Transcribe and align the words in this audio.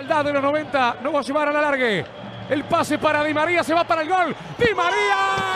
Igualdad 0.00 0.24
de 0.24 0.32
los 0.32 0.42
90, 0.42 0.96
no 1.02 1.12
va 1.12 1.20
a 1.20 1.22
llevar 1.22 1.48
a 1.48 1.52
la 1.52 1.60
largue. 1.60 2.02
El 2.48 2.64
pase 2.64 2.96
para 2.96 3.22
Di 3.22 3.34
María, 3.34 3.62
se 3.62 3.74
va 3.74 3.84
para 3.84 4.00
el 4.00 4.08
gol. 4.08 4.34
Di 4.58 4.74
María. 4.74 5.49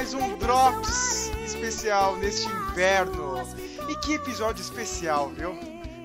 Mais 0.00 0.14
um 0.14 0.38
Drops 0.38 1.30
especial 1.44 2.16
neste 2.16 2.48
inverno. 2.48 3.34
E 3.86 3.94
que 3.96 4.14
episódio 4.14 4.62
especial, 4.62 5.28
viu? 5.28 5.52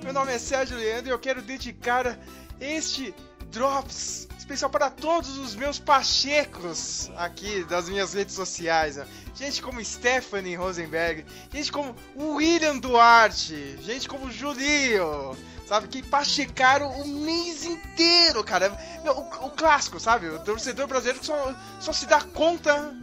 Meu 0.04 0.12
nome 0.12 0.34
é 0.34 0.38
Sérgio 0.38 0.76
Leandro 0.76 1.08
e 1.08 1.12
eu 1.12 1.18
quero 1.18 1.42
dedicar 1.42 2.20
este 2.60 3.16
Drops 3.52 4.28
especial 4.38 4.70
para 4.70 4.90
todos 4.90 5.38
os 5.38 5.56
meus 5.56 5.80
pachecos 5.80 7.10
aqui 7.16 7.64
das 7.64 7.88
minhas 7.88 8.14
redes 8.14 8.36
sociais. 8.36 9.00
Gente 9.34 9.62
como 9.62 9.84
Stephanie 9.84 10.56
Rosenberg, 10.56 11.26
gente 11.54 11.72
como 11.72 11.96
William 12.18 12.78
Duarte, 12.80 13.78
gente 13.82 14.10
como 14.10 14.30
Julio, 14.30 15.38
sabe? 15.66 15.88
Que 15.88 16.04
pachecaram 16.04 16.92
o 17.00 17.08
mês 17.08 17.64
inteiro, 17.64 18.44
cara. 18.44 18.78
O, 19.06 19.46
o, 19.46 19.52
clássico, 19.52 20.02
sabe? 20.02 20.28
O 20.28 20.40
torcedor 20.40 20.86
brasileiro 20.86 21.22
que 21.22 21.28
só, 21.28 21.56
só 21.80 21.94
se 21.94 22.06
dá 22.06 22.20
conta 22.20 22.94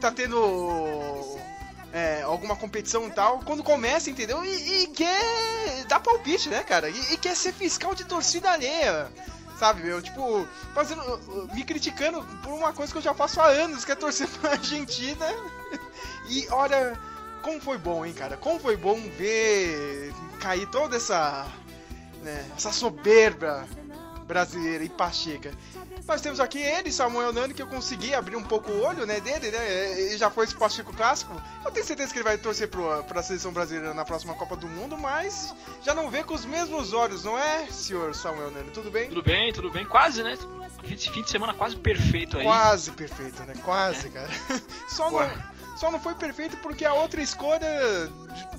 tá 0.00 0.10
tendo 0.10 1.38
é, 1.92 2.22
alguma 2.22 2.56
competição 2.56 3.06
e 3.06 3.10
tal, 3.10 3.40
quando 3.40 3.62
começa, 3.62 4.10
entendeu? 4.10 4.44
E, 4.44 4.82
e 4.82 4.86
quer 4.88 5.84
dar 5.86 6.00
palpite, 6.00 6.48
né, 6.48 6.62
cara? 6.62 6.88
E, 6.88 7.14
e, 7.14 7.16
quer 7.16 7.36
ser 7.36 7.52
fiscal 7.52 7.94
de 7.94 8.04
torcida 8.04 8.50
alheia. 8.50 9.08
Sabe, 9.58 9.82
meu? 9.82 10.00
Tipo, 10.00 10.46
fazendo. 10.74 11.02
me 11.52 11.64
criticando 11.64 12.22
por 12.42 12.54
uma 12.54 12.72
coisa 12.72 12.90
que 12.90 12.98
eu 12.98 13.02
já 13.02 13.12
faço 13.12 13.40
há 13.40 13.46
anos, 13.46 13.84
que 13.84 13.92
é 13.92 13.94
torcer 13.94 14.28
pra 14.40 14.52
Argentina. 14.52 15.26
E 16.30 16.46
olha, 16.50 16.98
como 17.42 17.60
foi 17.60 17.76
bom, 17.76 18.06
hein, 18.06 18.14
cara? 18.14 18.36
Como 18.38 18.58
foi 18.58 18.76
bom 18.76 18.98
ver 19.18 20.14
cair 20.40 20.66
toda 20.70 20.96
essa. 20.96 21.46
Né, 22.22 22.50
essa 22.56 22.70
soberba 22.70 23.66
brasileira 24.30 24.84
e 24.84 24.88
pacheca. 24.88 25.50
Nós 26.06 26.20
temos 26.20 26.38
aqui 26.38 26.60
ele, 26.60 26.92
Samuel 26.92 27.32
Nani, 27.32 27.52
que 27.52 27.60
eu 27.60 27.66
consegui 27.66 28.14
abrir 28.14 28.36
um 28.36 28.44
pouco 28.44 28.70
o 28.70 28.84
olho 28.84 29.04
né, 29.04 29.18
dele, 29.18 29.50
né? 29.50 29.98
Ele 29.98 30.16
já 30.16 30.30
foi 30.30 30.44
esse 30.44 30.54
Pacheco 30.54 30.92
clássico. 30.94 31.34
Eu 31.64 31.72
tenho 31.72 31.84
certeza 31.84 32.12
que 32.12 32.18
ele 32.18 32.24
vai 32.24 32.38
torcer 32.38 32.68
pro, 32.68 33.02
pra 33.04 33.24
seleção 33.24 33.52
brasileira 33.52 33.92
na 33.92 34.04
próxima 34.04 34.32
Copa 34.34 34.54
do 34.54 34.68
Mundo, 34.68 34.96
mas 34.96 35.52
já 35.82 35.94
não 35.94 36.08
vê 36.08 36.22
com 36.22 36.32
os 36.32 36.44
mesmos 36.44 36.92
olhos, 36.92 37.24
não 37.24 37.36
é, 37.36 37.66
senhor 37.66 38.14
Samuel 38.14 38.52
Nani? 38.52 38.70
Tudo 38.70 38.88
bem? 38.88 39.08
Tudo 39.08 39.22
bem, 39.22 39.52
tudo 39.52 39.68
bem. 39.68 39.84
Quase, 39.84 40.22
né? 40.22 40.38
Esse 40.84 41.10
fim 41.10 41.22
de 41.22 41.30
semana 41.30 41.52
quase 41.52 41.74
perfeito 41.76 42.38
aí. 42.38 42.44
Quase 42.44 42.92
perfeito, 42.92 43.42
né? 43.42 43.54
Quase, 43.64 44.06
é. 44.06 44.10
cara. 44.10 44.30
Só 44.88 45.10
não, 45.10 45.28
só 45.80 45.90
não 45.90 45.98
foi 45.98 46.14
perfeito 46.14 46.58
porque 46.58 46.84
a 46.84 46.92
outra 46.92 47.22
escolha 47.22 48.06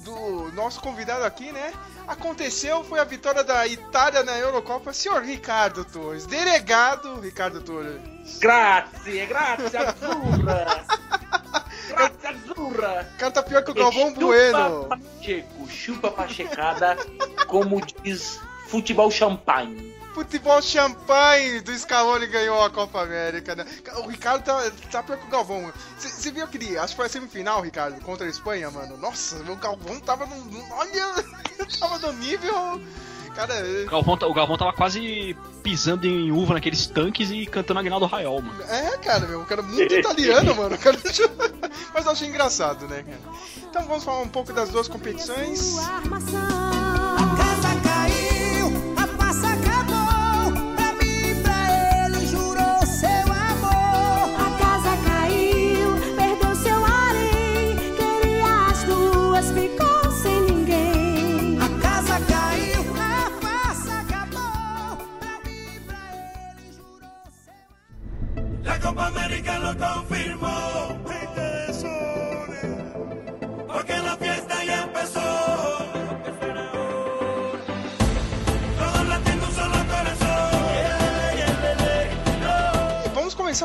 do 0.04 0.52
nosso 0.54 0.82
convidado 0.82 1.24
aqui, 1.24 1.52
né? 1.52 1.72
Aconteceu, 2.08 2.84
foi 2.84 3.00
a 3.00 3.04
vitória 3.04 3.44
da 3.44 3.68
Itália 3.68 4.24
na 4.24 4.36
Eurocopa. 4.40 4.92
Senhor 4.92 5.22
Ricardo 5.22 5.86
Torres, 5.86 6.26
delegado 6.26 7.20
Ricardo 7.20 7.62
Torres. 7.62 8.02
Grazie, 8.40 9.28
grazie, 9.28 9.78
azzurra. 9.78 10.84
grazie, 11.90 12.28
azzurra. 12.28 13.08
O 13.14 13.18
cara 13.20 13.32
tá 13.32 13.44
pior 13.44 13.64
que 13.64 13.70
o 13.70 13.76
Galvão 13.76 14.14
Bueno. 14.14 14.88
Pacheco, 14.90 15.70
chupa 15.70 16.10
pachecada, 16.10 16.98
como 17.46 17.80
diz 18.04 18.40
futebol 18.68 19.12
champanhe 19.12 20.01
futebol 20.14 20.62
champanhe 20.62 21.62
do 21.62 21.78
Scaloni 21.78 22.28
ganhou 22.28 22.64
a 22.64 22.70
Copa 22.70 23.02
América, 23.02 23.56
né? 23.56 23.66
O 24.04 24.08
Ricardo 24.08 24.44
tá, 24.44 24.72
tá 24.92 25.04
pior 25.04 25.18
que 25.18 25.28
o 25.28 25.30
Galvão. 25.30 25.72
Você 25.98 26.32
viu 26.32 26.44
aquele, 26.44 26.78
acho 26.78 26.90
que 26.90 26.98
foi 26.98 27.06
a 27.06 27.10
semifinal, 27.10 27.62
Ricardo, 27.62 28.00
contra 28.02 28.26
a 28.26 28.30
Espanha, 28.30 28.70
mano? 28.70 28.98
Nossa, 28.98 29.38
o 29.38 29.56
Galvão 29.56 30.00
tava 30.00 30.26
no. 30.26 30.74
Olha, 30.74 31.26
tava 31.80 32.00
no 32.00 32.14
nível. 32.14 32.82
Cara, 33.36 33.54
o 33.86 33.90
Galvão, 33.90 34.18
o 34.30 34.34
Galvão 34.34 34.58
tava 34.58 34.74
quase 34.74 35.36
pisando 35.64 36.06
em 36.06 36.32
uva 36.32 36.56
naqueles 36.56 36.86
tanques 36.88 37.32
e 37.32 37.46
cantando 37.46 37.80
a 37.80 37.82
Aguinaldo 37.82 38.06
Raiol, 38.06 38.42
mano. 38.42 38.64
É, 38.64 38.98
cara, 38.98 39.26
meu, 39.26 39.42
o 39.42 39.46
cara 39.46 39.62
é 39.62 39.66
muito 39.66 39.94
italiano, 39.94 40.54
mano. 40.56 40.78
Cara... 40.78 40.98
Mas 41.94 42.06
eu 42.06 42.12
achei 42.12 42.28
engraçado, 42.28 42.88
né, 42.88 43.04
cara? 43.04 43.38
Então 43.70 43.84
vamos 43.84 44.04
falar 44.04 44.22
um 44.22 44.28
pouco 44.28 44.52
das 44.52 44.70
duas 44.70 44.88
competições. 44.88 45.78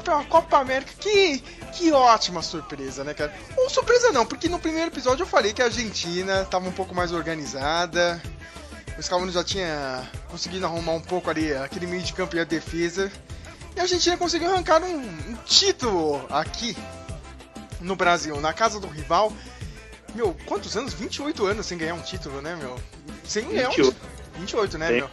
Pela 0.07 0.25
Copa 0.25 0.59
América. 0.59 0.93
Que, 1.01 1.41
que 1.73 1.91
ótima 1.91 2.41
surpresa, 2.41 3.03
né, 3.03 3.13
cara? 3.13 3.35
Ou 3.57 3.69
surpresa 3.69 4.13
não, 4.13 4.25
porque 4.25 4.49
no 4.49 4.59
primeiro 4.59 4.89
episódio 4.89 5.25
eu 5.25 5.27
falei 5.27 5.53
que 5.53 5.61
a 5.61 5.65
Argentina 5.65 6.43
estava 6.43 6.67
um 6.69 6.73
pouco 6.73 6.95
mais 6.95 7.11
organizada. 7.11 8.23
O 8.97 9.03
Scaloni 9.03 9.33
já 9.33 9.43
tinha 9.43 10.09
conseguido 10.31 10.65
arrumar 10.65 10.93
um 10.93 11.01
pouco 11.01 11.29
ali 11.29 11.53
aquele 11.53 11.87
meio 11.87 12.03
de 12.03 12.13
campo 12.13 12.37
e 12.37 12.41
a 12.41 12.45
defesa. 12.45 13.11
E 13.75 13.81
a 13.81 13.83
Argentina 13.83 14.17
conseguiu 14.17 14.51
arrancar 14.51 14.83
um, 14.83 14.97
um 14.97 15.37
título 15.45 16.25
aqui 16.31 16.75
no 17.81 17.97
Brasil, 17.97 18.41
na 18.41 18.53
casa 18.55 18.81
do 18.81 18.87
rival. 18.87 19.33
Meu, 20.15 20.35
quantos 20.47 20.75
anos? 20.77 20.95
28 20.95 21.45
anos 21.45 21.67
sem 21.67 21.77
ganhar 21.77 21.95
um 21.95 22.01
título, 22.01 22.41
né, 22.41 22.57
meu? 22.57 22.81
Sem 23.25 23.47
ganhar 23.49 23.69
28. 23.69 23.97
um 24.37 24.39
28, 24.39 24.79
né, 24.79 24.87
Sim. 24.87 24.95
meu? 24.95 25.11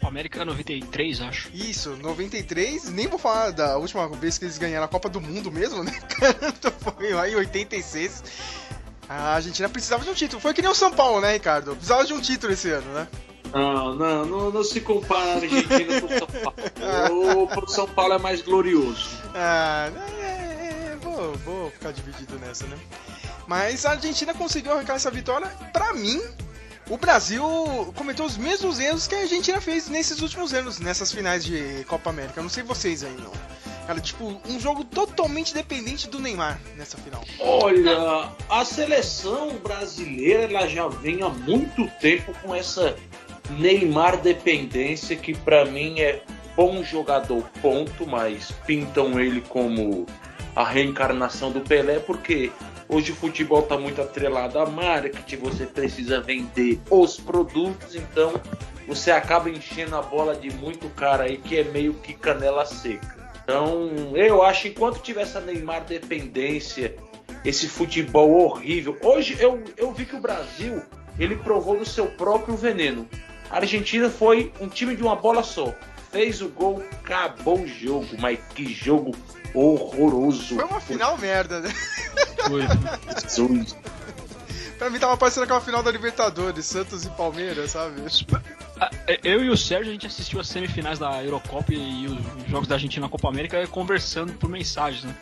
Copa 0.00 0.08
América 0.08 0.46
93, 0.46 1.20
acho. 1.20 1.50
Isso, 1.52 1.90
93. 1.90 2.88
Nem 2.88 3.06
vou 3.06 3.18
falar 3.18 3.50
da 3.50 3.76
última 3.76 4.08
vez 4.08 4.38
que 4.38 4.46
eles 4.46 4.56
ganharam 4.56 4.86
a 4.86 4.88
Copa 4.88 5.10
do 5.10 5.20
Mundo 5.20 5.52
mesmo, 5.52 5.84
né? 5.84 5.92
Foi 6.80 7.12
lá 7.12 7.28
em 7.28 7.34
86. 7.34 8.24
A 9.06 9.34
Argentina 9.34 9.68
precisava 9.68 10.02
de 10.02 10.08
um 10.08 10.14
título. 10.14 10.40
Foi 10.40 10.54
que 10.54 10.62
nem 10.62 10.70
o 10.70 10.74
São 10.74 10.90
Paulo, 10.90 11.20
né, 11.20 11.34
Ricardo? 11.34 11.72
Precisava 11.72 12.06
de 12.06 12.14
um 12.14 12.20
título 12.20 12.54
esse 12.54 12.70
ano, 12.70 12.90
né? 12.94 13.08
Não, 13.52 13.94
não, 13.94 14.24
não, 14.24 14.50
não 14.50 14.64
se 14.64 14.80
compara 14.80 15.32
a 15.32 15.34
Argentina 15.34 16.00
com 16.00 16.06
o 16.06 16.18
São 16.18 16.28
Paulo. 16.42 17.62
O 17.62 17.68
São 17.68 17.88
Paulo 17.88 18.14
é 18.14 18.18
mais 18.18 18.40
glorioso. 18.40 19.10
Ah, 19.34 19.90
é, 20.18 20.92
é, 20.92 20.98
vou, 21.02 21.34
vou 21.44 21.70
ficar 21.72 21.92
dividido 21.92 22.38
nessa, 22.38 22.66
né? 22.66 22.78
Mas 23.46 23.84
a 23.84 23.90
Argentina 23.90 24.32
conseguiu 24.32 24.72
arrancar 24.72 24.94
essa 24.94 25.10
vitória. 25.10 25.48
Pra 25.72 25.92
mim, 25.92 26.22
o 26.90 26.96
Brasil 26.96 27.42
cometeu 27.94 28.24
os 28.24 28.36
mesmos 28.36 28.80
erros 28.80 29.06
que 29.06 29.14
a 29.14 29.20
Argentina 29.20 29.60
fez 29.60 29.88
nesses 29.88 30.20
últimos 30.20 30.52
anos, 30.52 30.80
nessas 30.80 31.12
finais 31.12 31.44
de 31.44 31.84
Copa 31.86 32.10
América. 32.10 32.42
não 32.42 32.48
sei 32.48 32.64
vocês 32.64 33.04
aí, 33.04 33.16
não. 33.16 33.30
Cara, 33.86 34.00
tipo, 34.00 34.40
um 34.48 34.58
jogo 34.58 34.84
totalmente 34.84 35.54
dependente 35.54 36.08
do 36.08 36.18
Neymar 36.18 36.60
nessa 36.76 36.98
final. 36.98 37.24
Olha, 37.38 38.28
a 38.48 38.64
seleção 38.64 39.56
brasileira 39.62 40.42
ela 40.42 40.66
já 40.66 40.88
vem 40.88 41.22
há 41.22 41.28
muito 41.28 41.88
tempo 42.00 42.32
com 42.42 42.54
essa 42.54 42.96
Neymar 43.50 44.20
dependência, 44.20 45.16
que 45.16 45.32
para 45.34 45.64
mim 45.64 46.00
é 46.00 46.22
bom 46.56 46.82
jogador, 46.82 47.48
ponto, 47.62 48.06
mas 48.06 48.50
pintam 48.66 49.18
ele 49.18 49.40
como 49.40 50.06
a 50.54 50.64
reencarnação 50.64 51.52
do 51.52 51.60
Pelé, 51.60 52.00
porque 52.00 52.50
hoje 52.90 53.12
o 53.12 53.14
futebol 53.14 53.60
está 53.60 53.78
muito 53.78 54.02
atrelado 54.02 54.58
à 54.58 54.66
marketing, 54.66 55.36
você 55.36 55.64
precisa 55.64 56.20
vender 56.20 56.80
os 56.90 57.18
produtos, 57.18 57.94
então 57.94 58.32
você 58.86 59.10
acaba 59.10 59.48
enchendo 59.48 59.96
a 59.96 60.02
bola 60.02 60.34
de 60.34 60.50
muito 60.50 60.88
cara 60.90 61.24
aí 61.24 61.36
que 61.36 61.58
é 61.58 61.64
meio 61.64 61.94
que 61.94 62.12
canela 62.12 62.66
seca. 62.66 63.20
Então, 63.42 63.90
eu 64.14 64.42
acho 64.42 64.68
enquanto 64.68 65.00
tiver 65.00 65.22
essa 65.22 65.40
Neymar 65.40 65.84
dependência, 65.84 66.94
esse 67.44 67.68
futebol 67.68 68.30
horrível. 68.32 68.96
Hoje 69.02 69.36
eu, 69.40 69.62
eu 69.76 69.92
vi 69.92 70.04
que 70.04 70.16
o 70.16 70.20
Brasil 70.20 70.82
ele 71.18 71.36
provou 71.36 71.78
do 71.78 71.84
seu 71.84 72.06
próprio 72.06 72.56
veneno. 72.56 73.08
A 73.50 73.56
Argentina 73.56 74.08
foi 74.08 74.52
um 74.60 74.68
time 74.68 74.94
de 74.94 75.02
uma 75.02 75.16
bola 75.16 75.42
só. 75.42 75.74
fez 76.12 76.40
o 76.40 76.48
gol, 76.48 76.82
acabou 76.92 77.60
o 77.60 77.66
jogo. 77.66 78.06
Mas 78.18 78.38
que 78.54 78.72
jogo 78.72 79.12
horroroso. 79.54 80.54
Foi 80.54 80.64
uma 80.64 80.80
final 80.80 81.18
merda, 81.18 81.60
né? 81.60 81.72
Foi. 82.46 82.62
Pra 84.78 84.88
mim 84.88 84.98
tava 84.98 85.14
parecendo 85.14 85.44
aquela 85.44 85.60
final 85.60 85.82
da 85.82 85.90
Libertadores, 85.90 86.64
Santos 86.64 87.04
e 87.04 87.10
Palmeiras, 87.10 87.72
sabe? 87.72 88.00
Ah, 88.80 88.90
Eu 89.22 89.44
e 89.44 89.50
o 89.50 89.56
Sérgio, 89.56 89.90
a 89.90 89.92
gente 89.92 90.06
assistiu 90.06 90.40
as 90.40 90.48
semifinais 90.48 90.98
da 90.98 91.22
Eurocopa 91.22 91.74
e 91.74 92.06
os 92.06 92.50
jogos 92.50 92.66
da 92.66 92.76
Argentina 92.76 93.04
na 93.04 93.10
Copa 93.10 93.28
América 93.28 93.66
conversando 93.66 94.32
por 94.32 94.48
mensagens, 94.48 95.04
né? 95.04 95.14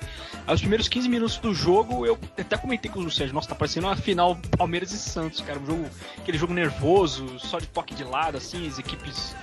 Aí 0.46 0.54
os 0.54 0.60
primeiros 0.60 0.88
15 0.88 1.08
minutos 1.08 1.38
do 1.38 1.52
jogo, 1.52 2.06
eu 2.06 2.16
até 2.38 2.56
comentei 2.56 2.88
com 2.88 3.00
o 3.00 3.10
Sérgio, 3.10 3.34
nossa, 3.34 3.48
tá 3.48 3.54
parecendo 3.56 3.88
uma 3.88 3.96
final 3.96 4.38
Palmeiras 4.56 4.92
e 4.92 4.98
Santos, 4.98 5.40
cara. 5.40 5.58
Um 5.58 5.66
jogo, 5.66 5.90
aquele 6.18 6.38
jogo 6.38 6.54
nervoso, 6.54 7.38
só 7.40 7.58
de 7.58 7.66
toque 7.66 7.96
de 7.96 8.04
lado, 8.04 8.36
assim, 8.36 8.68
as 8.68 8.78
equipes 8.78 9.34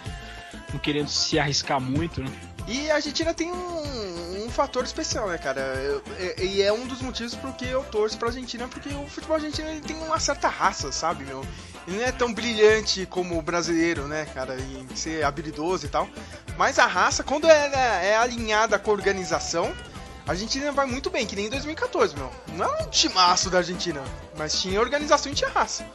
não 0.72 0.80
querendo 0.80 1.10
se 1.10 1.38
arriscar 1.38 1.82
muito, 1.82 2.22
né? 2.24 2.32
E 2.68 2.90
a 2.90 2.96
Argentina 2.96 3.34
tem 3.34 3.52
um, 3.52 4.46
um 4.46 4.50
fator 4.50 4.84
especial, 4.84 5.28
né, 5.28 5.38
cara? 5.38 5.74
E- 6.40 6.62
é 6.62 6.74
um 6.74 6.88
dos 6.88 7.02
motivos 7.02 7.36
porque 7.36 7.66
eu 7.66 7.84
torço 7.84 8.18
pra 8.18 8.30
Argentina, 8.30 8.68
porque 8.68 8.90
o 8.90 9.08
futebol 9.08 9.36
argentino 9.36 9.70
ele 9.70 9.82
tem 9.82 9.96
uma 9.98 10.20
certa 10.20 10.48
raça, 10.48 10.92
sabe, 10.92 11.24
meu? 11.26 11.46
Ele 11.88 11.98
não 11.98 12.04
é 12.06 12.12
tão 12.12 12.34
brilhante 12.34 13.06
como 13.06 13.38
o 13.38 13.42
brasileiro, 13.42 14.08
né, 14.08 14.26
cara, 14.34 14.56
em 14.60 14.96
ser 14.96 15.24
habilidoso 15.24 15.86
e 15.86 15.90
tal. 15.90 16.10
Mas 16.58 16.80
a 16.80 16.88
raça, 16.88 17.24
quando 17.24 17.48
ela 17.48 17.78
é 18.02 18.18
alinhada 18.18 18.80
com 18.80 18.90
a 18.90 18.94
organização, 18.96 19.72
a 20.28 20.32
Argentina 20.32 20.72
vai 20.72 20.88
muito 20.88 21.12
bem, 21.12 21.28
que 21.28 21.36
nem 21.36 21.46
em 21.46 21.50
2014, 21.52 22.16
meu. 22.16 22.32
Não 22.54 22.66
é 22.66 22.82
um 22.84 22.90
timaço 22.90 23.52
da 23.52 23.60
Argentina, 23.60 24.02
mas 24.36 24.60
tinha 24.60 24.80
organização 24.82 25.32
e 25.32 25.36
tinha 25.36 25.52
raça. 25.52 25.86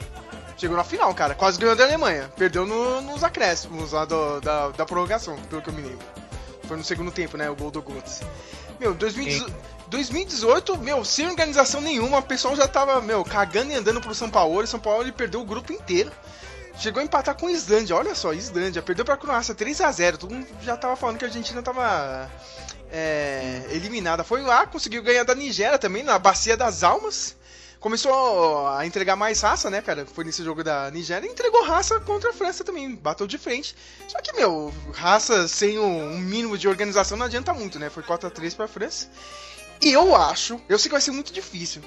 Chegou 0.56 0.76
na 0.76 0.84
final, 0.84 1.12
cara. 1.14 1.34
Quase 1.34 1.58
ganhou 1.58 1.74
da 1.74 1.82
Alemanha. 1.82 2.30
Perdeu 2.36 2.64
no- 2.66 3.00
nos 3.00 3.24
acréscimos 3.24 3.90
lá 3.92 4.04
do- 4.04 4.40
da, 4.40 4.68
da 4.68 4.86
prorrogação, 4.86 5.36
pelo 5.48 5.60
que 5.62 5.68
eu 5.70 5.72
me 5.74 5.82
lembro. 5.82 6.06
Foi 6.70 6.76
no 6.76 6.84
segundo 6.84 7.10
tempo, 7.10 7.36
né? 7.36 7.50
O 7.50 7.56
gol 7.56 7.68
do 7.68 7.82
Götze. 7.82 8.22
Meu, 8.78 8.94
2018, 8.94 9.52
2018, 9.88 10.78
meu, 10.78 11.04
sem 11.04 11.26
organização 11.26 11.80
nenhuma, 11.80 12.18
o 12.18 12.22
pessoal 12.22 12.54
já 12.54 12.68
tava, 12.68 13.00
meu, 13.00 13.24
cagando 13.24 13.72
e 13.72 13.74
andando 13.74 14.00
pro 14.00 14.14
São 14.14 14.30
Paulo. 14.30 14.62
E 14.62 14.68
São 14.68 14.78
Paulo 14.78 15.02
ele 15.02 15.10
perdeu 15.10 15.40
o 15.40 15.44
grupo 15.44 15.72
inteiro. 15.72 16.12
Chegou 16.78 17.00
a 17.00 17.04
empatar 17.04 17.36
com 17.36 17.48
a 17.48 17.50
Islândia, 17.50 17.96
olha 17.96 18.14
só, 18.14 18.32
Islândia. 18.32 18.80
Perdeu 18.82 19.04
pra 19.04 19.16
Croácia 19.16 19.52
3x0. 19.52 20.16
Todo 20.16 20.32
mundo 20.32 20.46
já 20.62 20.76
tava 20.76 20.94
falando 20.94 21.18
que 21.18 21.24
a 21.24 21.26
Argentina 21.26 21.60
tava 21.60 22.30
é, 22.92 23.64
eliminada. 23.70 24.22
Foi 24.22 24.40
lá, 24.40 24.64
conseguiu 24.64 25.02
ganhar 25.02 25.24
da 25.24 25.34
Nigéria 25.34 25.76
também, 25.76 26.04
na 26.04 26.20
Bacia 26.20 26.56
das 26.56 26.84
Almas. 26.84 27.34
Começou 27.80 28.68
a 28.68 28.84
entregar 28.84 29.16
mais 29.16 29.40
raça, 29.40 29.70
né, 29.70 29.80
cara? 29.80 30.04
Foi 30.04 30.22
nesse 30.22 30.44
jogo 30.44 30.62
da 30.62 30.90
Nigéria. 30.90 31.26
Entregou 31.26 31.64
raça 31.64 31.98
contra 31.98 32.28
a 32.28 32.32
França 32.32 32.62
também. 32.62 32.94
Bateu 32.94 33.26
de 33.26 33.38
frente. 33.38 33.74
Só 34.06 34.20
que, 34.20 34.34
meu, 34.34 34.70
raça 34.92 35.48
sem 35.48 35.78
um, 35.78 36.18
mínimo 36.18 36.58
de 36.58 36.68
organização 36.68 37.16
não 37.16 37.24
adianta 37.24 37.54
muito, 37.54 37.78
né? 37.78 37.88
Foi 37.88 38.02
4x3 38.02 38.54
pra 38.54 38.68
França. 38.68 39.08
E 39.80 39.90
eu 39.90 40.14
acho, 40.14 40.60
eu 40.68 40.78
sei 40.78 40.90
que 40.90 40.94
vai 40.94 41.00
ser 41.00 41.10
muito 41.10 41.32
difícil. 41.32 41.80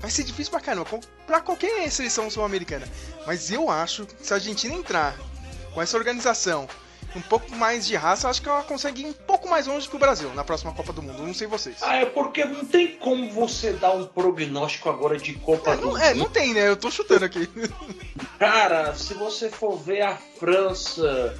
Vai 0.00 0.10
ser 0.10 0.22
difícil 0.22 0.50
pra 0.50 0.60
caramba, 0.60 1.00
pra 1.26 1.40
qualquer 1.40 1.90
seleção 1.90 2.28
sul-americana. 2.28 2.86
Mas 3.26 3.50
eu 3.50 3.70
acho 3.70 4.04
que 4.04 4.26
se 4.26 4.34
a 4.34 4.36
Argentina 4.36 4.74
entrar 4.74 5.16
com 5.72 5.80
essa 5.80 5.96
organização, 5.96 6.68
um 7.14 7.20
pouco 7.20 7.54
mais 7.56 7.86
de 7.86 7.94
raça, 7.94 8.28
acho 8.28 8.40
que 8.40 8.48
ela 8.48 8.62
consegue 8.62 9.02
ir 9.02 9.06
um 9.06 9.12
pouco 9.12 9.48
mais 9.48 9.66
longe 9.66 9.88
que 9.88 9.96
o 9.96 9.98
Brasil 9.98 10.30
na 10.34 10.44
próxima 10.44 10.72
Copa 10.72 10.92
do 10.92 11.02
Mundo. 11.02 11.22
Não 11.22 11.34
sei 11.34 11.46
vocês. 11.46 11.76
Ah, 11.82 11.96
é 11.96 12.06
porque 12.06 12.44
não 12.44 12.64
tem 12.64 12.96
como 12.96 13.30
você 13.30 13.72
dar 13.72 13.92
um 13.92 14.06
prognóstico 14.06 14.88
agora 14.88 15.16
de 15.18 15.34
Copa 15.34 15.72
É, 15.72 15.76
do 15.76 15.86
não, 15.86 15.98
é, 15.98 16.14
não 16.14 16.24
Mundo. 16.24 16.30
tem, 16.32 16.54
né? 16.54 16.68
Eu 16.68 16.76
tô 16.76 16.90
chutando 16.90 17.24
aqui. 17.24 17.48
Cara, 18.38 18.94
se 18.94 19.14
você 19.14 19.48
for 19.50 19.76
ver 19.76 20.02
a 20.02 20.16
França, 20.16 21.34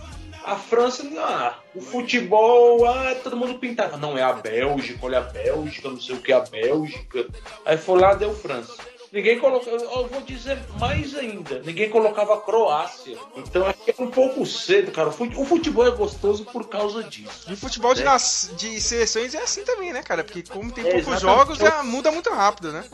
a 0.44 0.56
França, 0.56 1.04
ah, 1.18 1.54
o 1.74 1.80
futebol, 1.80 2.86
ah, 2.86 3.14
todo 3.22 3.36
mundo 3.36 3.58
pintava. 3.58 3.96
Não, 3.96 4.16
é 4.16 4.22
a 4.22 4.32
Bélgica, 4.32 4.98
olha 5.06 5.18
a 5.18 5.22
Bélgica, 5.22 5.88
não 5.88 6.00
sei 6.00 6.14
o 6.16 6.20
que 6.20 6.32
é 6.32 6.36
a 6.36 6.40
Bélgica. 6.40 7.26
Aí 7.64 7.76
foi 7.78 8.00
lá, 8.00 8.14
deu 8.14 8.34
França. 8.34 8.74
Ninguém 9.12 9.38
colocava, 9.38 9.76
eu 9.76 10.06
vou 10.08 10.22
dizer 10.22 10.58
mais 10.80 11.14
ainda, 11.14 11.60
ninguém 11.60 11.90
colocava 11.90 12.40
Croácia. 12.40 13.18
Então 13.36 13.66
acho 13.66 13.78
que 13.80 13.90
é 13.90 14.02
um 14.02 14.10
pouco 14.10 14.46
cedo, 14.46 14.90
cara. 14.90 15.10
O 15.10 15.12
fute- 15.12 15.36
O 15.36 15.44
futebol 15.44 15.86
é 15.86 15.90
gostoso 15.90 16.46
por 16.46 16.66
causa 16.66 17.04
disso. 17.04 17.52
E 17.52 17.54
futebol 17.54 17.92
de, 17.92 18.02
É. 18.02 18.16
de 18.56 18.80
seleções 18.80 19.34
é 19.34 19.42
assim 19.42 19.64
também, 19.64 19.92
né, 19.92 20.02
cara? 20.02 20.24
Porque 20.24 20.42
como 20.42 20.72
tem 20.72 20.82
É, 20.86 20.92
poucos 20.92 21.08
exatamente. 21.08 21.38
jogos, 21.38 21.58
já 21.58 21.82
muda 21.82 22.10
muito 22.10 22.30
rápido, 22.30 22.72
né? 22.72 22.84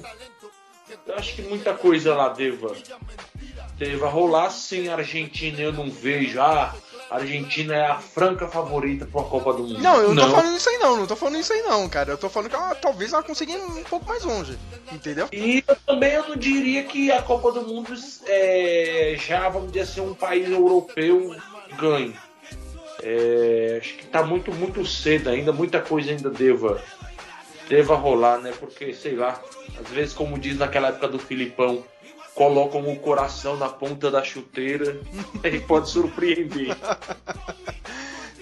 Eu 1.06 1.14
acho 1.14 1.34
que 1.36 1.42
muita 1.42 1.72
coisa 1.74 2.14
lá 2.16 2.30
deva, 2.30 2.74
deva 3.76 4.08
rolar 4.08 4.50
sem 4.50 4.88
Argentina. 4.88 5.60
Eu 5.60 5.72
não 5.72 5.88
vejo. 5.88 6.40
Ah, 6.40 6.74
a 7.10 7.16
Argentina 7.16 7.74
é 7.74 7.86
a 7.86 7.98
franca 7.98 8.46
favorita 8.48 9.06
para 9.06 9.20
a 9.22 9.24
Copa 9.24 9.54
do 9.54 9.62
Mundo. 9.62 9.80
Não, 9.80 10.00
eu 10.00 10.14
não 10.14 10.26
tô 10.26 10.30
falando 10.30 10.56
isso 10.56 10.68
aí 10.68 10.78
não, 10.78 10.96
não 10.96 11.06
tô 11.06 11.16
falando 11.16 11.38
isso 11.38 11.52
aí 11.52 11.62
não, 11.62 11.88
cara. 11.88 12.12
Eu 12.12 12.18
tô 12.18 12.28
falando 12.28 12.50
que 12.50 12.56
ela, 12.56 12.74
talvez 12.74 13.12
ela 13.12 13.22
consiga 13.22 13.52
ir 13.52 13.56
um 13.56 13.82
pouco 13.84 14.06
mais 14.06 14.24
longe, 14.24 14.58
entendeu? 14.92 15.28
E 15.32 15.64
eu 15.66 15.76
também 15.86 16.12
eu 16.12 16.28
não 16.28 16.36
diria 16.36 16.84
que 16.84 17.10
a 17.10 17.22
Copa 17.22 17.50
do 17.52 17.62
Mundo 17.62 17.94
é, 18.26 19.16
já, 19.18 19.48
vamos 19.48 19.72
dizer 19.72 19.84
assim, 19.84 20.00
um 20.00 20.14
país 20.14 20.50
europeu 20.50 21.34
ganhe. 21.78 22.14
É, 23.02 23.78
acho 23.80 23.94
que 23.94 24.06
tá 24.06 24.22
muito, 24.22 24.52
muito 24.52 24.84
cedo 24.84 25.30
ainda, 25.30 25.52
muita 25.52 25.80
coisa 25.80 26.10
ainda 26.10 26.28
deva, 26.28 26.82
deva 27.68 27.94
rolar, 27.94 28.38
né? 28.38 28.52
Porque, 28.58 28.92
sei 28.92 29.14
lá, 29.14 29.40
às 29.80 29.88
vezes, 29.90 30.12
como 30.12 30.38
diz 30.38 30.58
naquela 30.58 30.88
época 30.88 31.08
do 31.08 31.18
Filipão, 31.18 31.84
colocam 32.38 32.88
o 32.88 32.96
coração 33.00 33.56
na 33.56 33.68
ponta 33.68 34.12
da 34.12 34.22
chuteira 34.22 35.00
e 35.42 35.58
pode 35.58 35.90
surpreender. 35.90 36.68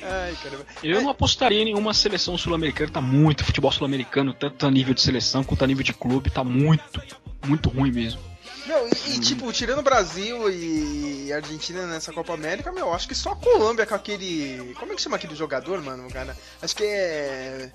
Ai. 0.02 0.36
Eu 0.84 1.00
não 1.00 1.08
apostaria 1.08 1.62
em 1.62 1.64
nenhuma 1.64 1.94
seleção 1.94 2.36
sul-americana, 2.36 2.92
tá 2.92 3.00
muito 3.00 3.42
futebol 3.42 3.72
sul-americano, 3.72 4.34
tanto 4.34 4.66
a 4.66 4.70
nível 4.70 4.92
de 4.92 5.00
seleção 5.00 5.42
quanto 5.42 5.64
a 5.64 5.66
nível 5.66 5.82
de 5.82 5.94
clube, 5.94 6.28
tá 6.28 6.44
muito, 6.44 7.02
muito 7.46 7.70
ruim 7.70 7.90
mesmo. 7.90 8.20
Meu, 8.66 8.88
e, 8.88 9.16
e, 9.16 9.20
tipo, 9.20 9.52
tirando 9.52 9.82
Brasil 9.82 10.50
e 10.50 11.32
Argentina 11.32 11.86
nessa 11.86 12.12
Copa 12.12 12.34
América, 12.34 12.72
meu, 12.72 12.92
acho 12.92 13.06
que 13.06 13.14
só 13.14 13.32
a 13.32 13.36
Colômbia 13.36 13.86
com 13.86 13.94
aquele. 13.94 14.74
Como 14.78 14.92
é 14.92 14.96
que 14.96 15.02
chama 15.02 15.16
aquele 15.16 15.36
jogador, 15.36 15.80
mano, 15.82 16.10
cara? 16.10 16.36
Acho 16.60 16.74
que 16.74 16.84
é. 16.84 17.70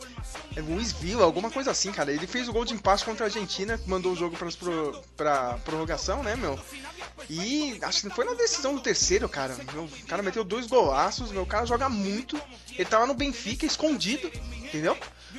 É 0.56 0.62
Luiz 0.62 0.92
Villa, 0.92 1.24
alguma 1.24 1.50
coisa 1.50 1.72
assim, 1.72 1.92
cara. 1.92 2.12
Ele 2.12 2.28
fez 2.28 2.50
o 2.50 2.54
gol 2.54 2.66
de 2.66 2.74
empate 2.74 3.06
contra 3.06 3.26
a 3.26 3.28
Argentina, 3.28 3.80
mandou 3.88 4.12
o 4.12 4.16
jogo 4.16 4.36
pras 4.36 4.56
pro, 4.56 5.02
pra 5.16 5.58
prorrogação, 5.64 6.22
né, 6.24 6.36
meu? 6.36 6.60
E 7.30 7.80
acho 7.84 8.02
que 8.02 8.16
foi 8.16 8.26
na 8.26 8.34
decisão 8.34 8.76
do 8.76 8.82
terceiro, 8.82 9.30
cara. 9.30 9.56
Meu, 9.74 9.86
o 9.86 10.08
cara 10.08 10.22
meteu 10.22 10.44
dois 10.44 10.68
golaços, 10.68 11.32
meu, 11.32 11.44
o 11.44 11.48
cara 11.48 11.66
joga 11.66 11.88
muito. 11.88 12.40
Ele 12.74 12.86
tava 12.86 13.06
no 13.06 13.14
Benfica, 13.14 13.66
escondido, 13.66 14.30
entendeu? 14.64 14.98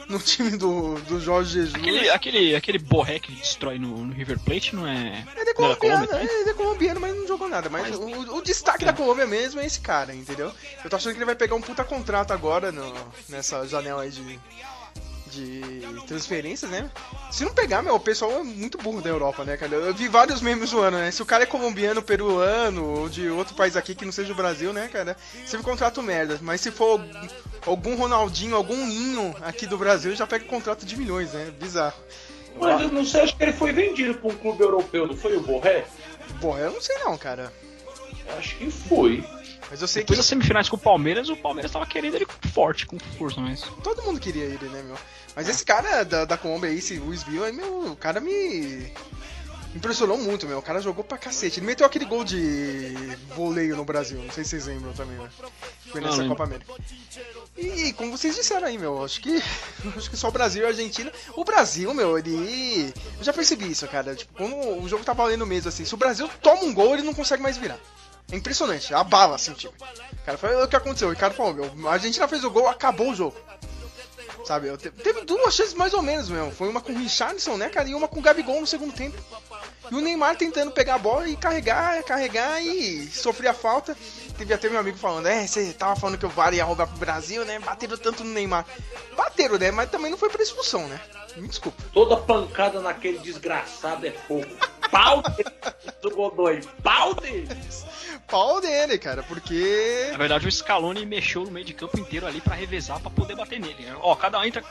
No 0.09 0.19
time 0.19 0.57
do, 0.57 0.95
do 1.03 1.21
Jorge 1.21 1.53
Jesus. 1.53 1.75
Aquele, 1.75 2.11
aquele, 2.11 2.57
aquele 2.57 2.79
borré 2.79 3.19
que 3.19 3.31
ele 3.31 3.41
destrói 3.41 3.79
no, 3.79 4.05
no 4.05 4.13
River 4.13 4.39
Plate 4.39 4.75
não 4.75 4.87
é. 4.87 5.25
Ele 5.37 5.41
é 5.41 5.43
era 5.43 5.55
colombiano, 5.55 6.07
Colômbia, 6.07 6.31
ele 6.31 6.51
é 6.51 6.55
colombiano, 6.55 7.01
mas 7.01 7.17
não 7.17 7.27
jogou 7.27 7.49
nada. 7.49 7.69
Mas, 7.69 7.97
o, 7.97 8.37
o 8.37 8.43
destaque 8.43 8.85
da 8.85 8.93
Colômbia 8.93 9.27
mesmo 9.27 9.61
é 9.61 9.67
esse 9.67 9.81
cara, 9.81 10.15
entendeu? 10.15 10.53
Eu 10.83 10.91
tô 10.91 10.97
achando 10.97 11.13
que 11.13 11.19
ele 11.19 11.27
vai 11.27 11.35
pegar 11.35 11.55
um 11.55 11.61
puta 11.61 11.85
contrato 11.85 12.33
agora 12.33 12.73
no, 12.73 12.93
nessa 13.29 13.67
janela 13.67 14.03
aí 14.03 14.11
de, 14.11 14.41
de 15.33 16.05
transferências, 16.07 16.71
né? 16.71 16.91
Se 17.31 17.45
não 17.45 17.55
pegar, 17.55 17.83
meu, 17.83 17.95
o 17.95 18.01
pessoal 18.01 18.33
é 18.33 18.43
muito 18.43 18.77
burro 18.79 19.01
da 19.01 19.09
Europa, 19.09 19.45
né, 19.45 19.57
cara? 19.57 19.75
Eu 19.75 19.95
vi 19.95 20.09
vários 20.09 20.41
memes 20.41 20.71
zoando, 20.71 20.99
né? 20.99 21.11
Se 21.11 21.23
o 21.23 21.27
cara 21.27 21.45
é 21.45 21.47
colombiano, 21.47 22.03
peruano 22.03 22.85
ou 22.85 23.09
de 23.09 23.31
outro 23.31 23.55
país 23.55 23.77
aqui 23.77 23.95
que 23.95 24.05
não 24.05 24.13
seja 24.13 24.33
o 24.33 24.37
Brasil, 24.37 24.73
né, 24.73 24.89
cara? 24.93 25.17
Sempre 25.47 25.65
contrato 25.65 26.03
merda. 26.03 26.39
Mas 26.43 26.61
se 26.61 26.71
for 26.71 27.01
algum 27.67 27.97
Ronaldinho, 27.97 28.55
algum 28.55 28.77
Inho 28.77 29.35
aqui 29.41 29.67
do 29.67 29.79
Brasil, 29.79 30.15
já 30.15 30.27
pega 30.27 30.45
contrato 30.45 30.85
de 30.85 30.97
milhões, 30.97 31.33
né? 31.33 31.51
Bizarro. 31.59 31.95
Mas 32.61 32.83
eu 32.83 32.89
não 32.89 33.05
sei, 33.05 33.23
acho 33.23 33.37
que 33.37 33.43
ele 33.43 33.53
foi 33.53 33.73
vendido 33.73 34.15
para 34.15 34.29
um 34.29 34.37
clube 34.37 34.63
europeu, 34.63 35.07
não 35.07 35.17
foi 35.17 35.37
o 35.37 35.41
Borré? 35.41 35.87
Porra, 36.41 36.61
eu 36.61 36.73
não 36.73 36.81
sei 36.81 36.97
não, 36.99 37.17
cara. 37.17 37.53
Acho 38.39 38.57
que 38.57 38.71
foi. 38.71 39.25
Mas 39.71 39.81
eu 39.81 39.89
sei 39.89 40.03
Depois 40.03 40.17
que 40.17 40.21
das 40.21 40.27
semifinais 40.27 40.69
com 40.69 40.77
o 40.77 40.79
Palmeiras, 40.79 41.29
o 41.29 41.37
Palmeiras 41.37 41.73
tava 41.73 41.87
querendo 41.87 42.15
ele 42.15 42.27
forte, 42.53 42.85
com 42.87 42.99
força, 42.99 43.41
mas. 43.41 43.63
todo 43.83 44.03
mundo 44.03 44.21
queria 44.21 44.45
ele, 44.45 44.69
né, 44.69 44.83
meu? 44.83 44.97
Mas 45.35 45.49
esse 45.49 45.65
cara 45.65 46.05
da, 46.05 46.25
da 46.25 46.37
Colômbia 46.37 46.69
aí, 46.69 46.79
esse 46.79 46.99
Luiz 46.99 47.23
Villa, 47.23 47.47
aí, 47.47 47.53
meu, 47.53 47.93
o 47.93 47.97
cara 47.97 48.21
me 48.21 48.93
impressionou 49.75 50.19
muito, 50.19 50.47
meu. 50.47 50.59
O 50.59 50.63
cara 50.63 50.81
jogou 50.81 51.03
pra 51.03 51.17
cacete. 51.17 51.59
Ele 51.59 51.67
meteu 51.67 51.87
aquele 51.87 52.05
gol 52.05 52.25
de 52.25 52.95
voleio 53.35 53.77
no 53.77 53.85
Brasil, 53.85 54.19
não 54.23 54.31
sei 54.31 54.45
se 54.45 54.51
vocês 54.51 54.67
lembram 54.67 54.93
também, 54.93 55.17
né? 55.17 55.31
Foi 55.87 56.01
Não, 56.01 56.09
nessa 56.09 56.23
lembro. 56.23 56.37
Copa 56.37 56.45
América. 56.45 56.75
E 57.57 57.93
como 57.95 58.17
vocês 58.17 58.35
disseram 58.35 58.67
aí, 58.67 58.79
meu, 58.79 59.05
acho 59.05 59.21
que 59.21 59.43
acho 59.97 60.11
que 60.11 60.17
só 60.17 60.29
o 60.29 60.33
Brasil 60.33 60.63
e 60.63 60.67
a 60.67 60.69
Argentina. 60.69 61.11
O 61.35 61.45
Brasil, 61.45 61.93
meu, 61.95 62.19
ele. 62.19 62.93
Eu 63.19 63.25
já 63.25 63.33
percebi 63.33 63.71
isso, 63.71 63.87
cara. 63.89 64.15
Tipo, 64.15 64.35
quando 64.35 64.55
o 64.83 64.89
jogo 64.89 65.05
tá 65.05 65.13
valendo 65.13 65.47
mesmo, 65.47 65.69
assim, 65.69 65.85
se 65.85 65.95
o 65.95 65.99
Brasil 65.99 66.29
toma 66.43 66.65
um 66.65 66.75
gol, 66.75 66.95
ele 66.95 67.03
não 67.03 67.15
consegue 67.15 67.43
mais 67.43 67.57
virar. 67.57 67.79
Impressionante, 68.33 68.93
abala 68.95 69.37
assim 69.37 69.53
o 69.53 69.55
time. 69.55 69.73
Cara, 70.25 70.39
foi 70.39 70.55
o 70.63 70.67
que 70.69 70.77
aconteceu. 70.77 71.09
O 71.09 71.11
Ricardo 71.13 71.35
falou, 71.35 71.53
meu, 71.55 71.89
a 71.89 71.93
Argentina 71.93 72.27
fez 72.27 72.43
o 72.45 72.51
gol, 72.51 72.67
acabou 72.69 73.11
o 73.11 73.15
jogo. 73.15 73.37
Sabe, 74.45 74.67
eu 74.67 74.77
te- 74.77 74.91
teve 74.91 75.21
duas 75.25 75.55
chances 75.55 75.75
mais 75.75 75.95
ou 75.95 76.03
menos 76.03 76.29
mesmo. 76.29 76.51
Foi 76.51 76.69
uma 76.69 76.81
com 76.81 76.93
o 76.93 76.99
Richardson, 76.99 77.57
né, 77.57 77.69
cara, 77.69 77.89
e 77.89 77.95
uma 77.95 78.09
com 78.09 78.19
o 78.19 78.23
Gabigol 78.23 78.61
no 78.61 78.67
segundo 78.67 78.93
tempo. 78.93 79.17
E 79.91 79.95
o 79.95 80.01
Neymar 80.01 80.37
tentando 80.37 80.73
pegar 80.73 80.95
a 80.95 80.99
bola 80.99 81.29
e 81.29 81.37
carregar, 81.37 82.03
carregar 82.03 82.61
e 82.61 83.07
sofrer 83.09 83.49
a 83.49 83.55
falta. 83.55 83.97
Teve 84.39 84.53
até 84.55 84.69
meu 84.69 84.81
amigo 84.81 84.97
falando, 84.99 85.27
é, 85.27 85.47
você 85.47 85.73
tava 85.73 85.95
falando 85.95 86.19
que 86.19 86.27
o 86.27 86.29
VAR 86.31 86.55
ia 86.55 86.65
roubar 86.65 86.87
pro 86.89 86.97
Brasil, 86.97 87.45
né? 87.45 87.59
Bateram 87.61 87.97
tanto 87.99 88.25
no 88.25 88.33
Neymar. 88.33 88.65
Bateram, 89.17 89.59
né? 89.59 89.71
Mas 89.71 89.91
também 89.91 90.11
não 90.11 90.19
foi 90.19 90.31
pra 90.31 90.43
expulsão, 90.43 90.89
né? 90.89 91.01
Me 91.37 91.47
desculpa. 91.47 91.81
Toda 91.93 92.17
pancada 92.17 92.81
naquele 92.81 93.19
desgraçado 93.19 94.07
é 94.07 94.11
fogo. 94.11 94.47
Pau 94.91 95.23
do 96.03 96.11
Godoy. 96.11 96.61
Pau 96.83 97.15
deles. 97.15 97.85
Pau 98.29 98.61
dele, 98.61 98.97
cara, 98.99 99.23
porque. 99.23 100.09
Na 100.11 100.17
verdade, 100.17 100.49
o 100.49 100.53
Scaloni 100.53 101.05
mexeu 101.05 101.45
no 101.45 101.51
meio 101.51 101.67
de 101.67 101.75
campo 101.75 101.99
inteiro 102.01 102.27
ali 102.27 102.41
pra 102.41 102.55
revezar, 102.55 102.99
pra 103.01 103.11
poder 103.11 103.37
bater 103.37 103.61
nele. 103.61 103.83
né? 103.85 103.95
Ó, 104.01 104.15
cada 104.17 104.39
um 104.39 104.45
entra, 104.45 104.65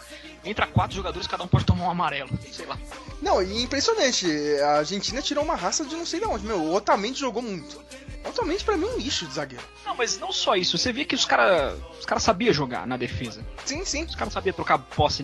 entra 0.44 0.66
quatro 0.66 0.96
jogadores, 0.96 1.28
cada 1.28 1.44
um 1.44 1.48
pode 1.48 1.66
tomar 1.66 1.86
um 1.86 1.92
amarelo. 1.92 2.30
Sei 2.52 2.66
lá. 2.66 2.78
Não, 3.22 3.42
e 3.42 3.62
impressionante. 3.64 4.26
A 4.64 4.78
Argentina 4.80 5.22
tirou 5.22 5.44
uma 5.44 5.56
raça 5.56 5.86
de 5.86 5.96
não 5.96 6.06
sei 6.06 6.20
de 6.20 6.26
onde. 6.26 6.46
Meu, 6.46 6.60
o 6.60 6.74
Otamendi 6.74 7.20
jogou 7.20 7.42
muito. 7.44 7.80
Otamendi 8.26 8.64
pra 8.64 8.78
mim 8.78 8.86
é 8.88 8.90
um 8.90 8.98
lixo 8.98 9.28
de 9.28 9.34
zagueiro. 9.34 9.64
Não, 9.86 9.96
mas 9.96 10.18
não 10.20 10.32
só 10.32 10.56
isso. 10.56 10.78
Você 10.78 10.92
via 10.92 11.06
que 11.06 11.16
os 11.16 11.26
caras 11.26 11.78
os 12.00 12.06
cara 12.06 12.20
sabiam 12.20 12.54
jogar 12.54 12.88
na 12.88 12.98
defesa. 12.98 13.46
Sim, 13.66 13.86
sim. 13.86 14.04
Os 14.06 14.16
caras 14.16 14.34
sabiam 14.34 14.54
trocar 14.54 14.80
posse, 14.80 15.24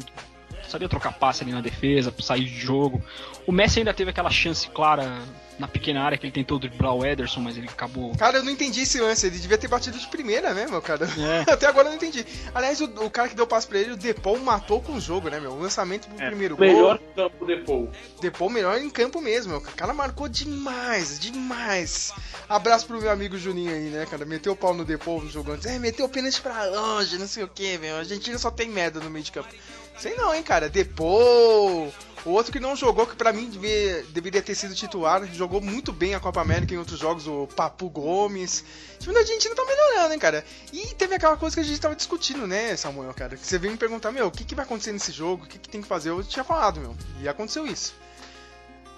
sabia 0.69 0.89
trocar 0.89 1.13
passe 1.13 1.43
ali 1.43 1.51
na 1.51 1.61
defesa, 1.61 2.13
sair 2.19 2.45
de 2.45 2.59
jogo. 2.59 3.01
O 3.45 3.51
Messi 3.51 3.79
ainda 3.79 3.93
teve 3.93 4.09
aquela 4.11 4.29
chance 4.29 4.67
clara 4.69 5.19
na 5.57 5.67
pequena 5.67 6.03
área 6.03 6.17
que 6.19 6.23
ele 6.25 6.31
tentou 6.31 6.59
driblar 6.59 6.93
o 6.93 7.03
Ederson, 7.03 7.39
mas 7.39 7.57
ele 7.57 7.67
acabou. 7.67 8.15
Cara, 8.15 8.37
eu 8.37 8.43
não 8.43 8.51
entendi 8.51 8.81
esse 8.81 8.99
lance. 8.99 9.25
Ele 9.25 9.39
devia 9.39 9.57
ter 9.57 9.67
batido 9.67 9.97
de 9.97 10.05
primeira, 10.07 10.53
né, 10.53 10.67
meu 10.69 10.79
cara? 10.83 11.05
É. 11.17 11.49
Até 11.51 11.65
agora 11.65 11.87
eu 11.87 11.89
não 11.91 11.95
entendi. 11.97 12.23
Aliás, 12.53 12.79
o, 12.79 12.85
o 12.85 13.09
cara 13.09 13.27
que 13.27 13.35
deu 13.35 13.47
passe 13.47 13.65
pra 13.65 13.79
ele, 13.79 13.93
o 13.93 13.97
Depou, 13.97 14.37
matou 14.39 14.79
com 14.81 14.93
o 14.93 14.99
jogo, 15.01 15.29
né, 15.29 15.39
meu? 15.39 15.53
O 15.53 15.59
lançamento 15.59 16.07
pro 16.07 16.21
É, 16.23 16.27
primeiro 16.27 16.59
Melhor 16.59 16.99
gol. 16.99 17.07
campo 17.15 17.45
depois. 17.45 17.89
Depou 18.21 18.49
melhor 18.51 18.77
em 18.79 18.89
campo 18.89 19.19
mesmo, 19.19 19.53
meu. 19.53 19.59
O 19.61 19.63
cara 19.63 19.93
marcou 19.95 20.29
demais, 20.29 21.19
demais. 21.19 22.13
Abraço 22.47 22.85
pro 22.85 23.01
meu 23.01 23.09
amigo 23.09 23.35
Juninho 23.35 23.73
aí, 23.73 23.89
né, 23.89 24.05
cara? 24.05 24.25
Meteu 24.25 24.53
o 24.53 24.55
pau 24.55 24.75
no 24.75 24.85
Depou 24.85 25.23
no 25.23 25.29
jogo 25.29 25.53
antes. 25.53 25.65
É, 25.65 25.79
meteu 25.79 26.05
o 26.05 26.09
pênalti 26.09 26.39
pra 26.39 26.65
longe, 26.65 27.17
não 27.17 27.27
sei 27.27 27.43
o 27.43 27.47
que, 27.47 27.79
meu. 27.79 27.95
A 27.95 27.99
Argentina 27.99 28.37
só 28.37 28.51
tem 28.51 28.69
merda 28.69 28.99
no 28.99 29.09
meio 29.09 29.25
de 29.25 29.31
campo. 29.31 29.49
Sei 29.97 30.15
não, 30.15 30.33
hein, 30.33 30.43
cara. 30.43 30.69
Depou. 30.69 31.93
O 32.25 32.31
outro 32.31 32.51
que 32.51 32.59
não 32.59 32.75
jogou, 32.75 33.07
que 33.07 33.15
pra 33.15 33.31
mim 33.31 33.49
devia- 33.49 34.03
deveria 34.09 34.41
ter 34.41 34.53
sido 34.53 34.75
titular, 34.75 35.25
jogou 35.33 35.61
muito 35.61 35.93
bem 35.93 36.13
a 36.13 36.19
Copa 36.19 36.41
América 36.41 36.73
em 36.73 36.77
outros 36.77 36.99
jogos, 36.99 37.25
o 37.25 37.47
Papu 37.47 37.89
Gomes. 37.89 38.65
O 38.95 38.99
time 38.99 39.13
da 39.13 39.21
Argentina 39.21 39.55
tá 39.55 39.63
melhorando, 39.63 40.13
hein, 40.13 40.19
cara. 40.19 40.43
E 40.73 40.87
teve 40.95 41.15
aquela 41.15 41.37
coisa 41.37 41.55
que 41.55 41.61
a 41.61 41.63
gente 41.63 41.79
tava 41.79 41.95
discutindo, 41.95 42.45
né, 42.45 42.75
Samuel, 42.75 43.13
cara? 43.13 43.37
Que 43.37 43.45
você 43.47 43.57
veio 43.57 43.71
me 43.71 43.77
perguntar, 43.77 44.11
meu, 44.11 44.27
o 44.27 44.31
que, 44.31 44.43
que 44.43 44.55
vai 44.55 44.65
acontecer 44.65 44.91
nesse 44.91 45.11
jogo? 45.13 45.45
O 45.45 45.47
que, 45.47 45.57
que 45.57 45.69
tem 45.69 45.81
que 45.81 45.87
fazer? 45.87 46.09
Eu 46.09 46.21
tinha 46.23 46.43
falado, 46.43 46.81
meu. 46.81 46.95
E 47.21 47.29
aconteceu 47.29 47.65
isso. 47.65 47.95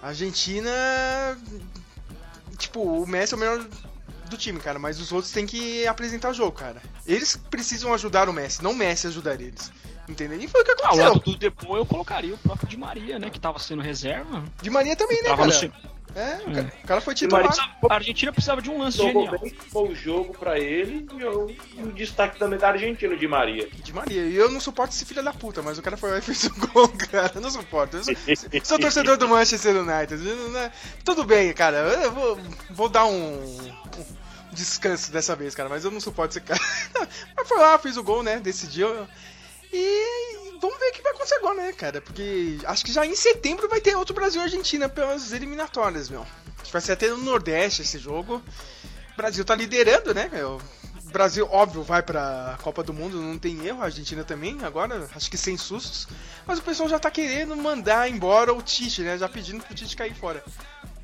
A 0.01 0.07
Argentina. 0.07 0.71
Tipo, 2.57 2.81
o 2.81 3.07
Messi 3.07 3.33
é 3.33 3.37
o 3.37 3.39
melhor 3.39 3.63
do 4.29 4.37
time, 4.37 4.59
cara, 4.59 4.79
mas 4.79 4.99
os 4.99 5.11
outros 5.11 5.31
têm 5.31 5.45
que 5.45 5.85
apresentar 5.87 6.29
o 6.31 6.33
jogo, 6.33 6.51
cara. 6.57 6.81
Eles 7.05 7.37
precisam 7.49 7.93
ajudar 7.93 8.27
o 8.27 8.33
Messi, 8.33 8.63
não 8.63 8.71
o 8.71 8.75
Messi 8.75 9.07
ajudar 9.07 9.39
eles. 9.39 9.71
Entendeu? 10.09 10.39
E 10.39 10.47
foi 10.47 10.61
o 10.61 10.65
que 10.65 10.71
Ao 10.71 10.77
aconteceu. 10.77 11.03
lado 11.05 11.19
do 11.19 11.37
Depô 11.37 11.77
eu 11.77 11.85
colocaria 11.85 12.33
o 12.33 12.37
próprio 12.39 12.67
Di 12.67 12.75
Maria, 12.77 13.19
né? 13.19 13.29
Que 13.29 13.39
tava 13.39 13.59
sendo 13.59 13.81
reserva. 13.81 14.43
De 14.61 14.69
Maria 14.71 14.95
também, 14.95 15.21
né, 15.21 15.29
Tava 15.29 15.45
no 15.45 15.51
cara? 15.51 15.61
se- 15.61 15.71
É, 16.15 16.39
o 16.47 16.51
cara, 16.51 16.73
o 16.83 16.87
cara 16.87 17.01
foi 17.01 17.13
De 17.13 17.19
titular. 17.19 17.45
Maria- 17.45 17.63
A 17.87 17.93
Argentina 17.93 18.31
precisava 18.33 18.59
de 18.63 18.69
um 18.71 18.79
lance 18.79 18.97
Jogou 18.97 19.25
genial. 19.25 19.39
bem, 19.39 19.53
foi 19.71 19.89
o 19.89 19.93
jogo 19.95 20.33
pra 20.35 20.57
ele 20.59 21.07
e 21.15 21.21
eu- 21.21 21.55
e 21.77 21.83
o 21.83 21.91
destaque 21.91 22.39
também 22.39 22.57
da 22.57 22.69
Argentina, 22.69 23.15
de 23.15 23.27
Maria. 23.27 23.69
De 23.69 23.93
Maria. 23.93 24.23
E 24.25 24.35
eu 24.35 24.49
não 24.49 24.59
suporto 24.59 24.91
esse 24.91 25.05
filho 25.05 25.21
da 25.21 25.31
puta, 25.31 25.61
mas 25.61 25.77
o 25.77 25.81
cara 25.83 25.95
foi 25.95 26.09
lá 26.09 26.17
e 26.17 26.21
fez 26.23 26.45
o 26.45 26.49
gol, 26.73 26.87
cara. 27.11 27.31
Eu 27.35 27.41
não 27.41 27.51
suporto. 27.51 27.97
Eu 27.97 28.03
sou, 28.03 28.15
sou 28.63 28.79
torcedor 28.79 29.17
do 29.17 29.27
Manchester 29.29 29.75
United. 29.75 30.23
né? 30.49 30.71
Tudo 31.05 31.23
bem, 31.23 31.53
cara. 31.53 31.77
Eu 31.77 32.11
vou, 32.11 32.39
vou 32.71 32.89
dar 32.89 33.05
um, 33.05 33.43
um 33.43 34.53
descanso 34.53 35.11
dessa 35.11 35.35
vez, 35.35 35.53
cara. 35.53 35.69
Mas 35.69 35.85
eu 35.85 35.91
não 35.91 35.99
suporto 35.99 36.31
esse 36.31 36.41
cara. 36.41 36.59
Mas 37.37 37.47
foi 37.47 37.59
lá, 37.59 37.77
fez 37.77 37.97
o 37.97 38.03
gol, 38.03 38.23
né? 38.23 38.39
Decidiu. 38.39 39.07
E 39.71 40.57
vamos 40.59 40.79
ver 40.79 40.89
o 40.89 40.93
que 40.93 41.01
vai 41.01 41.11
acontecer 41.11 41.35
agora, 41.35 41.55
né, 41.55 41.73
cara? 41.73 42.01
Porque 42.01 42.57
acho 42.65 42.85
que 42.85 42.91
já 42.91 43.05
em 43.05 43.15
setembro 43.15 43.69
vai 43.69 43.79
ter 43.79 43.95
outro 43.95 44.15
Brasil 44.15 44.41
e 44.41 44.43
Argentina 44.43 44.89
pelas 44.89 45.31
eliminatórias, 45.31 46.09
meu. 46.09 46.21
Acho 46.57 46.65
que 46.65 46.73
vai 46.73 46.81
ser 46.81 46.93
até 46.93 47.07
no 47.07 47.17
Nordeste 47.17 47.81
esse 47.81 47.99
jogo. 47.99 48.41
O 49.13 49.17
Brasil 49.17 49.45
tá 49.45 49.55
liderando, 49.55 50.13
né, 50.13 50.29
meu? 50.31 50.61
O 51.05 51.11
Brasil, 51.11 51.47
óbvio, 51.49 51.81
vai 51.81 52.03
pra 52.03 52.57
Copa 52.61 52.83
do 52.83 52.93
Mundo, 52.93 53.19
não 53.19 53.37
tem 53.37 53.65
erro, 53.65 53.81
a 53.81 53.85
Argentina 53.85 54.23
também, 54.23 54.59
agora, 54.63 55.09
acho 55.15 55.29
que 55.29 55.37
sem 55.37 55.57
sustos. 55.57 56.07
Mas 56.45 56.59
o 56.59 56.61
pessoal 56.61 56.87
já 56.87 56.99
tá 56.99 57.09
querendo 57.09 57.55
mandar 57.55 58.09
embora 58.09 58.53
o 58.53 58.61
Tite, 58.61 59.01
né? 59.01 59.17
Já 59.17 59.27
pedindo 59.27 59.63
pro 59.63 59.73
Tite 59.73 59.95
cair 59.95 60.13
fora. 60.13 60.43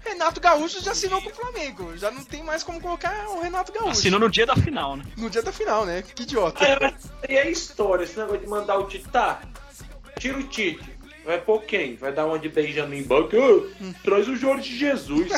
Renato 0.05 0.39
Gaúcho 0.39 0.81
já 0.83 0.91
assinou 0.91 1.21
com 1.21 1.29
o 1.29 1.33
Flamengo, 1.33 1.97
já 1.97 2.11
não 2.11 2.23
tem 2.23 2.43
mais 2.43 2.63
como 2.63 2.79
colocar 2.79 3.27
o 3.29 3.41
Renato 3.41 3.71
Gaúcho. 3.71 3.91
Assinou 3.91 4.19
no 4.19 4.29
dia 4.29 4.45
da 4.45 4.55
final, 4.55 4.95
né? 4.95 5.03
No 5.17 5.29
dia 5.29 5.41
da 5.41 5.51
final, 5.51 5.85
né? 5.85 6.03
Que 6.03 6.23
idiota. 6.23 6.63
Aí 7.27 7.35
é 7.35 7.49
história, 7.49 8.03
esse 8.03 8.17
negócio 8.17 8.41
de 8.41 8.47
mandar 8.47 8.77
o 8.77 8.87
Tite. 8.87 9.07
Tá, 9.09 9.41
tira 10.19 10.37
o 10.37 10.43
Tite. 10.43 10.95
Vai 11.25 11.41
pôr 11.41 11.63
quem? 11.63 11.95
Vai 11.95 12.13
dar 12.13 12.27
uma 12.27 12.37
de 12.37 12.47
Benjamin 12.47 13.01
Banco? 13.01 13.35
Ô, 13.35 13.67
Traz 14.03 14.27
o 14.27 14.35
Jorge 14.35 14.77
Jesus. 14.77 15.31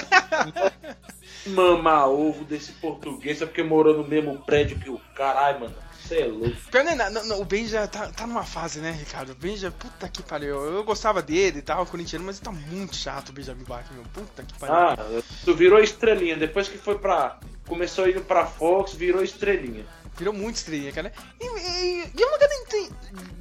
Mama 1.48 2.06
ovo 2.06 2.44
desse 2.44 2.74
português, 2.74 3.42
é 3.42 3.46
porque 3.46 3.64
morou 3.64 3.96
no 3.96 4.06
mesmo 4.06 4.38
prédio 4.40 4.78
que 4.78 4.90
o 4.90 5.00
caralho, 5.16 5.62
mano. 5.62 5.76
Você 6.08 6.20
é 6.22 6.26
louco. 6.26 6.56
Pior 6.72 6.84
não 6.84 6.92
é 6.92 6.96
nada, 6.96 7.10
não, 7.12 7.26
não, 7.26 7.42
o 7.42 7.46
Benja 7.46 7.88
tá, 7.88 8.08
tá 8.08 8.26
numa 8.26 8.44
fase, 8.44 8.80
né, 8.80 8.92
Ricardo? 8.92 9.32
O 9.32 9.36
Benja, 9.36 9.72
puta 9.72 10.08
que 10.08 10.24
pariu. 10.24 10.56
Eu 10.64 10.84
gostava 10.84 11.22
dele 11.22 11.60
e 11.60 11.62
tal, 11.62 11.86
corintiano, 11.86 12.26
mas 12.26 12.38
ele 12.38 12.46
tá 12.46 12.52
muito 12.52 12.96
chato 12.96 13.30
o 13.30 13.34
Benjamin 13.34 13.64
Bach, 13.64 13.86
meu. 13.92 14.04
Puta 14.14 14.44
que 14.44 14.58
pariu. 14.58 14.76
Ah, 14.76 14.98
tu 15.44 15.54
virou 15.56 15.80
estrelinha. 15.80 16.36
Depois 16.38 16.68
que 16.68 16.78
foi 16.78 16.98
pra. 16.98 17.40
Começou 17.68 18.08
indo 18.10 18.22
pra 18.22 18.46
Fox, 18.46 18.94
virou 18.94 19.22
estrelinha. 19.24 19.86
Virou 20.18 20.34
muito 20.34 20.56
estrelinha, 20.56 20.92
cara. 20.92 21.12
E, 21.40 21.46
e- 21.46 22.12
e 22.18 22.22
eu 22.22 22.32
não 22.32 22.40
garanti- 22.40 22.92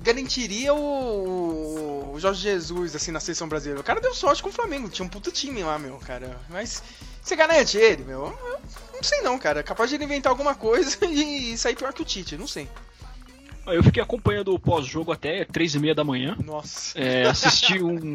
garantiria 0.03 0.75
o, 0.75 2.13
o 2.15 2.21
Jorge 2.21 2.43
Jesus, 2.43 2.95
assim, 2.95 3.11
na 3.11 3.21
seleção 3.21 3.49
brasileira. 3.49 3.81
O 3.81 3.85
cara 3.85 4.01
deu 4.01 4.15
sorte 4.15 4.43
com 4.43 4.49
o 4.49 4.53
Flamengo, 4.53 4.89
tinha 4.89 5.07
um 5.07 5.09
puta 5.09 5.31
time 5.31 5.63
lá, 5.63 5.79
meu, 5.79 5.97
cara. 5.99 6.37
Mas 6.51 6.83
você 7.23 7.35
garante 7.37 7.79
ele, 7.79 8.05
meu? 8.05 8.27
Eu 8.27 8.59
não 8.97 9.03
sei 9.03 9.21
não, 9.23 9.39
cara. 9.39 9.63
Capaz 9.63 9.91
de 9.91 9.97
ele 9.97 10.05
inventar 10.05 10.31
alguma 10.31 10.55
coisa 10.55 10.99
e 11.07 11.57
sair 11.57 11.77
pior 11.77 11.93
que 11.93 12.03
o 12.03 12.05
Tite, 12.05 12.37
não 12.37 12.47
sei. 12.47 12.69
Eu 13.67 13.83
fiquei 13.83 14.03
acompanhando 14.03 14.55
o 14.55 14.59
pós-jogo 14.59 15.11
até 15.11 15.45
três 15.45 15.75
e 15.75 15.79
meia 15.79 15.95
da 15.95 16.05
manhã. 16.05 16.37
Nossa. 16.45 16.99
É, 16.99 17.27
assisti 17.27 17.83
um. 17.83 18.15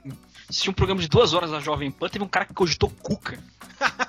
Assisti 0.49 0.69
um 0.69 0.73
programa 0.73 1.01
de 1.01 1.07
duas 1.07 1.33
horas 1.33 1.51
na 1.51 1.59
Jovem 1.61 1.89
Pan, 1.89 2.09
teve 2.09 2.25
um 2.25 2.27
cara 2.27 2.45
que 2.45 2.53
cogitou 2.53 2.89
Cuca. 2.89 3.39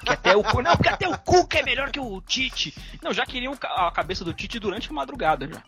Que 0.05 0.13
até 0.13 0.37
o, 0.37 0.43
não, 0.43 0.77
porque 0.77 0.89
até 0.89 1.09
o 1.09 1.17
Cuca 1.19 1.59
é 1.59 1.63
melhor 1.63 1.91
que 1.91 2.01
o 2.01 2.21
Tite. 2.21 2.75
Não, 3.01 3.13
já 3.13 3.25
queriam 3.25 3.57
a 3.63 3.91
cabeça 3.93 4.25
do 4.25 4.35
Tite 4.35 4.59
durante 4.59 4.91
a 4.91 4.93
madrugada 4.93 5.47
já. 5.47 5.63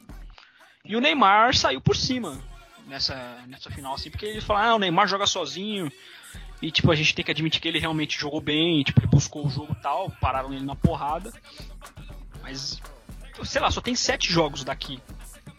E 0.84 0.96
o 0.96 1.00
Neymar 1.00 1.54
saiu 1.54 1.80
por 1.80 1.96
cima 1.96 2.38
nessa, 2.86 3.14
nessa 3.48 3.70
final, 3.70 3.94
assim, 3.94 4.10
porque 4.10 4.26
ele 4.26 4.40
falou, 4.40 4.62
ah, 4.62 4.74
o 4.74 4.78
Neymar 4.78 5.06
joga 5.08 5.26
sozinho. 5.26 5.90
E 6.62 6.70
tipo, 6.70 6.90
a 6.90 6.94
gente 6.94 7.14
tem 7.14 7.24
que 7.24 7.30
admitir 7.30 7.60
que 7.60 7.68
ele 7.68 7.78
realmente 7.78 8.18
jogou 8.18 8.40
bem, 8.40 8.82
tipo, 8.82 9.00
ele 9.00 9.06
buscou 9.08 9.46
o 9.46 9.50
jogo 9.50 9.74
tal, 9.82 10.10
pararam 10.20 10.52
ele 10.52 10.64
na 10.64 10.74
porrada. 10.74 11.32
Mas, 12.42 12.80
sei 13.44 13.60
lá, 13.60 13.70
só 13.70 13.80
tem 13.80 13.94
sete 13.94 14.32
jogos 14.32 14.64
daqui 14.64 15.00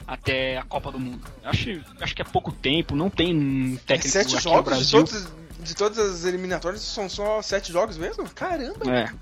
até 0.08 0.58
a 0.58 0.64
Copa 0.64 0.92
do 0.92 1.00
Mundo. 1.00 1.26
Acho, 1.44 1.70
acho 2.00 2.16
que 2.16 2.22
é 2.22 2.26
pouco 2.26 2.52
tempo, 2.52 2.96
não 2.96 3.10
tem 3.10 3.36
um 3.36 3.76
técnico 3.78 4.10
Sete 4.10 4.36
aqui 4.36 4.36
no 4.36 4.42
jogos 4.42 4.64
de, 4.64 4.70
Brasil. 4.92 5.00
todos, 5.04 5.28
de 5.60 5.76
todas 5.76 5.98
as 5.98 6.26
eliminatórias 6.26 6.82
são 6.82 7.10
só 7.10 7.42
sete 7.42 7.72
jogos 7.72 7.98
mesmo? 7.98 8.28
Caramba, 8.30 8.86
É. 8.92 9.06
cara, 9.06 9.16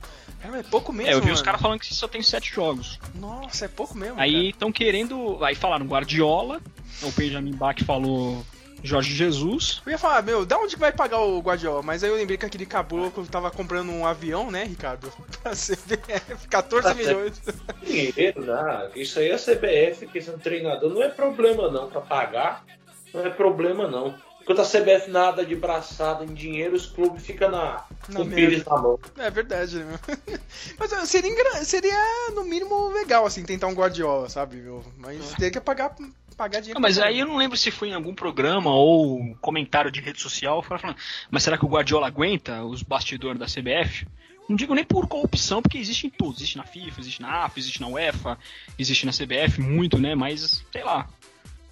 é 0.43 0.63
pouco 0.63 0.91
mesmo. 0.91 1.11
É, 1.11 1.13
eu 1.13 1.19
vi 1.19 1.25
mano. 1.25 1.35
os 1.35 1.41
caras 1.41 1.61
falando 1.61 1.79
que 1.79 1.93
só 1.93 2.07
tem 2.07 2.21
sete 2.21 2.53
jogos. 2.53 2.99
Nossa, 3.15 3.65
é 3.65 3.67
pouco 3.67 3.97
mesmo. 3.97 4.19
Aí 4.19 4.49
estão 4.49 4.71
querendo. 4.71 5.43
Aí 5.43 5.55
falaram 5.55 5.85
Guardiola, 5.85 6.61
o 7.01 7.11
Benjamin 7.11 7.53
Bach 7.53 7.81
falou 7.83 8.43
Jorge 8.83 9.15
Jesus. 9.15 9.81
Eu 9.85 9.93
ia 9.93 9.97
falar, 9.97 10.21
meu, 10.21 10.45
da 10.45 10.57
onde 10.57 10.75
que 10.75 10.79
vai 10.79 10.91
pagar 10.91 11.19
o 11.21 11.39
Guardiola? 11.39 11.81
Mas 11.81 12.03
aí 12.03 12.09
eu 12.09 12.17
lembrei 12.17 12.37
que 12.37 12.45
aquele 12.45 12.65
caboclo 12.65 13.25
tava 13.27 13.49
comprando 13.49 13.89
um 13.89 14.05
avião, 14.05 14.51
né, 14.51 14.65
Ricardo? 14.65 15.11
Pra 15.41 15.53
CBF, 15.53 16.47
14 16.49 16.87
Tá 16.87 16.93
milhões. 16.93 17.41
Dinheiro, 17.81 18.45
né? 18.45 18.91
Isso 18.93 19.19
aí 19.19 19.29
é 19.29 19.37
CBF, 19.37 20.07
que 20.07 20.21
sendo 20.21 20.39
treinador, 20.39 20.93
não 20.93 21.01
é 21.01 21.07
problema 21.07 21.71
não 21.71 21.89
pra 21.89 22.01
pagar. 22.01 22.65
Não 23.13 23.25
é 23.25 23.29
problema 23.29 23.87
não. 23.87 24.15
Enquanto 24.43 24.59
a 24.59 24.65
CBF 24.65 25.09
nada 25.09 25.45
de 25.45 25.55
braçada 25.55 26.25
em 26.25 26.33
dinheiro, 26.33 26.75
os 26.75 26.85
clubes 26.85 27.25
ficam 27.25 27.49
na, 27.49 27.85
Na 28.09 28.19
com 28.19 28.29
pires 28.29 28.65
na 28.65 28.77
mão. 28.77 28.99
É 29.17 29.31
verdade, 29.31 29.77
né? 29.77 29.97
Mas 30.77 30.91
seria, 31.09 31.63
seria, 31.63 31.97
no 32.35 32.43
mínimo, 32.43 32.89
legal, 32.89 33.25
assim, 33.25 33.43
tentar 33.43 33.67
um 33.67 33.73
Guardiola, 33.73 34.27
sabe, 34.27 34.57
meu? 34.57 34.83
Mas 34.97 35.31
teria 35.35 35.49
que 35.49 35.61
pagar, 35.61 35.95
pagar 36.35 36.59
dinheiro. 36.59 36.77
Ah, 36.77 36.81
mas 36.81 36.99
aí 36.99 37.19
eu 37.19 37.25
não 37.25 37.37
lembro 37.37 37.57
se 37.57 37.71
foi 37.71 37.89
em 37.89 37.93
algum 37.93 38.13
programa 38.13 38.69
ou 38.69 39.33
comentário 39.39 39.89
de 39.89 40.01
rede 40.01 40.19
social 40.19 40.61
falando, 40.61 40.95
mas 41.31 41.43
será 41.43 41.57
que 41.57 41.65
o 41.65 41.69
Guardiola 41.69 42.07
aguenta 42.07 42.65
os 42.65 42.83
bastidores 42.83 43.39
da 43.39 43.45
CBF? 43.45 44.05
Não 44.49 44.57
digo 44.57 44.75
nem 44.75 44.83
por 44.83 45.07
corrupção, 45.07 45.61
porque 45.61 45.77
existe 45.77 46.07
em 46.07 46.09
tudo. 46.09 46.35
Existe 46.35 46.57
na 46.57 46.65
FIFA, 46.65 46.99
existe 46.99 47.21
na 47.21 47.45
AF, 47.45 47.57
existe 47.57 47.79
na 47.79 47.87
UEFA, 47.87 48.37
existe 48.77 49.05
na 49.05 49.13
CBF, 49.13 49.61
muito, 49.61 49.97
né? 49.97 50.15
Mas, 50.15 50.65
sei 50.69 50.83
lá. 50.83 51.07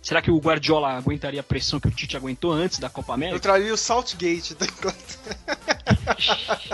Será 0.01 0.21
que 0.21 0.31
o 0.31 0.39
Guardiola 0.39 0.93
aguentaria 0.93 1.39
a 1.39 1.43
pressão 1.43 1.79
que 1.79 1.87
o 1.87 1.91
Tite 1.91 2.17
aguentou 2.17 2.51
antes 2.51 2.79
da 2.79 2.89
Copa 2.89 3.11
Eu 3.11 3.13
América? 3.13 3.39
traria 3.39 3.71
o 3.71 3.77
Saltgate 3.77 4.55
da 4.55 4.65
Inglaterra. 4.65 5.61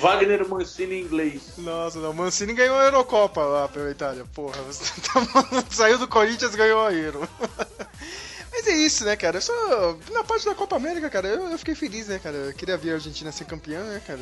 Wagner 0.00 0.48
Mancini 0.48 0.96
em 0.96 1.02
inglês. 1.02 1.54
Nossa, 1.58 2.00
não. 2.00 2.12
Mancini 2.12 2.52
ganhou 2.52 2.76
a 2.76 2.84
Eurocopa 2.84 3.42
lá 3.42 3.68
pela 3.68 3.90
Itália. 3.90 4.24
Porra, 4.34 4.60
você 4.62 4.92
tá... 5.00 5.64
saiu 5.70 5.98
do 5.98 6.08
Corinthians 6.08 6.52
e 6.52 6.56
ganhou 6.56 6.84
a 6.84 6.92
Euro. 6.92 7.28
Mas 8.50 8.66
é 8.66 8.76
isso, 8.76 9.04
né, 9.04 9.16
cara? 9.16 9.40
Só 9.40 9.96
na 10.10 10.24
parte 10.24 10.46
da 10.46 10.54
Copa 10.54 10.76
América, 10.76 11.10
cara, 11.10 11.28
eu, 11.28 11.48
eu, 11.48 11.58
fiquei 11.58 11.74
feliz, 11.74 12.08
né, 12.08 12.18
cara? 12.18 12.36
Eu 12.36 12.54
queria 12.54 12.76
ver 12.76 12.92
a 12.92 12.94
Argentina 12.94 13.30
ser 13.30 13.44
campeã, 13.44 13.82
né, 13.84 14.00
cara? 14.04 14.20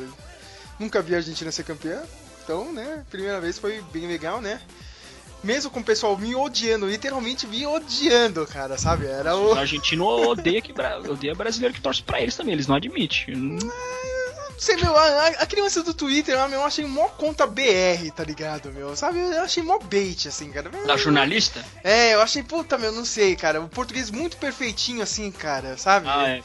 Nunca 0.79 1.01
vi 1.01 1.13
a 1.13 1.17
Argentina 1.17 1.51
ser 1.51 1.63
campeã. 1.63 2.01
Então, 2.43 2.73
né, 2.73 3.03
primeira 3.09 3.39
vez 3.39 3.57
foi 3.57 3.81
bem 3.93 4.07
legal, 4.07 4.41
né? 4.41 4.61
Mesmo 5.43 5.69
com 5.69 5.81
o 5.81 5.83
pessoal 5.83 6.17
me 6.17 6.33
odiando, 6.33 6.87
literalmente 6.87 7.45
me 7.45 7.65
odiando, 7.65 8.45
cara, 8.47 8.77
sabe? 8.77 9.05
Era 9.05 9.35
o. 9.35 9.53
O 9.53 9.57
argentino 9.57 10.05
odeia, 10.05 10.61
que, 10.61 10.73
odeia 11.09 11.35
brasileiro 11.35 11.73
que 11.73 11.81
torce 11.81 12.01
pra 12.01 12.21
eles 12.21 12.35
também, 12.35 12.53
eles 12.53 12.67
não 12.67 12.75
admitem. 12.75 13.59
Sei, 14.63 14.77
meu, 14.77 14.95
a, 14.95 15.27
a 15.27 15.45
criança 15.45 15.83
do 15.83 15.93
Twitter, 15.93 16.37
meu, 16.47 16.61
eu 16.61 16.65
achei 16.65 16.85
mó 16.85 17.09
conta 17.09 17.45
BR, 17.45 18.09
tá 18.15 18.23
ligado, 18.23 18.71
meu? 18.71 18.95
Sabe? 18.95 19.19
Eu 19.19 19.41
achei 19.41 19.61
mó 19.61 19.77
bait, 19.77 20.29
assim, 20.29 20.49
cara. 20.53 20.69
Da 20.69 20.95
jornalista? 20.95 21.61
É, 21.83 22.13
eu 22.13 22.21
achei, 22.21 22.41
puta, 22.41 22.77
meu, 22.77 22.93
não 22.93 23.03
sei, 23.03 23.35
cara. 23.35 23.59
O 23.59 23.67
português 23.67 24.09
muito 24.09 24.37
perfeitinho, 24.37 25.03
assim, 25.03 25.29
cara, 25.31 25.77
sabe? 25.77 26.07
Ah, 26.07 26.29
é. 26.29 26.41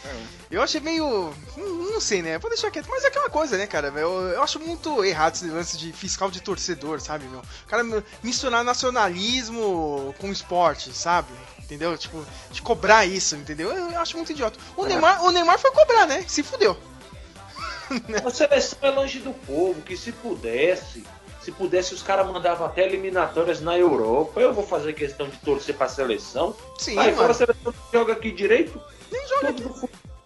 Eu 0.51 0.61
achei 0.61 0.81
meio. 0.81 1.33
Não 1.57 2.01
sei, 2.01 2.21
né? 2.21 2.39
Vou 2.39 2.51
deixar 2.51 2.73
quieto. 2.73 2.89
Mas 2.91 3.05
é 3.05 3.07
aquela 3.07 3.31
coisa, 3.31 3.57
né, 3.57 3.69
cara? 3.69 3.87
Eu, 3.95 4.11
eu 4.31 4.43
acho 4.43 4.59
muito 4.59 5.05
errado 5.05 5.37
esse 5.37 5.47
lance 5.47 5.79
de 5.79 5.93
fiscal 5.93 6.29
de 6.29 6.43
torcedor, 6.43 7.01
sabe, 7.01 7.25
meu? 7.27 7.39
O 7.39 7.69
cara 7.69 7.85
misturar 8.21 8.65
nacionalismo 8.65 10.13
com 10.19 10.33
esporte, 10.33 10.93
sabe? 10.93 11.29
Entendeu? 11.61 11.97
Tipo, 11.97 12.27
de 12.51 12.61
cobrar 12.63 13.07
isso, 13.07 13.37
entendeu? 13.37 13.71
Eu, 13.71 13.93
eu 13.93 14.01
acho 14.01 14.17
muito 14.17 14.33
idiota. 14.33 14.59
O, 14.77 14.87
é. 14.87 14.89
Neymar, 14.89 15.23
o 15.23 15.31
Neymar 15.31 15.57
foi 15.61 15.71
cobrar, 15.71 16.05
né? 16.05 16.25
Se 16.27 16.43
fudeu. 16.43 16.77
A 18.25 18.31
seleção 18.31 18.79
é 18.83 18.91
longe 18.91 19.19
do 19.21 19.33
povo, 19.33 19.81
que 19.83 19.97
se 19.97 20.13
pudesse, 20.13 21.05
se 21.41 21.53
pudesse 21.53 21.95
os 21.95 22.03
caras 22.03 22.27
mandavam 22.27 22.67
até 22.67 22.85
eliminatórias 22.85 23.61
na 23.61 23.77
Europa. 23.79 24.41
Eu 24.41 24.53
vou 24.53 24.67
fazer 24.67 24.93
questão 24.93 25.29
de 25.29 25.37
torcer 25.39 25.77
pra 25.77 25.89
seleção. 25.89 26.55
Sim, 26.79 26.99
Aí 26.99 27.15
fora 27.15 27.31
a 27.31 27.35
seleção 27.35 27.75
joga 27.93 28.13
aqui 28.13 28.31
direito. 28.31 28.81
Nem 29.11 29.27
joga 29.29 29.49
aqui. 29.51 29.65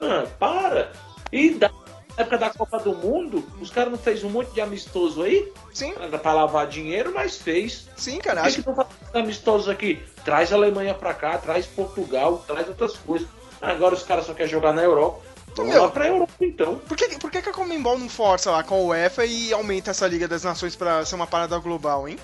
Ah, 0.01 0.27
para! 0.39 0.93
E 1.31 1.51
da 1.51 1.71
época 2.17 2.39
da 2.39 2.51
Copa 2.51 2.79
do 2.79 2.95
Mundo, 2.95 3.45
os 3.61 3.71
caras 3.71 3.91
não 3.91 3.99
fez 3.99 4.23
um 4.23 4.31
monte 4.31 4.53
de 4.53 4.61
amistoso 4.61 5.23
aí? 5.23 5.53
Sim. 5.73 5.95
Pra 5.95 6.33
lavar 6.33 6.67
dinheiro, 6.67 7.13
mas 7.15 7.37
fez. 7.39 7.89
Sim, 7.97 8.19
cara. 8.19 8.43
Acho 8.43 8.63
que 8.63 8.69
não 8.69 8.75
faz 8.75 8.89
amistosos 9.15 9.69
aqui. 9.69 10.03
Traz 10.25 10.53
a 10.53 10.57
Alemanha 10.57 10.95
pra 10.95 11.15
cá, 11.15 11.39
traz 11.39 11.67
Portugal, 11.67 12.45
traz 12.47 12.69
outras 12.69 12.97
coisas. 12.97 13.29
Agora 13.61 13.95
os 13.95 14.03
caras 14.03 14.27
só 14.27 14.35
querem 14.35 14.51
jogar 14.51 14.73
na 14.73 14.83
Europa. 14.83 15.32
Vamos 15.55 15.73
Meu, 15.73 15.83
lá 15.83 15.91
pra 15.91 16.09
Europa, 16.09 16.33
então. 16.41 16.79
Por 16.79 16.97
que, 16.97 17.19
por 17.19 17.31
que, 17.31 17.39
a 17.39 17.53
Comembol 17.53 17.99
não 17.99 18.09
força 18.09 18.51
lá 18.51 18.63
com 18.63 18.75
a 18.75 18.79
UEFA 18.79 19.27
e 19.27 19.53
aumenta 19.53 19.91
essa 19.91 20.07
Liga 20.07 20.27
das 20.27 20.45
Nações 20.45 20.75
pra 20.75 21.05
ser 21.05 21.15
uma 21.15 21.27
parada 21.27 21.59
global, 21.59 22.09
hein? 22.09 22.19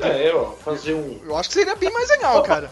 É, 0.00 0.32
ó, 0.32 0.52
fazer 0.52 0.94
um. 0.94 1.20
Eu 1.24 1.36
acho 1.36 1.48
que 1.48 1.56
seria 1.56 1.74
bem 1.74 1.92
mais 1.92 2.08
legal, 2.08 2.42
cara. 2.42 2.70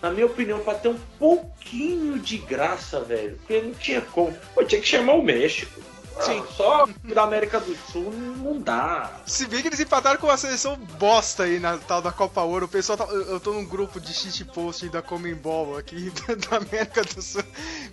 Na 0.00 0.10
minha 0.10 0.26
opinião, 0.26 0.58
pra 0.58 0.74
ter 0.74 0.88
um 0.88 0.98
pouquinho 1.18 2.18
de 2.18 2.38
graça, 2.38 3.00
velho. 3.00 3.36
Porque 3.36 3.60
não 3.60 3.72
tinha 3.74 4.00
como. 4.00 4.36
Pô, 4.52 4.64
tinha 4.64 4.80
que 4.80 4.88
chamar 4.88 5.12
o 5.12 5.22
México. 5.22 5.80
Sim. 6.20 6.44
Só 6.56 6.88
da 7.04 7.22
América 7.22 7.60
do 7.60 7.76
Sul 7.90 8.12
não 8.12 8.60
dá. 8.60 9.10
Se 9.26 9.46
bem 9.46 9.62
que 9.62 9.68
eles 9.68 9.80
empataram 9.80 10.18
com 10.18 10.26
uma 10.26 10.36
seleção 10.36 10.76
bosta 10.98 11.44
aí 11.44 11.58
na 11.58 11.78
tal 11.78 12.02
da 12.02 12.12
Copa 12.12 12.42
Ouro. 12.42 12.66
O 12.66 12.68
pessoal 12.68 12.98
tá, 12.98 13.04
eu, 13.04 13.40
tô 13.40 13.52
num 13.52 13.64
grupo 13.64 14.00
de 14.00 14.12
shit 14.12 14.44
post 14.44 14.88
da 14.88 15.02
Comembol 15.02 15.76
aqui 15.76 16.12
da 16.50 16.56
América 16.58 17.02
do 17.02 17.22
Sul. 17.22 17.42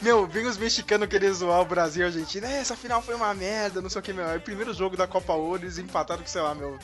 Meu, 0.01 0.27
vem 0.27 0.45
os 0.45 0.57
mexicanos 0.57 1.07
querer 1.07 1.33
zoar 1.33 1.61
o 1.61 1.65
Brasil 1.65 2.01
e 2.01 2.05
a 2.05 2.07
Argentina. 2.07 2.47
É, 2.47 2.59
essa 2.59 2.75
final 2.75 3.01
foi 3.01 3.15
uma 3.15 3.33
merda, 3.33 3.81
não 3.81 3.89
sei 3.89 3.99
o 3.99 4.03
que, 4.03 4.13
meu. 4.13 4.25
É 4.25 4.37
o 4.37 4.41
primeiro 4.41 4.73
jogo 4.73 4.97
da 4.97 5.07
Copa 5.07 5.33
Ouro, 5.33 5.63
eles 5.63 5.77
empataram 5.77 6.21
com, 6.21 6.29
sei 6.29 6.41
lá, 6.41 6.53
meu 6.53 6.77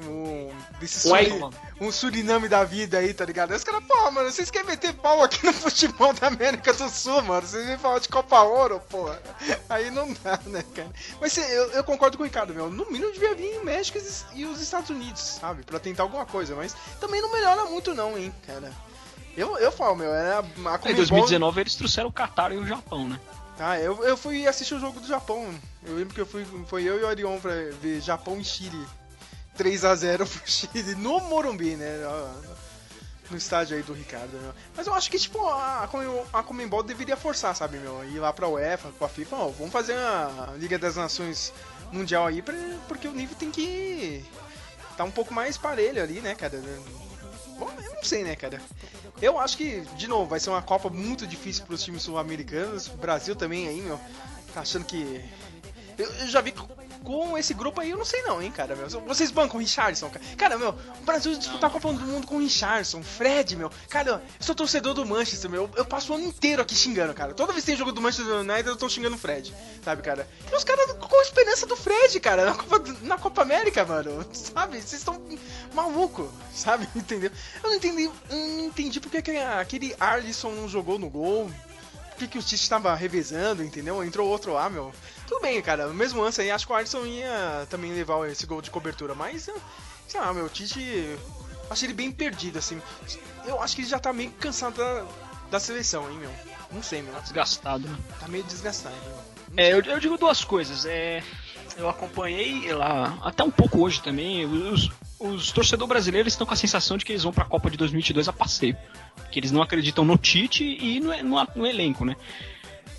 um, 0.00 0.50
desse 0.78 1.00
Suri, 1.00 1.32
um 1.80 1.90
Suriname 1.90 2.48
da 2.48 2.64
vida 2.64 2.98
aí, 2.98 3.12
tá 3.12 3.24
ligado? 3.24 3.50
Aí 3.50 3.56
os 3.56 3.64
caras, 3.64 3.82
pô, 3.84 4.10
mano, 4.10 4.30
vocês 4.30 4.50
querem 4.50 4.68
meter 4.68 4.92
pau 4.94 5.22
aqui 5.22 5.44
no 5.44 5.52
futebol 5.52 6.12
da 6.12 6.28
América 6.28 6.72
do 6.72 6.88
Sul, 6.88 7.22
mano? 7.22 7.46
Vocês 7.46 7.66
vêm 7.66 7.78
falar 7.78 7.98
de 7.98 8.08
Copa 8.08 8.40
Ouro, 8.42 8.80
pô. 8.88 9.10
Aí 9.68 9.90
não 9.90 10.12
dá, 10.12 10.38
né, 10.46 10.64
cara? 10.74 10.90
Mas 11.20 11.36
eu, 11.36 11.70
eu 11.72 11.84
concordo 11.84 12.16
com 12.16 12.22
o 12.22 12.26
Ricardo, 12.26 12.54
meu. 12.54 12.70
No 12.70 12.86
mínimo 12.90 13.12
devia 13.12 13.34
vir 13.34 13.58
o 13.58 13.64
México 13.64 13.98
e 14.34 14.44
os 14.44 14.60
Estados 14.60 14.90
Unidos, 14.90 15.20
sabe? 15.20 15.64
Pra 15.64 15.80
tentar 15.80 16.04
alguma 16.04 16.26
coisa, 16.26 16.54
mas 16.54 16.76
também 17.00 17.20
não 17.20 17.32
melhora 17.32 17.64
muito, 17.64 17.94
não, 17.94 18.16
hein, 18.16 18.32
cara. 18.46 18.72
Eu, 19.36 19.56
eu 19.58 19.70
falo, 19.70 19.96
meu, 19.96 20.12
era 20.12 20.38
a, 20.38 20.74
a 20.74 20.90
Em 20.90 20.94
2019 20.94 21.60
eles 21.60 21.74
trouxeram 21.74 22.08
o 22.08 22.12
Qatar 22.12 22.52
e 22.52 22.56
o 22.56 22.66
Japão, 22.66 23.08
né? 23.08 23.20
Ah, 23.58 23.78
eu, 23.78 24.04
eu 24.04 24.16
fui 24.16 24.46
assistir 24.46 24.74
o 24.74 24.80
jogo 24.80 25.00
do 25.00 25.06
Japão. 25.06 25.52
Eu 25.84 25.96
lembro 25.96 26.14
que 26.14 26.20
eu 26.20 26.26
fui, 26.26 26.46
foi 26.66 26.84
eu 26.84 27.00
e 27.00 27.02
o 27.02 27.08
Arion 27.08 27.40
pra 27.40 27.52
ver 27.80 28.00
Japão 28.00 28.38
e 28.38 28.44
Chile. 28.44 28.86
3 29.58 29.84
a 29.84 29.94
0 29.94 30.24
pro 30.26 30.40
Chile 30.46 30.94
no 30.94 31.20
Morumbi, 31.20 31.74
né? 31.74 31.98
No 33.28 33.36
estádio 33.36 33.76
aí 33.76 33.82
do 33.82 33.92
Ricardo, 33.92 34.40
meu. 34.40 34.54
Mas 34.74 34.86
eu 34.86 34.94
acho 34.94 35.10
que, 35.10 35.18
tipo, 35.18 35.44
a, 35.46 35.86
a 36.32 36.42
Comembol 36.42 36.82
deveria 36.82 37.16
forçar, 37.16 37.54
sabe, 37.54 37.76
meu? 37.76 38.02
Ir 38.04 38.20
lá 38.20 38.32
pra 38.32 38.48
UEFA, 38.48 38.90
com 38.98 39.04
a 39.04 39.08
FIFA, 39.08 39.36
ó, 39.36 39.48
vamos 39.48 39.72
fazer 39.72 39.94
a 39.94 40.54
Liga 40.56 40.78
das 40.78 40.96
Nações 40.96 41.52
Mundial 41.92 42.26
aí, 42.26 42.40
pra, 42.40 42.54
porque 42.86 43.08
o 43.08 43.12
nível 43.12 43.36
tem 43.36 43.50
que 43.50 44.24
tá 44.96 45.04
um 45.04 45.10
pouco 45.10 45.34
mais 45.34 45.56
parelho 45.56 46.02
ali, 46.02 46.20
né, 46.20 46.34
cara? 46.34 46.60
Bom, 47.58 47.70
eu 47.82 47.94
não 47.94 48.02
sei, 48.02 48.24
né, 48.24 48.34
cara? 48.34 48.60
Eu 49.20 49.38
acho 49.38 49.56
que, 49.56 49.80
de 49.96 50.06
novo, 50.06 50.26
vai 50.26 50.40
ser 50.40 50.50
uma 50.50 50.62
Copa 50.62 50.88
muito 50.88 51.26
difícil 51.26 51.64
pros 51.66 51.82
times 51.82 52.02
sul-americanos. 52.02 52.88
Brasil 52.88 53.34
também 53.34 53.68
aí, 53.68 53.80
meu, 53.80 54.00
tá 54.54 54.60
achando 54.60 54.84
que. 54.84 55.24
Eu, 55.96 56.06
eu 56.06 56.28
já 56.28 56.40
vi 56.40 56.52
com 57.04 57.36
esse 57.38 57.54
grupo 57.54 57.80
aí, 57.80 57.90
eu 57.90 57.98
não 57.98 58.04
sei 58.04 58.22
não, 58.22 58.42
hein, 58.42 58.50
cara. 58.50 58.74
Meu. 58.74 58.88
Vocês 58.88 59.30
bancam 59.30 59.56
o 59.56 59.60
Richardson, 59.60 60.10
cara. 60.10 60.24
Cara, 60.36 60.58
meu, 60.58 60.70
o 60.70 61.04
Brasil 61.04 61.36
disputar 61.36 61.70
a 61.70 61.72
Copa 61.72 61.92
do 61.92 62.00
Mundo 62.00 62.26
com 62.26 62.36
o 62.36 62.40
Richardson, 62.40 63.02
Fred, 63.02 63.56
meu. 63.56 63.70
Cara, 63.88 64.10
eu 64.10 64.20
sou 64.40 64.54
torcedor 64.54 64.94
do 64.94 65.04
Manchester, 65.06 65.50
meu. 65.50 65.70
Eu 65.76 65.84
passo 65.84 66.12
o 66.12 66.16
ano 66.16 66.24
inteiro 66.24 66.62
aqui 66.62 66.74
xingando, 66.74 67.14
cara. 67.14 67.34
Toda 67.34 67.52
vez 67.52 67.64
que 67.64 67.70
tem 67.70 67.76
jogo 67.78 67.92
do 67.92 68.00
Manchester 68.00 68.34
United, 68.36 68.68
eu 68.68 68.76
tô 68.76 68.88
xingando 68.88 69.16
o 69.16 69.18
Fred, 69.18 69.54
sabe, 69.82 70.02
cara? 70.02 70.28
E 70.50 70.54
os 70.54 70.64
caras 70.64 70.92
com 70.92 71.18
a 71.18 71.22
esperança 71.22 71.66
do 71.66 71.76
Fred, 71.76 72.20
cara, 72.20 72.44
na 72.46 72.54
Copa, 72.54 72.82
na 73.02 73.18
Copa 73.18 73.42
América, 73.42 73.84
mano. 73.84 74.26
Sabe? 74.32 74.80
Vocês 74.80 75.00
estão 75.00 75.20
maluco, 75.74 76.32
sabe? 76.52 76.88
Entendeu? 76.94 77.30
Eu 77.62 77.70
não 77.70 77.76
entendi, 77.76 78.04
eu 78.04 78.36
não 78.36 78.64
entendi 78.66 79.00
porque 79.00 79.18
aquele 79.18 79.94
Arlisson 79.98 80.50
não 80.50 80.68
jogou 80.68 80.98
no 80.98 81.08
gol. 81.08 81.50
Que, 82.18 82.26
que 82.26 82.38
o 82.38 82.42
Tite 82.42 82.56
estava 82.56 82.94
revezando, 82.94 83.62
entendeu? 83.62 84.02
Entrou 84.02 84.28
outro 84.28 84.52
lá, 84.52 84.68
meu. 84.68 84.92
Tudo 85.26 85.40
bem, 85.40 85.62
cara. 85.62 85.86
Mesmo 85.88 86.20
lance 86.20 86.40
aí, 86.40 86.50
acho 86.50 86.66
que 86.66 86.72
o 86.72 86.76
Alisson 86.76 87.06
ia 87.06 87.66
também 87.70 87.92
levar 87.92 88.28
esse 88.28 88.44
gol 88.44 88.60
de 88.60 88.70
cobertura. 88.70 89.14
Mas, 89.14 89.48
sei 90.08 90.20
lá, 90.20 90.34
meu, 90.34 90.48
Tite. 90.48 91.16
Achei 91.70 91.86
ele 91.86 91.94
bem 91.94 92.10
perdido, 92.10 92.58
assim. 92.58 92.80
Eu 93.46 93.62
acho 93.62 93.76
que 93.76 93.82
ele 93.82 93.88
já 93.88 93.98
tá 93.98 94.12
meio 94.12 94.30
cansado 94.32 94.76
da, 94.76 95.06
da 95.50 95.60
seleção, 95.60 96.10
hein, 96.10 96.18
meu. 96.18 96.30
Não 96.72 96.82
sei, 96.82 97.02
meu. 97.02 97.12
Tá 97.14 97.20
desgastado, 97.20 97.86
né? 97.86 97.98
Tá 98.18 98.26
meio 98.26 98.44
desgastado, 98.44 98.96
meu. 99.04 99.38
É, 99.56 99.72
eu, 99.72 99.80
eu, 99.82 100.00
digo 100.00 100.18
duas 100.18 100.44
coisas. 100.44 100.84
É, 100.86 101.22
eu 101.76 101.88
acompanhei 101.88 102.72
lá, 102.72 103.18
até 103.22 103.42
um 103.42 103.50
pouco 103.50 103.80
hoje 103.80 104.02
também, 104.02 104.44
os, 104.44 104.90
os 105.18 105.50
torcedores 105.50 105.88
brasileiros 105.88 106.32
estão 106.32 106.46
com 106.46 106.54
a 106.54 106.56
sensação 106.56 106.96
de 106.96 107.04
que 107.04 107.12
eles 107.12 107.22
vão 107.22 107.32
para 107.32 107.44
a 107.44 107.46
Copa 107.46 107.70
de 107.70 107.76
2022 107.76 108.28
a 108.28 108.32
passeio. 108.32 108.76
Que 109.30 109.40
eles 109.40 109.50
não 109.50 109.62
acreditam 109.62 110.04
no 110.04 110.16
Tite 110.16 110.64
e 110.64 111.00
no, 111.00 111.16
no, 111.22 111.46
no 111.56 111.66
elenco, 111.66 112.04
né? 112.04 112.16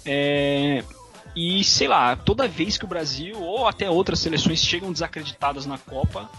É, 0.06 0.84
e 1.36 1.64
sei 1.64 1.88
lá, 1.88 2.16
toda 2.16 2.48
vez 2.48 2.78
que 2.78 2.86
o 2.86 2.88
Brasil 2.88 3.40
ou 3.42 3.68
até 3.68 3.90
outras 3.90 4.20
seleções 4.20 4.64
chegam 4.64 4.92
desacreditadas 4.92 5.66
na 5.66 5.78
Copa, 5.78 6.30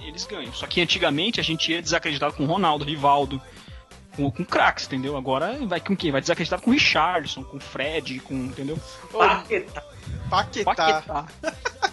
eles 0.00 0.26
ganham. 0.26 0.52
Só 0.52 0.66
que 0.66 0.80
antigamente 0.80 1.40
a 1.40 1.42
gente 1.42 1.70
ia 1.70 1.82
desacreditado 1.82 2.34
com 2.34 2.44
Ronaldo, 2.44 2.84
Rivaldo, 2.84 3.40
com, 4.16 4.30
com 4.30 4.44
craques, 4.44 4.86
entendeu? 4.86 5.16
Agora 5.16 5.58
vai 5.66 5.80
com 5.80 5.96
quem? 5.96 6.10
Vai 6.10 6.20
desacreditado 6.20 6.62
com 6.62 6.70
Richardson, 6.70 7.44
com 7.44 7.60
Fred, 7.60 8.18
com. 8.20 8.34
Entendeu? 8.34 8.78
Paquetá. 9.12 9.84
Paquetá. 10.28 10.74
Paquetá. 10.74 11.26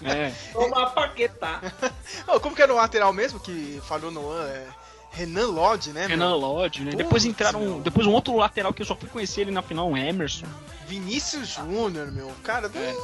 é. 0.04 0.32
Toma 0.54 0.90
Paquetá. 0.90 1.62
oh, 2.28 2.40
como 2.40 2.56
que 2.56 2.62
era 2.62 2.74
o 2.74 2.76
lateral 2.76 3.14
mesmo 3.14 3.40
que 3.40 3.82
falhou 3.88 4.12
no 4.12 4.30
ano? 4.30 4.50
É... 4.50 4.68
Renan 5.12 5.48
Lodge, 5.48 5.92
né? 5.92 6.08
Renan 6.08 6.32
meu? 6.32 6.38
Lodge, 6.38 6.82
né? 6.82 6.92
Putz, 6.92 7.04
depois 7.04 7.26
entraram. 7.26 7.60
Meu. 7.60 7.80
Depois 7.80 8.06
um 8.06 8.12
outro 8.12 8.36
lateral 8.36 8.74
que 8.74 8.82
eu 8.82 8.86
só 8.86 8.96
fui 8.96 9.08
conhecer 9.08 9.42
ele 9.42 9.52
na 9.52 9.62
final, 9.62 9.90
o 9.90 9.98
Emerson. 9.98 10.46
Vinícius 10.88 11.48
Júnior, 11.48 12.12
meu. 12.12 12.32
Cara, 12.44 12.70
é. 12.76 12.96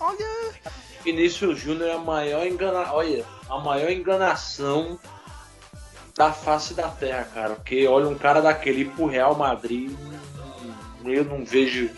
olha. 0.00 0.54
Vinícius 1.04 1.58
Júnior 1.58 1.88
é 1.90 1.92
a 1.92 1.98
maior 1.98 2.46
engana... 2.46 2.90
Olha, 2.94 3.26
a 3.50 3.58
maior 3.58 3.90
enganação 3.90 4.98
da 6.16 6.32
face 6.32 6.72
da 6.72 6.88
terra, 6.88 7.28
cara. 7.34 7.54
Porque 7.56 7.86
olha 7.86 8.08
um 8.08 8.16
cara 8.16 8.40
daquele 8.40 8.86
pro 8.86 9.06
Real 9.06 9.34
Madrid. 9.34 9.94
Eu 11.04 11.24
não 11.24 11.44
vejo. 11.44 11.90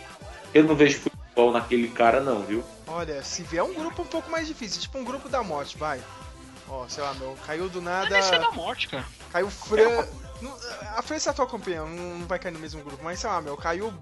Eu 0.52 0.64
não 0.64 0.74
vejo 0.74 1.00
futebol 1.36 1.52
naquele 1.52 1.88
cara, 1.88 2.20
não, 2.20 2.42
viu? 2.42 2.64
Olha, 2.86 3.22
se 3.22 3.42
vier 3.42 3.62
um 3.62 3.74
grupo 3.74 4.02
um 4.02 4.06
pouco 4.06 4.30
mais 4.30 4.46
difícil, 4.46 4.80
tipo 4.80 4.98
um 4.98 5.04
grupo 5.04 5.28
da 5.28 5.42
morte, 5.42 5.76
vai. 5.76 6.02
Ó, 6.68 6.88
sei 6.88 7.02
lá, 7.02 7.12
meu, 7.14 7.36
caiu 7.46 7.68
do 7.68 7.80
nada. 7.80 8.08
Não 8.08 8.16
é 8.16 8.38
da 8.38 8.50
morte, 8.50 8.88
cara. 8.88 9.04
Caiu 9.30 9.50
Fran. 9.50 10.06
A 10.96 11.02
França 11.02 11.30
é 11.30 11.32
atual 11.32 11.48
campeã, 11.48 11.84
não 11.84 12.26
vai 12.26 12.38
cair 12.38 12.52
no 12.52 12.58
mesmo 12.58 12.82
grupo, 12.82 13.02
mas 13.04 13.20
sei 13.20 13.30
lá, 13.30 13.40
meu, 13.40 13.56
caiu 13.56 13.92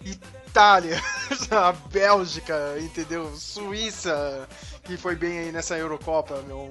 Itália, 0.00 1.00
a 1.50 1.72
Bélgica, 1.72 2.76
entendeu? 2.78 3.34
Suíça, 3.36 4.48
que 4.84 4.96
foi 4.96 5.14
bem 5.14 5.38
aí 5.40 5.52
nessa 5.52 5.76
Eurocopa, 5.76 6.42
meu. 6.42 6.68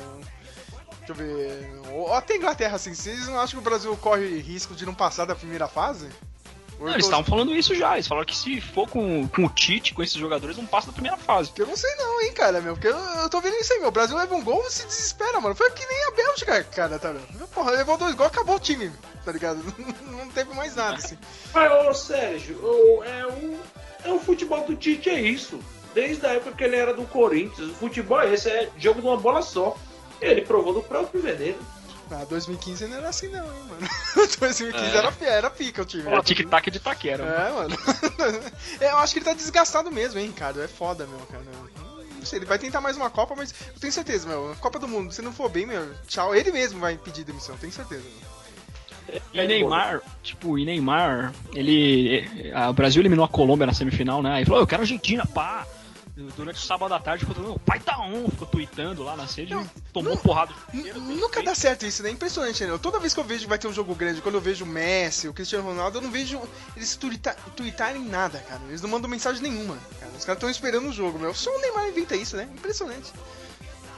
Deixa 1.00 1.12
eu 1.12 1.16
ver. 1.16 1.82
Ou 1.92 2.14
Até 2.14 2.36
Inglaterra, 2.36 2.76
assim, 2.78 2.94
vocês 2.94 3.28
não 3.28 3.40
acham 3.40 3.60
que 3.60 3.68
o 3.68 3.70
Brasil 3.70 3.96
corre 3.98 4.40
risco 4.40 4.74
de 4.74 4.86
não 4.86 4.96
passar 4.96 5.26
da 5.26 5.36
primeira 5.36 5.68
fase? 5.68 6.10
Não, 6.80 6.90
eles 6.90 7.06
estavam 7.06 7.24
falando 7.24 7.56
isso 7.56 7.74
já. 7.74 7.94
Eles 7.94 8.08
falaram 8.08 8.26
que 8.26 8.36
se 8.36 8.60
for 8.60 8.88
com, 8.88 9.28
com 9.28 9.46
o 9.46 9.50
Tite, 9.50 9.94
com 9.94 10.04
esses 10.04 10.16
jogadores, 10.16 10.58
não 10.58 10.66
passa 10.66 10.88
da 10.88 10.94
primeira 10.94 11.18
fase. 11.18 11.52
Eu 11.58 11.68
não 11.68 11.76
sei 11.76 11.94
não, 11.96 12.22
hein, 12.22 12.34
cara, 12.34 12.62
meu. 12.62 12.74
Porque 12.74 12.88
eu, 12.88 12.98
eu 12.98 13.30
tô 13.30 13.42
vendo 13.42 13.56
isso 13.56 13.74
aí, 13.74 13.80
meu. 13.80 13.90
O 13.90 13.92
Brasil 13.92 14.18
leva 14.18 14.36
um 14.36 14.44
gol 14.44 14.64
e 14.68 14.72
se 14.72 14.86
desespera, 14.86 15.40
mano. 15.40 15.56
Foi 15.56 15.70
que 15.72 15.86
nem 15.86 16.08
a 16.08 16.12
Bélgica, 16.12 16.64
cara, 16.66 17.00
tá 17.00 17.12
vendo? 17.12 17.48
Porra, 17.48 17.72
levou 17.72 17.98
dois 17.98 18.16
gols, 18.16 18.30
acabou 18.30 18.56
o 18.56 18.60
time, 18.60 18.92
tá 19.24 19.32
ligado? 19.32 19.64
Não 20.06 20.30
teve 20.30 20.54
mais 20.54 20.76
nada, 20.76 20.98
assim. 20.98 21.18
Mas, 21.54 21.72
ô 21.72 21.94
Sérgio, 21.94 22.60
ô, 22.64 23.04
é, 23.04 23.26
o, 23.26 23.60
é 24.04 24.12
o 24.12 24.20
futebol 24.20 24.66
do 24.66 24.76
Tite, 24.76 25.10
é 25.10 25.20
isso. 25.20 25.60
Desde 25.94 26.26
a 26.26 26.34
época 26.34 26.58
que 26.58 26.64
ele 26.64 26.76
era 26.76 26.94
do 26.94 27.06
Corinthians, 27.06 27.70
o 27.70 27.76
futebol 27.76 28.22
é 28.22 28.34
esse, 28.34 28.50
é 28.50 28.70
jogo 28.78 29.00
de 29.00 29.08
uma 29.08 29.18
bola 29.18 29.42
só. 29.42 29.78
Ele 30.22 30.42
provou 30.42 30.74
do 30.74 30.82
próprio 30.82 31.22
veneno. 31.22 31.58
Ah, 32.12 32.24
2015 32.30 32.86
não 32.88 32.98
era 32.98 33.10
assim 33.10 33.28
não, 33.30 33.44
hein, 33.46 33.62
mano. 33.68 33.88
2015 34.40 34.86
É. 34.86 34.98
era, 34.98 35.14
era 35.22 35.50
pica 35.50 35.82
o 35.82 35.86
time. 35.86 36.04
Era 36.08 36.22
tic-tac 36.22 36.70
de 36.70 36.80
taquera. 36.80 37.24
É, 37.24 37.52
mano. 37.52 37.76
É, 38.80 38.92
eu 38.92 38.98
acho 38.98 39.14
que 39.14 39.20
ele 39.20 39.26
tá 39.26 39.34
desgastado 39.34 39.92
mesmo, 39.92 40.20
hein, 40.20 40.28
Ricardo. 40.28 40.62
É 40.62 40.68
foda, 40.68 41.06
meu, 41.08 41.20
cara. 41.28 41.44
Não 42.18 42.26
sei, 42.26 42.40
ele 42.40 42.46
vai 42.46 42.58
tentar 42.60 42.82
mais 42.82 42.96
uma 42.98 43.10
Copa, 43.10 43.34
mas 43.36 43.54
eu 43.74 43.80
tenho 43.80 43.94
certeza, 43.94 44.28
meu. 44.28 44.56
Copa 44.60 44.78
do 44.80 44.88
Mundo, 44.88 45.12
se 45.14 45.22
não 45.22 45.32
for 45.34 45.50
bem, 45.50 45.66
meu, 45.66 45.94
tchau. 46.08 46.36
Ele 46.36 46.52
mesmo 46.52 46.80
vai 46.80 46.98
pedir 46.98 47.24
demissão, 47.24 47.56
tenho 47.58 47.72
certeza. 47.74 48.04
Meu. 48.04 48.36
E 49.34 49.48
Neymar, 49.48 50.02
tipo, 50.24 50.58
e 50.58 50.66
Neymar, 50.66 51.32
ele. 51.54 52.28
a- 52.54 52.70
O 52.70 52.74
Brasil 52.74 53.02
eliminou 53.02 53.24
a 53.24 53.30
Colômbia 53.30 53.68
na 53.68 53.74
semifinal, 53.74 54.22
né? 54.24 54.32
Aí 54.34 54.46
falou, 54.46 54.62
eu 54.62 54.68
quero 54.68 54.82
Argentina, 54.82 55.26
pá! 55.28 55.66
Durante 56.38 56.56
o 56.58 56.62
sábado 56.62 56.94
à 56.94 57.00
tarde, 57.00 57.26
ficou 57.26 57.44
mundo, 57.44 57.60
pai 57.66 57.78
tá 57.78 58.00
on, 58.00 58.30
ficou 58.30 58.48
tweetando 58.48 59.04
lá 59.04 59.18
na 59.18 59.28
sede, 59.28 59.54
Não, 59.54 59.70
tomou 59.92 60.16
não- 60.16 60.22
porrada. 60.22 60.54
N- 60.74 60.94
Nunca 60.94 61.44
dá 61.44 61.54
certo 61.54 61.86
isso, 61.86 62.02
né? 62.04 62.10
Impressionante, 62.10 62.64
né? 62.64 62.80
Toda 62.82 63.00
vez 63.02 63.14
que 63.14 63.20
eu 63.20 63.24
vejo 63.26 63.42
que 63.44 63.50
vai 63.50 63.60
ter 63.60 63.68
um 63.68 63.74
jogo 63.74 63.94
grande, 63.94 64.22
quando 64.22 64.36
eu 64.36 64.42
vejo 64.42 64.64
o 64.64 64.68
Messi, 64.68 65.28
o 65.28 65.34
Cristiano 65.34 65.66
Ronaldo, 65.68 65.98
eu 65.98 66.02
não 66.02 66.10
vejo 66.10 66.42
eles 66.78 66.98
tweetarem 67.54 68.02
nada, 68.06 68.40
cara. 68.48 68.62
Eles 68.70 68.82
não 68.82 68.90
mandam 68.90 69.10
mensagem 69.10 69.42
nenhuma, 69.42 69.78
cara. 70.00 70.12
Os 70.18 70.24
caras 70.24 70.38
estão 70.38 70.50
esperando 70.50 70.88
o 70.88 70.94
jogo, 70.94 71.20
meu. 71.20 71.34
Só 71.34 71.54
o 71.54 71.60
Neymar 71.60 71.90
inventa 71.90 72.16
isso, 72.16 72.38
né? 72.38 72.48
Impressionante. 72.54 73.12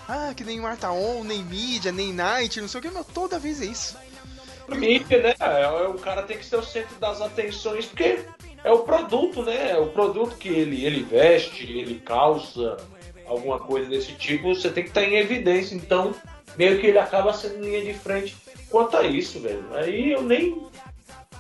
Ah, 0.10 0.34
que 0.36 0.44
Neymar 0.44 0.76
tá 0.78 0.92
on, 0.92 1.24
nem 1.24 1.44
mídia, 1.44 1.92
nem 1.92 2.12
night, 2.14 2.60
não 2.60 2.68
sei 2.68 2.80
o 2.80 2.82
que, 2.82 2.90
meu. 2.90 3.04
Toda 3.04 3.38
vez 3.38 3.62
é 3.62 3.66
isso. 3.66 3.96
mídia, 4.70 5.22
né? 5.22 5.36
É, 5.40 5.68
o 5.88 5.94
cara 6.00 6.24
tem 6.24 6.38
que 6.38 6.46
ser 6.46 6.56
o 6.56 6.64
centro 6.66 6.96
das 6.98 7.22
atenções, 7.22 7.86
porque 7.86 8.26
é 8.64 8.72
o 8.72 8.80
produto, 8.80 9.44
né? 9.44 9.72
É 9.72 9.78
o 9.78 9.88
produto 9.88 10.36
que 10.38 10.50
ele, 10.50 10.86
ele 10.86 11.04
veste, 11.04 11.64
ele 11.64 12.00
calça, 12.00 12.78
alguma 13.26 13.60
coisa 13.60 13.90
desse 13.90 14.14
tipo, 14.14 14.54
você 14.54 14.70
tem 14.70 14.84
que 14.84 14.90
estar 14.90 15.04
em 15.04 15.16
evidência. 15.16 15.76
Então, 15.76 16.16
meio 16.58 16.80
que 16.80 16.88
ele 16.88 16.98
acaba 16.98 17.34
sendo 17.34 17.64
linha 17.64 17.84
de 17.84 17.94
frente 17.94 18.36
quanto 18.70 18.98
a 18.98 19.04
isso, 19.04 19.40
velho. 19.40 19.64
Aí 19.74 20.12
eu 20.12 20.22
nem. 20.22 20.66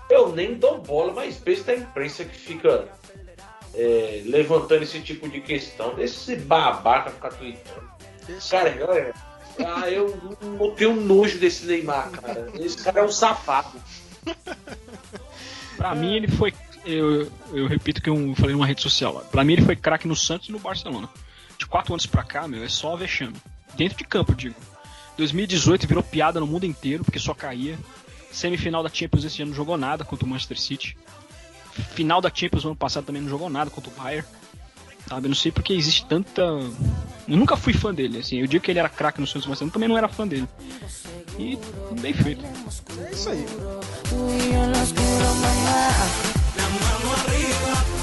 Eu 0.10 0.30
nem 0.34 0.53
dou 0.53 0.77
bola, 0.80 1.12
mas 1.12 1.36
pensa 1.36 1.65
da 1.65 1.75
imprensa 1.75 2.23
que 2.23 2.38
fica 2.38 2.88
é, 3.73 4.21
levantando 4.25 4.84
esse 4.84 5.01
tipo 5.01 5.27
de 5.27 5.41
questão. 5.41 5.95
Desse 5.95 6.36
babaca 6.38 7.10
ficar 7.10 7.30
tweetando. 7.30 7.88
Cara, 8.49 8.77
olha. 8.88 9.13
Ah, 9.65 9.89
eu 9.89 10.15
não 10.41 10.71
tenho 10.71 10.95
nojo 10.95 11.39
desse 11.39 11.65
Neymar, 11.65 12.12
cara. 12.12 12.47
Esse 12.60 12.82
cara 12.84 12.99
é 12.99 13.03
um 13.03 13.12
safado. 13.12 13.82
Pra 15.75 15.95
mim 15.95 16.15
ele 16.15 16.27
foi. 16.27 16.53
Eu, 16.88 17.30
eu 17.52 17.67
repito 17.67 18.02
que 18.02 18.10
eu 18.10 18.34
falei 18.36 18.54
numa 18.54 18.65
rede 18.65 18.82
social. 18.82 19.15
Pra 19.30 19.43
mim 19.43 19.54
ele 19.54 19.62
foi 19.62 19.76
craque 19.76 20.08
no 20.08 20.15
Santos 20.15 20.47
e 20.47 20.54
no 20.54 20.60
Barcelona. 20.60 21.10
De 21.58 21.65
quatro 21.65 21.93
anos 21.93 22.06
pra 22.06 22.23
cá, 22.23 22.47
meu, 22.47 22.63
é 22.63 22.69
só 22.69 22.95
vexame. 22.95 23.36
Dentro 23.76 23.97
de 23.97 24.06
campo, 24.06 24.32
eu 24.32 24.36
digo. 24.36 24.56
2018 25.17 25.86
virou 25.86 26.02
piada 26.02 26.39
no 26.39 26.47
mundo 26.47 26.65
inteiro, 26.65 27.04
porque 27.04 27.19
só 27.19 27.34
caía. 27.34 27.78
Semifinal 28.32 28.84
da 28.84 28.89
Champions 28.89 29.26
esse 29.26 29.41
ano 29.41 29.50
não 29.50 29.56
jogou 29.56 29.78
nada 29.78 30.06
contra 30.06 30.26
o 30.26 30.30
Manchester 30.30 30.58
City. 30.58 30.97
Final 31.93 32.21
da 32.21 32.32
Champions 32.34 32.63
no 32.63 32.69
ano 32.69 32.78
passado 32.78 33.06
também 33.06 33.21
não 33.21 33.30
jogou 33.30 33.50
nada 33.50 33.69
contra 33.69 33.91
o 33.91 33.93
Bayern. 33.93 34.26
Sabe, 35.10 35.26
eu 35.26 35.30
não 35.30 35.36
sei 35.36 35.52
porque 35.52 35.73
existe 35.73 36.06
tanta. 36.06 36.41
Eu 36.41 37.38
nunca 37.38 37.58
fui 37.58 37.73
fã 37.73 37.93
dele, 37.93 38.19
assim. 38.19 38.39
Eu 38.39 38.47
digo 38.47 38.63
que 38.63 38.71
ele 38.71 38.80
era 38.80 38.89
craque 38.89 39.19
no 39.19 39.28
Santos, 39.28 39.47
mas 39.47 39.60
eu 39.60 39.69
também 39.69 39.89
não 39.89 39.97
era 39.97 40.08
fã 40.08 40.28
dele. 40.28 40.47
E 41.38 41.58
bem 42.00 42.13
feito. 42.13 42.45
É 42.45 43.12
isso 43.12 43.30
aí. 43.30 43.45
mano 46.80 47.13
arriba. 47.13 47.96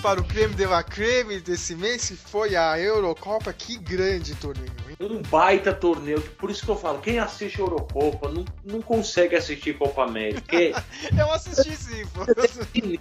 Para 0.00 0.20
o 0.20 0.24
creme 0.24 0.54
de 0.54 0.64
la 0.64 0.82
creme 0.82 1.40
desse 1.40 1.74
mês, 1.74 2.12
foi 2.26 2.56
a 2.56 2.78
Eurocopa. 2.78 3.52
Que 3.52 3.76
grande 3.76 4.34
torneio, 4.34 4.72
hein? 4.88 4.96
Um 4.98 5.20
baita 5.22 5.74
torneio. 5.74 6.20
Por 6.38 6.50
isso 6.50 6.64
que 6.64 6.70
eu 6.70 6.76
falo, 6.76 7.00
quem 7.00 7.18
assiste 7.18 7.58
Eurocopa 7.58 8.28
não, 8.28 8.44
não 8.64 8.80
consegue 8.80 9.36
assistir 9.36 9.76
Copa 9.76 10.04
América. 10.04 10.56
É 10.56 10.72
Eu 11.18 11.30
assisti 11.30 11.76
sim, 11.76 12.04
pô. 12.14 12.24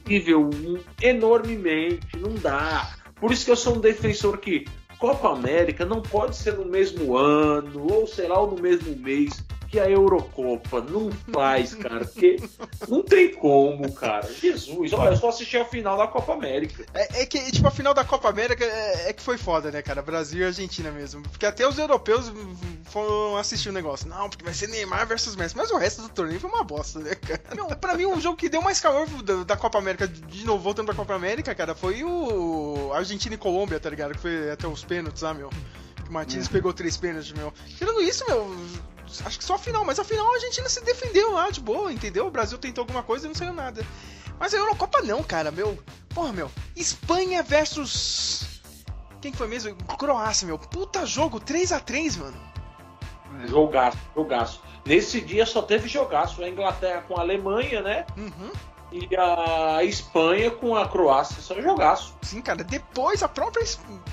nível 0.08 0.50
um, 0.50 0.80
enormemente, 1.02 2.18
não 2.18 2.34
dá. 2.34 2.94
Por 3.16 3.32
isso 3.32 3.46
que 3.46 3.52
eu 3.52 3.56
sou 3.56 3.76
um 3.76 3.80
defensor 3.80 4.38
que 4.38 4.66
Copa 4.98 5.32
América 5.32 5.86
não 5.86 6.02
pode 6.02 6.36
ser 6.36 6.54
no 6.54 6.66
mesmo 6.66 7.16
ano, 7.16 7.88
ou 7.92 8.06
sei 8.08 8.28
lá, 8.28 8.40
ou 8.40 8.52
no 8.52 8.62
mesmo 8.62 8.96
mês 8.98 9.42
que 9.70 9.80
a 9.80 9.90
Eurocopa. 9.90 10.82
Não 10.82 11.12
faz, 11.32 11.76
cara, 11.76 12.06
porque 12.06 12.38
não 12.88 13.04
tem 13.04 13.34
como, 13.34 13.92
cara. 13.94 14.28
Jesus, 14.32 14.92
olha, 14.94 15.12
eu 15.12 15.18
só 15.18 15.30
assisti 15.30 15.58
a 15.58 15.66
final 15.66 15.98
da 15.98 16.08
Copa 16.08 16.34
América. 16.34 16.86
É, 16.94 17.22
é 17.22 17.26
que, 17.26 17.52
tipo, 17.52 17.68
a 17.68 17.72
final 17.72 17.94
da 17.94 18.04
Copa 18.04 18.30
América 18.30 18.66
é, 18.66 19.10
é 19.10 19.14
que 19.14 19.22
foi 19.22 19.38
foda, 19.38 19.72
né, 19.72 19.82
cara? 19.82 20.02
Brasil 20.02 20.42
e 20.42 20.46
Argentina 20.46 20.92
mesmo. 20.92 21.22
Porque 21.22 21.46
até 21.46 21.68
os 21.68 21.78
europeus 21.78 22.32
foram 22.86 23.38
assistir 23.38 23.70
o 23.70 23.74
negócio. 23.74 24.10
Não, 24.10 24.30
porque 24.30 24.44
vai 24.44 24.54
ser 24.54 24.68
Neymar 24.68 25.08
versus 25.08 25.36
Messi. 25.36 25.56
Mas 25.56 25.70
o 25.72 25.78
resto 25.78 26.02
do 26.02 26.10
torneio 26.10 26.40
foi 26.40 26.50
uma 26.50 26.64
bosta, 26.64 27.00
né, 27.00 27.16
cara? 27.16 27.42
Não, 27.56 27.68
pra 27.68 27.96
mim, 27.96 28.06
o 28.06 28.20
jogo 28.20 28.38
que 28.38 28.50
deu 28.50 28.62
mais 28.62 28.80
calor 28.80 29.08
da, 29.24 29.44
da 29.44 29.58
Copa 29.58 29.78
América, 29.78 30.08
de 30.08 30.46
novo, 30.46 30.64
voltando 30.64 30.88
pra 30.88 30.96
Copa 30.96 31.14
América, 31.14 31.54
cara, 31.54 31.76
foi 31.76 32.04
o 32.04 32.92
Argentina 32.94 33.36
e 33.36 33.38
Colômbia, 33.38 33.80
tá 33.80 33.90
ligado? 33.90 34.14
Que 34.14 34.20
foi 34.20 34.52
até 34.52 34.68
os 34.68 34.84
pênaltis 34.84 35.22
lá, 35.22 35.34
meu. 35.34 35.50
Que 36.04 36.10
o 36.10 36.14
Martins 36.14 36.48
pegou 36.48 36.74
três 36.74 36.98
pênaltis, 36.98 37.32
meu. 37.34 37.54
Tirando 37.78 38.02
isso, 38.02 38.26
meu. 38.28 38.56
Acho 39.26 39.38
que 39.38 39.44
só 39.44 39.56
a 39.56 39.60
final, 39.60 39.84
mas 39.84 40.00
a 40.00 40.04
final 40.04 40.26
a 40.28 40.36
Argentina 40.36 40.70
se 40.70 40.82
defendeu 40.82 41.32
lá 41.34 41.50
de 41.50 41.60
boa, 41.60 41.92
entendeu? 41.92 42.28
O 42.28 42.32
Brasil 42.32 42.58
tentou 42.58 42.84
alguma 42.84 43.04
coisa 43.04 43.26
e 43.26 43.28
não 43.28 43.36
saiu 43.36 43.54
nada. 43.54 43.86
Mas 44.40 44.54
a 44.54 44.58
Eurocopa 44.58 45.02
não, 45.02 45.22
cara, 45.24 45.52
meu. 45.52 45.78
Porra, 46.14 46.32
meu. 46.32 46.50
Espanha 46.76 47.44
versus. 47.44 48.62
Quem 49.22 49.32
que 49.32 49.38
foi 49.38 49.48
mesmo? 49.48 49.76
Croácia, 49.98 50.48
meu. 50.48 50.58
Puta 50.58 51.06
jogo, 51.06 51.40
3 51.40 51.74
a 51.74 51.80
3 51.80 52.18
mano. 52.18 52.38
Jogaço, 53.46 53.98
jogaço. 54.16 54.62
Nesse 54.86 55.22
dia 55.22 55.46
só 55.46 55.62
teve 55.62 55.88
jogaço. 55.88 56.42
A 56.42 56.50
Inglaterra 56.50 57.02
com 57.02 57.18
a 57.18 57.22
Alemanha, 57.22 57.82
né? 57.82 58.06
Uhum. 58.18 58.52
E 58.92 59.08
a 59.16 59.84
Espanha 59.84 60.50
com 60.50 60.76
a 60.76 60.88
Croácia. 60.88 61.42
Só 61.42 61.60
jogaço. 61.62 62.16
Sim, 62.22 62.42
cara. 62.42 62.64
Depois 62.64 63.22
a 63.22 63.28
própria. 63.28 63.66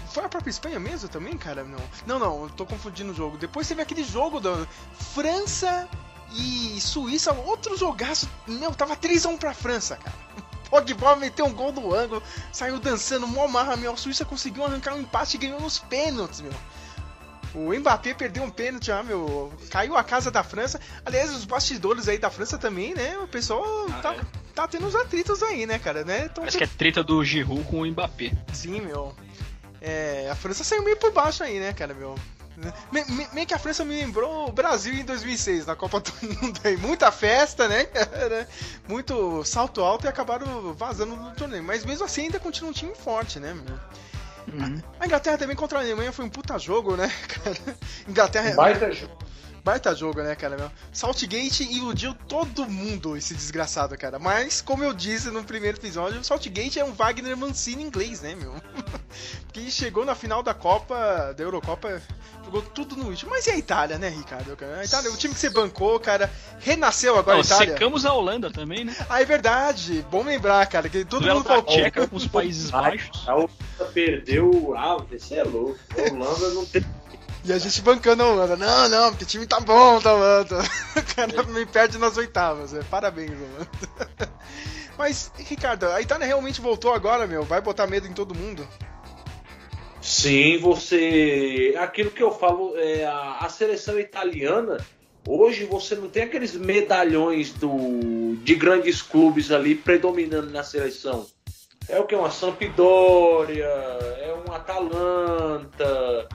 Foi 0.09 0.25
a 0.25 0.29
própria 0.29 0.51
Espanha 0.51 0.79
mesmo 0.79 1.09
também, 1.09 1.37
cara? 1.37 1.65
Não. 1.65 1.79
Não, 2.07 2.19
não, 2.19 2.43
eu 2.45 2.51
tô 2.51 2.67
confundindo 2.67 3.13
o 3.13 3.15
jogo. 3.15 3.39
Depois 3.39 3.67
teve 3.67 3.81
aquele 3.81 4.05
jogo 4.05 4.41
da 4.41 4.67
França 4.93 5.89
e 6.33 6.81
Suíça, 6.81 7.33
outro 7.33 7.77
jogaço. 7.77 8.29
Meu, 8.47 8.75
tava 8.75 8.97
3x1 8.97 9.39
pra 9.39 9.55
França, 9.55 9.97
cara. 9.97 10.17
Pogba 10.69 11.15
meteu 11.15 11.47
um 11.47 11.55
gol 11.55 11.71
do 11.71 11.95
ângulo, 11.95 12.21
saiu 12.53 12.81
dançando, 12.81 13.27
mó 13.27 13.47
marra, 13.47 13.77
meu. 13.77 13.93
A 13.93 13.97
Suíça 13.97 14.25
conseguiu 14.25 14.65
arrancar 14.65 14.95
um 14.95 15.01
empate 15.01 15.37
e 15.37 15.41
ganhou 15.41 15.61
nos 15.61 15.79
pênaltis, 15.79 16.41
meu. 16.41 16.53
O 17.57 17.73
Mbappé 17.73 18.13
perdeu 18.13 18.43
um 18.43 18.51
pênalti 18.51 18.91
lá, 18.91 19.03
meu. 19.03 19.51
Caiu 19.71 19.97
a 19.97 20.05
casa 20.05 20.31
da 20.31 20.43
França. 20.45 20.79
Aliás, 21.05 21.35
os 21.35 21.45
bastidores 21.47 22.07
aí 22.07 22.19
da 22.19 22.29
França 22.29 22.59
também, 22.59 22.95
né? 22.95 23.17
O 23.19 23.27
pessoal 23.27 23.65
Ah, 23.91 24.01
tá, 24.03 24.15
é? 24.15 24.21
tá 24.55 24.69
tendo 24.69 24.87
uns 24.87 24.95
atritos 24.95 25.43
aí, 25.43 25.65
né, 25.67 25.79
cara? 25.79 26.05
Né? 26.05 26.29
Tão 26.29 26.43
Parece 26.43 26.59
que 26.59 26.65
é 26.65 26.67
treta 26.67 27.03
do 27.03 27.25
Giroud 27.25 27.65
com 27.65 27.81
o 27.81 27.87
Mbappé. 27.87 28.33
Sim, 28.53 28.83
meu. 28.83 29.15
É, 29.81 30.29
a 30.31 30.35
França 30.35 30.63
saiu 30.65 30.83
meio 30.83 30.99
por 30.99 31.13
baixo 31.13 31.43
aí, 31.43 31.59
né, 31.59 31.73
cara, 31.73 31.95
meu? 31.95 32.15
Me- 32.91 33.05
me- 33.07 33.29
Meio 33.35 33.47
que 33.47 33.53
a 33.55 33.59
França 33.59 33.85
me 33.85 33.95
lembrou 33.95 34.49
o 34.49 34.53
Brasil 34.53 34.93
em 34.95 35.05
2006, 35.05 35.67
na 35.67 35.77
Copa 35.77 36.01
do 36.01 36.13
Mundo. 36.23 36.61
aí. 36.65 36.77
Muita 36.77 37.11
festa, 37.13 37.69
né, 37.69 37.85
cara? 37.85 38.49
Muito 38.89 39.45
salto 39.45 39.83
alto 39.83 40.05
e 40.07 40.09
acabaram 40.09 40.73
vazando 40.75 41.17
do 41.17 41.31
torneio. 41.35 41.63
Mas 41.63 41.85
mesmo 41.85 42.05
assim 42.05 42.23
ainda 42.23 42.39
continua 42.41 42.71
um 42.71 42.75
time 42.75 42.95
forte, 42.95 43.39
né, 43.39 43.53
meu? 43.55 43.79
Uhum. 44.53 44.81
A 45.01 45.07
Inglaterra 45.07 45.39
também 45.39 45.57
contra 45.57 45.79
a 45.79 45.83
Alemanha 45.83 46.13
foi 46.13 46.25
um 46.25 46.29
puta 46.29 46.59
jogo, 46.59 46.97
né, 46.97 47.11
cara? 47.29 47.57
Inglaterra. 48.09 48.55
Baita 48.55 48.93
jogo. 48.93 49.26
Baita 49.67 49.93
jogo, 49.97 50.23
né, 50.23 50.37
cara? 50.37 50.57
Meu? 50.57 50.71
Saltgate 50.93 51.65
iludiu 51.65 52.15
todo 52.29 52.71
mundo, 52.71 53.17
esse 53.17 53.35
desgraçado, 53.35 53.99
cara. 53.99 54.17
Mas, 54.17 54.61
como 54.61 54.85
eu 54.85 54.95
disse 54.95 55.29
no 55.29 55.43
primeiro 55.43 55.77
episódio, 55.77 56.21
o 56.21 56.25
Saltgate 56.25 56.79
é 56.79 56.85
um 56.85 56.93
Wagner 56.93 57.37
Mancini 57.37 57.83
inglês, 57.83 58.21
né, 58.21 58.37
meu? 58.37 58.55
que 59.53 59.69
chegou 59.69 60.05
na 60.05 60.15
final 60.15 60.41
da 60.41 60.55
Copa, 60.55 61.35
da 61.37 61.43
Eurocopa, 61.43 62.01
jogou 62.45 62.63
tudo 62.63 62.95
no 62.95 63.09
último. 63.09 63.33
Mas 63.33 63.49
e 63.49 63.51
a 63.51 63.59
Itália, 63.59 63.99
né, 63.99 64.09
Ricardo? 64.09 64.57
A 64.79 64.85
Itália, 64.85 65.11
o 65.11 65.17
time 65.17 65.35
que 65.35 65.41
você 65.41 65.51
bancou, 65.51 65.99
cara, 65.99 66.31
renasceu 66.61 67.19
agora 67.19 67.39
Não, 67.39 67.43
a 67.43 67.45
Itália. 67.45 67.73
secamos 67.73 68.07
a 68.07 68.13
Holanda 68.13 68.53
também, 68.53 68.85
né? 68.85 68.95
Ah, 69.11 69.21
é 69.21 69.25
verdade. 69.25 70.07
Bom 70.09 70.23
lembrar, 70.23 70.65
cara, 70.67 70.89
que 70.89 71.05
todo 71.05 71.23
Duelo 71.23 71.41
mundo 71.41 71.49
da 71.49 71.55
faltou. 71.55 71.75
Tcheca 71.75 72.07
com 72.07 72.15
os 72.15 72.29
Países 72.29 72.71
Baixos. 72.71 73.27
A 73.27 73.35
Holanda 73.35 73.51
perdeu. 73.93 74.75
Ah, 74.77 74.99
você 75.11 75.35
é 75.35 75.43
louco. 75.43 75.77
A 75.99 76.13
Holanda 76.13 76.51
não 76.51 76.65
tem. 76.65 76.87
E 77.47 77.53
a 77.53 77.59
gente 77.59 77.81
bancando 77.81 78.25
a 78.25 78.27
Holanda. 78.27 78.57
Não, 78.57 78.89
não, 78.89 79.11
porque 79.11 79.23
o 79.23 79.29
time 79.29 79.47
tá 79.47 79.61
bom, 79.61 80.01
tá 80.01 80.13
Holanda. 80.13 80.59
O 80.97 81.15
cara 81.15 81.43
me 81.45 81.65
perde 81.65 81.97
nas 81.97 82.17
oitavas. 82.17 82.75
é. 82.75 82.83
Parabéns, 82.83 83.31
Holanda. 83.31 84.33
Mas, 84.99 85.31
Ricardo, 85.39 85.87
a 85.87 86.01
Itália 86.01 86.27
realmente 86.27 86.61
voltou 86.61 86.93
agora, 86.93 87.27
meu. 87.27 87.45
Vai 87.45 87.61
botar 87.61 87.87
medo 87.87 88.09
em 88.09 88.13
todo 88.13 88.35
mundo. 88.35 88.67
Sim, 90.03 90.59
você. 90.59 91.75
Aquilo 91.79 92.11
que 92.11 92.23
eu 92.23 92.33
falo, 92.33 92.73
é, 92.77 93.05
a, 93.05 93.39
a 93.43 93.49
seleção 93.49 93.99
italiana, 93.99 94.79
hoje 95.29 95.65
você 95.67 95.95
não 95.95 96.09
tem 96.09 96.25
aqueles 96.25 96.55
medalhões 96.55 97.53
do, 97.53 98.37
de 98.43 98.55
grandes 98.57 99.03
clubes 99.03 99.53
ali 99.53 99.77
predominando 99.77 100.51
na 100.51 100.65
seleção. 100.65 101.27
É 101.89 102.01
o 102.01 102.07
que? 102.07 102.17
Uma 102.17 102.31
Sampdoria, 102.31 103.65
é 103.65 104.35
um 104.47 104.53
Atalanta, 104.53 106.29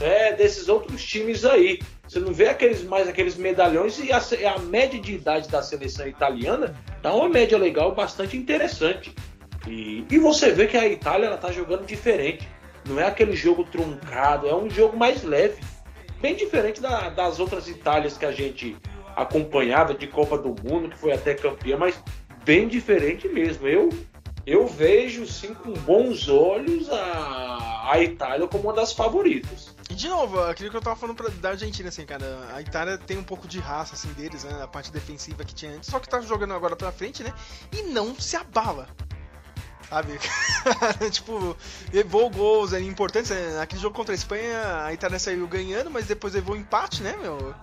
é 0.00 0.32
desses 0.32 0.68
outros 0.68 1.04
times 1.04 1.44
aí. 1.44 1.80
Você 2.06 2.20
não 2.20 2.32
vê 2.32 2.48
aqueles 2.48 2.82
mais 2.84 3.08
aqueles 3.08 3.36
medalhões 3.36 3.98
e 3.98 4.12
a, 4.12 4.20
a 4.54 4.58
média 4.60 5.00
de 5.00 5.14
idade 5.14 5.48
da 5.48 5.62
seleção 5.62 6.06
italiana 6.06 6.74
tá 7.02 7.12
uma 7.12 7.28
média 7.28 7.58
legal 7.58 7.94
bastante 7.94 8.36
interessante. 8.36 9.12
E, 9.66 10.04
e 10.08 10.18
você 10.18 10.52
vê 10.52 10.66
que 10.66 10.76
a 10.76 10.86
Itália 10.86 11.26
ela 11.26 11.36
tá 11.36 11.50
jogando 11.50 11.84
diferente. 11.84 12.48
Não 12.88 13.00
é 13.00 13.04
aquele 13.04 13.34
jogo 13.34 13.64
truncado, 13.64 14.46
é 14.46 14.54
um 14.54 14.70
jogo 14.70 14.96
mais 14.96 15.24
leve. 15.24 15.60
Bem 16.20 16.34
diferente 16.36 16.80
da- 16.80 17.08
das 17.08 17.40
outras 17.40 17.68
Itálias 17.68 18.16
que 18.16 18.24
a 18.24 18.30
gente 18.32 18.76
acompanhava 19.16 19.92
de 19.94 20.06
Copa 20.06 20.38
do 20.38 20.54
Mundo, 20.62 20.88
que 20.90 20.96
foi 20.96 21.12
até 21.12 21.34
campeã, 21.34 21.76
mas 21.76 22.00
bem 22.44 22.68
diferente 22.68 23.28
mesmo. 23.28 23.66
Eu, 23.66 23.88
eu 24.46 24.66
vejo 24.68 25.26
sim 25.26 25.52
com 25.52 25.72
bons 25.72 26.28
olhos 26.28 26.88
a, 26.90 27.90
a 27.92 28.00
Itália 28.00 28.46
como 28.46 28.64
uma 28.64 28.72
das 28.72 28.92
favoritas. 28.92 29.74
De 29.96 30.10
novo, 30.10 30.38
aquilo 30.44 30.70
que 30.70 30.76
eu 30.76 30.80
tava 30.82 30.94
falando 30.94 31.16
pra, 31.16 31.30
da 31.30 31.50
Argentina, 31.50 31.88
assim, 31.88 32.04
cara, 32.04 32.50
a 32.54 32.60
Itália 32.60 32.98
tem 32.98 33.16
um 33.16 33.24
pouco 33.24 33.48
de 33.48 33.58
raça, 33.58 33.94
assim, 33.94 34.12
deles, 34.12 34.44
né, 34.44 34.62
a 34.62 34.68
parte 34.68 34.92
defensiva 34.92 35.42
que 35.42 35.54
tinha 35.54 35.72
antes, 35.72 35.88
só 35.88 35.98
que 35.98 36.06
tá 36.06 36.20
jogando 36.20 36.52
agora 36.52 36.76
pra 36.76 36.92
frente, 36.92 37.22
né, 37.22 37.32
e 37.72 37.82
não 37.84 38.14
se 38.14 38.36
abala. 38.36 38.86
Sabe? 39.88 40.18
tipo, 41.10 41.56
levou 41.90 42.28
gols 42.28 42.74
ali 42.74 42.86
importantes, 42.86 43.30
né? 43.30 43.54
naquele 43.56 43.80
jogo 43.80 43.96
contra 43.96 44.12
a 44.12 44.16
Espanha, 44.16 44.84
a 44.84 44.92
Itália 44.92 45.18
saiu 45.18 45.46
ganhando, 45.48 45.90
mas 45.90 46.06
depois 46.06 46.34
levou 46.34 46.56
um 46.56 46.58
empate, 46.58 47.02
né, 47.02 47.16
meu? 47.16 47.54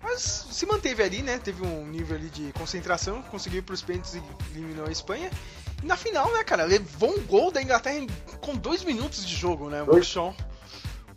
Mas 0.00 0.46
se 0.50 0.66
manteve 0.66 1.02
ali, 1.02 1.22
né, 1.22 1.38
teve 1.38 1.66
um 1.66 1.86
nível 1.88 2.16
ali 2.16 2.30
de 2.30 2.52
concentração, 2.52 3.20
conseguiu 3.22 3.58
ir 3.58 3.62
pros 3.62 3.82
pênaltis 3.82 4.14
e 4.14 4.22
eliminou 4.54 4.86
a 4.86 4.92
Espanha. 4.92 5.28
E 5.82 5.86
na 5.86 5.96
final, 5.96 6.32
né, 6.32 6.44
cara, 6.44 6.62
levou 6.62 7.18
um 7.18 7.22
gol 7.22 7.50
da 7.50 7.60
Inglaterra 7.60 8.06
com 8.40 8.54
dois 8.54 8.84
minutos 8.84 9.26
de 9.26 9.34
jogo, 9.34 9.68
né, 9.68 9.82
o 9.82 9.86
Dois. 9.86 10.06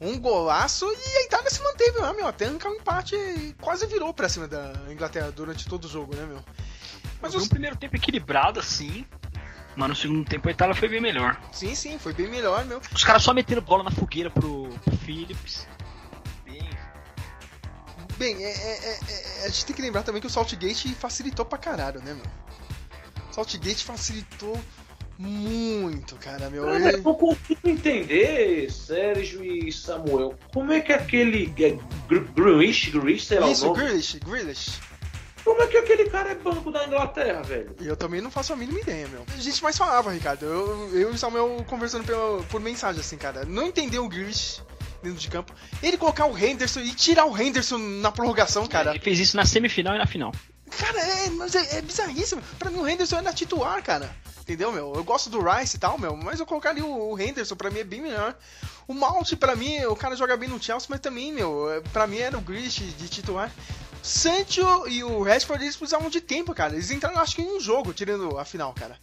Um 0.04 0.20
golaço 0.20 0.86
e 0.86 1.18
a 1.18 1.24
Itália 1.24 1.50
se 1.50 1.62
manteve 1.64 1.98
lá, 2.00 2.14
meu. 2.14 2.28
Até 2.28 2.46
arrancar 2.46 2.70
um 2.70 2.76
empate 2.76 3.16
e 3.16 3.56
quase 3.62 3.86
virou 3.88 4.14
pra 4.14 4.28
cima 4.28 4.48
da 4.48 4.74
Inglaterra 4.90 5.32
durante 5.32 5.66
todo 5.68 5.86
o 5.86 5.90
jogo, 5.90 6.16
né, 6.16 6.26
meu? 6.26 6.44
Mas 7.22 7.32
Foi 7.32 7.40
os... 7.42 7.48
um 7.48 7.50
primeiro 7.50 7.76
tempo 7.78 7.96
equilibrado, 7.96 8.60
assim. 8.60 9.06
Mas 9.76 9.90
no 9.90 9.96
segundo 9.96 10.26
tempo 10.26 10.48
a 10.48 10.52
Itália 10.52 10.76
foi 10.76 10.88
bem 10.88 11.02
melhor. 11.02 11.42
sim, 11.52 11.74
sim, 11.74 11.98
foi 11.98 12.14
bem 12.14 12.28
melhor, 12.30 12.64
meu. 12.66 12.80
Os 12.94 13.04
caras 13.04 13.24
só 13.24 13.34
meteram 13.34 13.62
bola 13.62 13.84
na 13.84 13.92
fogueira 13.92 14.30
pro, 14.30 14.70
pro 14.84 14.98
Phillips. 14.98 15.68
Bem, 16.46 16.70
Bem, 18.18 18.44
é, 18.44 18.52
é- 18.52 18.80
é- 18.86 19.00
é- 19.42 19.46
a 19.46 19.48
gente 19.48 19.66
tem 19.66 19.76
que 19.76 19.82
lembrar 19.82 20.04
também 20.04 20.22
que 20.22 20.28
o 20.28 20.30
Saltgate 20.30 20.94
facilitou 20.94 21.46
pra 21.46 21.58
caralho, 21.58 22.02
né, 22.02 22.14
meu? 22.14 22.26
Saltgate 23.32 23.84
facilitou 23.84 24.60
muito, 25.18 26.16
cara, 26.18 26.50
meu. 26.50 26.66
Cara, 26.66 26.92
eu 26.92 27.02
não 27.02 27.16
consigo 27.16 27.68
entender, 27.68 28.72
Sérgio 28.72 29.44
e 29.44 29.53
Samuel, 29.84 30.34
como 30.54 30.72
é 30.72 30.80
que 30.82 30.92
aquele 30.94 31.54
é, 31.60 31.72
Gr- 32.08 32.26
Grealish, 32.36 32.90
Grealish, 32.92 33.26
sei 33.26 33.40
lá 33.40 33.50
Isso, 33.50 33.66
o 33.66 33.68
nome, 33.70 33.84
Grealish, 33.84 34.20
Grealish. 34.20 34.72
como 35.44 35.62
é 35.62 35.68
que 35.68 35.78
aquele 35.78 36.10
cara 36.10 36.32
é 36.32 36.36
banco 36.36 36.72
da 36.72 36.86
Inglaterra, 36.88 37.42
velho? 37.44 37.76
E 37.82 37.88
eu 37.88 37.96
também 37.98 38.22
não 38.22 38.32
faço 38.32 38.54
a 38.54 38.56
mínima 38.56 38.80
ideia, 38.80 39.08
meu. 39.10 39.26
A 39.34 39.42
gente 39.42 39.62
mais 39.62 39.78
falava, 39.78 40.12
Ricardo. 40.12 40.46
Eu, 40.46 40.90
eu 40.94 41.12
e 41.12 41.16
o 41.16 41.18
Samuel 41.18 41.64
conversando 41.68 42.06
pelo- 42.06 42.44
por 42.46 42.62
mensagem, 42.62 43.02
assim, 43.02 43.18
cara. 43.18 43.44
Não 43.46 43.64
entendeu 43.68 44.06
o 44.06 44.10
Grealish 44.10 44.62
dentro 45.02 45.20
de 45.20 45.28
campo. 45.30 45.54
Ele 45.82 45.98
colocar 45.98 46.26
o 46.28 46.38
Henderson 46.38 46.80
e 46.80 46.92
tirar 46.94 47.26
o 47.26 47.38
Henderson 47.38 47.78
na 47.78 48.12
prorrogação, 48.12 48.66
cara. 48.68 48.92
Ele 48.92 49.00
fez 49.00 49.20
isso 49.20 49.36
na 49.36 49.46
semifinal 49.46 49.96
e 49.96 49.98
na 49.98 50.06
final. 50.08 50.32
Cara, 50.80 51.00
é, 51.00 51.30
mas 51.30 51.54
é, 51.56 51.78
é 51.78 51.82
bizarríssimo. 51.82 52.42
Pra 52.58 52.72
mim, 52.72 52.80
o 52.80 52.88
Henderson 52.88 53.18
é 53.18 53.22
na 53.22 53.34
titular, 53.34 53.84
cara. 53.84 54.10
Entendeu, 54.42 54.72
meu? 54.72 54.92
Eu 54.96 55.04
gosto 55.04 55.30
do 55.30 55.40
Rice 55.42 55.76
e 55.78 55.80
tal, 55.80 55.98
meu, 55.98 56.16
mas 56.18 56.40
eu 56.40 56.46
colocaria 56.46 56.84
o, 56.84 57.14
o 57.14 57.20
Henderson, 57.20 57.56
pra 57.56 57.70
mim 57.70 57.80
é 57.80 57.84
bem 57.84 58.02
melhor. 58.02 58.36
O 58.88 58.94
Mount, 58.94 59.34
pra 59.36 59.56
mim, 59.56 59.84
o 59.86 59.96
cara 59.96 60.16
joga 60.16 60.36
bem 60.36 60.50
no 60.50 60.62
Chelsea, 60.62 60.88
mas 60.90 61.00
também, 61.00 61.32
meu, 61.32 61.82
pra 61.92 62.08
mim 62.08 62.18
era 62.18 62.38
o 62.38 62.42
Grish 62.42 62.80
de 62.98 63.08
titular. 63.08 63.52
Sancho 64.02 64.88
e 64.88 65.04
o 65.04 65.24
Rashford, 65.24 65.64
eles 65.64 65.78
precisavam 65.78 66.10
de 66.10 66.20
tempo, 66.20 66.54
cara. 66.54 66.74
Eles 66.74 66.92
entraram, 66.92 67.20
acho 67.20 67.36
que 67.36 67.42
em 67.42 67.56
um 67.56 67.60
jogo, 67.60 67.94
tirando 67.94 68.38
a 68.38 68.44
final, 68.44 68.74
cara. 68.74 69.00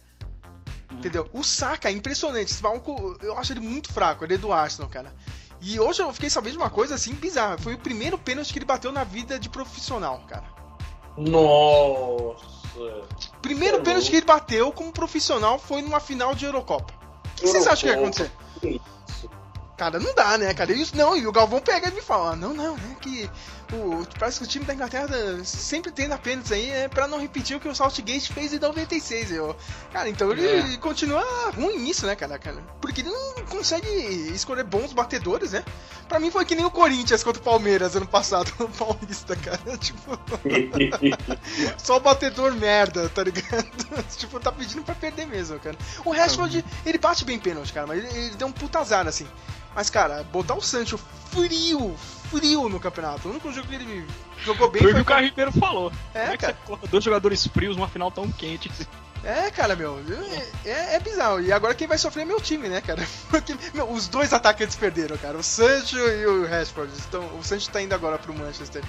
Entendeu? 0.91 1.27
O 1.33 1.43
Saka 1.43 1.89
é 1.89 1.91
impressionante. 1.91 2.51
Esse 2.51 2.61
maluco, 2.61 3.17
eu 3.21 3.37
acho 3.37 3.53
ele 3.53 3.61
muito 3.61 3.91
fraco. 3.91 4.23
Ele 4.23 4.35
é 4.35 4.37
do 4.37 4.53
Arsenal, 4.53 4.89
cara. 4.89 5.11
E 5.59 5.79
hoje 5.79 6.01
eu 6.01 6.13
fiquei 6.13 6.29
sabendo 6.29 6.53
de 6.53 6.57
uma 6.59 6.69
coisa 6.69 6.95
assim 6.95 7.13
bizarra. 7.13 7.57
Foi 7.57 7.73
o 7.73 7.77
primeiro 7.77 8.17
pênalti 8.17 8.51
que 8.51 8.59
ele 8.59 8.65
bateu 8.65 8.91
na 8.91 9.03
vida 9.03 9.39
de 9.39 9.49
profissional, 9.49 10.23
cara. 10.27 10.45
Nossa. 11.17 12.45
Primeiro 13.41 13.77
É 13.77 13.81
pênalti 13.81 14.09
que 14.09 14.17
ele 14.17 14.25
bateu 14.25 14.71
como 14.71 14.91
profissional 14.91 15.57
foi 15.57 15.81
numa 15.81 15.99
final 15.99 16.35
de 16.35 16.45
Eurocopa. 16.45 16.93
O 17.25 17.35
que 17.35 17.47
vocês 17.47 17.65
acham 17.67 17.89
que 17.89 17.95
ia 17.95 18.01
acontecer? 18.01 18.31
Isso. 18.63 19.29
Cara, 19.81 19.99
não 19.99 20.13
dá, 20.13 20.37
né, 20.37 20.53
cara? 20.53 20.71
Isso 20.73 20.95
não, 20.95 21.17
e 21.17 21.25
o 21.25 21.31
Galvão 21.31 21.59
pega 21.59 21.87
e 21.87 21.91
me 21.91 22.01
fala: 22.01 22.35
não, 22.35 22.53
não, 22.53 22.75
é 22.75 22.95
que 23.01 23.27
o, 23.73 24.05
parece 24.19 24.39
que 24.39 24.45
o 24.45 24.47
time 24.47 24.65
da 24.65 24.73
Inglaterra 24.73 25.07
sempre 25.43 25.91
na 26.07 26.17
pênaltis 26.17 26.51
aí 26.51 26.69
é 26.69 26.87
pra 26.87 27.07
não 27.07 27.19
repetir 27.19 27.55
o 27.55 27.59
que 27.59 27.67
o 27.67 27.75
Saltgate 27.75 28.33
fez 28.33 28.53
em 28.53 28.59
96. 28.59 29.31
Eu, 29.31 29.55
cara, 29.93 30.09
então 30.09 30.31
ele 30.31 30.45
É. 30.45 30.77
continua 30.77 31.23
ruim 31.55 31.77
nisso, 31.79 32.05
né, 32.05 32.15
cara, 32.15 32.37
cara? 32.37 32.57
Porque 32.81 33.01
ele 33.01 33.09
não 33.09 33.45
consegue 33.45 33.87
escolher 34.33 34.63
bons 34.63 34.93
batedores, 34.93 35.51
né? 35.53 35.63
Pra 36.09 36.19
mim 36.19 36.29
foi 36.29 36.43
que 36.45 36.55
nem 36.55 36.65
o 36.65 36.71
Corinthians 36.71 37.23
contra 37.23 37.41
o 37.41 37.45
Palmeiras 37.45 37.95
ano 37.95 38.07
passado 38.07 38.51
no 38.59 38.67
Paulista, 38.69 39.35
cara. 39.35 39.77
Tipo, 39.77 40.19
só 41.77 41.99
batedor 41.99 42.53
merda, 42.53 43.09
tá 43.09 43.23
ligado? 43.23 43.65
tipo, 44.17 44.39
tá 44.39 44.51
pedindo 44.51 44.83
pra 44.83 44.95
perder 44.95 45.25
mesmo, 45.27 45.59
cara. 45.59 45.77
O 46.05 46.11
Rashford, 46.11 46.63
ele 46.85 46.97
bate 46.97 47.23
bem 47.25 47.39
pênalti, 47.39 47.73
cara, 47.73 47.87
mas 47.87 48.03
ele, 48.03 48.07
ele 48.17 48.35
deu 48.35 48.47
um 48.47 48.51
puta 48.51 48.79
azar, 48.79 49.07
assim. 49.07 49.27
Mas, 49.73 49.89
cara, 49.89 50.23
botar 50.23 50.55
o 50.55 50.61
Sancho 50.61 50.99
frio, 51.31 51.95
frio 52.39 52.69
no 52.69 52.79
campeonato. 52.79 53.27
O 53.27 53.31
único 53.31 53.51
jogo 53.51 53.67
que 53.67 53.75
ele 53.75 54.07
jogou 54.43 54.69
bem 54.71 54.81
Foi 54.81 54.91
o 54.91 54.93
foi. 54.93 55.01
que 55.03 55.09
o 55.11 55.13
Caio 55.13 55.25
Ribeiro 55.25 55.51
falou. 55.51 55.91
É, 56.13 56.21
Como 56.21 56.33
é 56.33 56.37
cara. 56.37 56.53
coloca 56.65 56.87
dois 56.87 57.03
jogadores 57.03 57.45
frios 57.47 57.75
numa 57.75 57.87
final 57.87 58.09
tão 58.11 58.31
quente? 58.31 58.71
É, 59.23 59.51
cara, 59.51 59.75
meu. 59.75 59.99
É, 60.65 60.69
é- 60.69 60.95
é 60.95 60.99
bizarro. 60.99 61.41
E 61.41 61.51
agora 61.51 61.75
quem 61.75 61.87
vai 61.87 61.97
sofrer 61.97 62.21
é 62.23 62.25
meu 62.25 62.41
time, 62.41 62.67
né, 62.67 62.81
cara? 62.81 63.05
Porque, 63.29 63.55
meu, 63.73 63.89
os 63.91 64.07
dois 64.07 64.33
atacantes 64.33 64.75
perderam, 64.75 65.15
cara. 65.17 65.37
O 65.37 65.43
Sancho 65.43 65.97
e 65.97 66.25
o 66.25 66.47
Rashford. 66.47 66.91
Então, 67.07 67.23
o 67.37 67.43
Sancho 67.43 67.69
tá 67.69 67.81
indo 67.81 67.93
agora 67.93 68.17
pro 68.17 68.33
Manchester. 68.33 68.83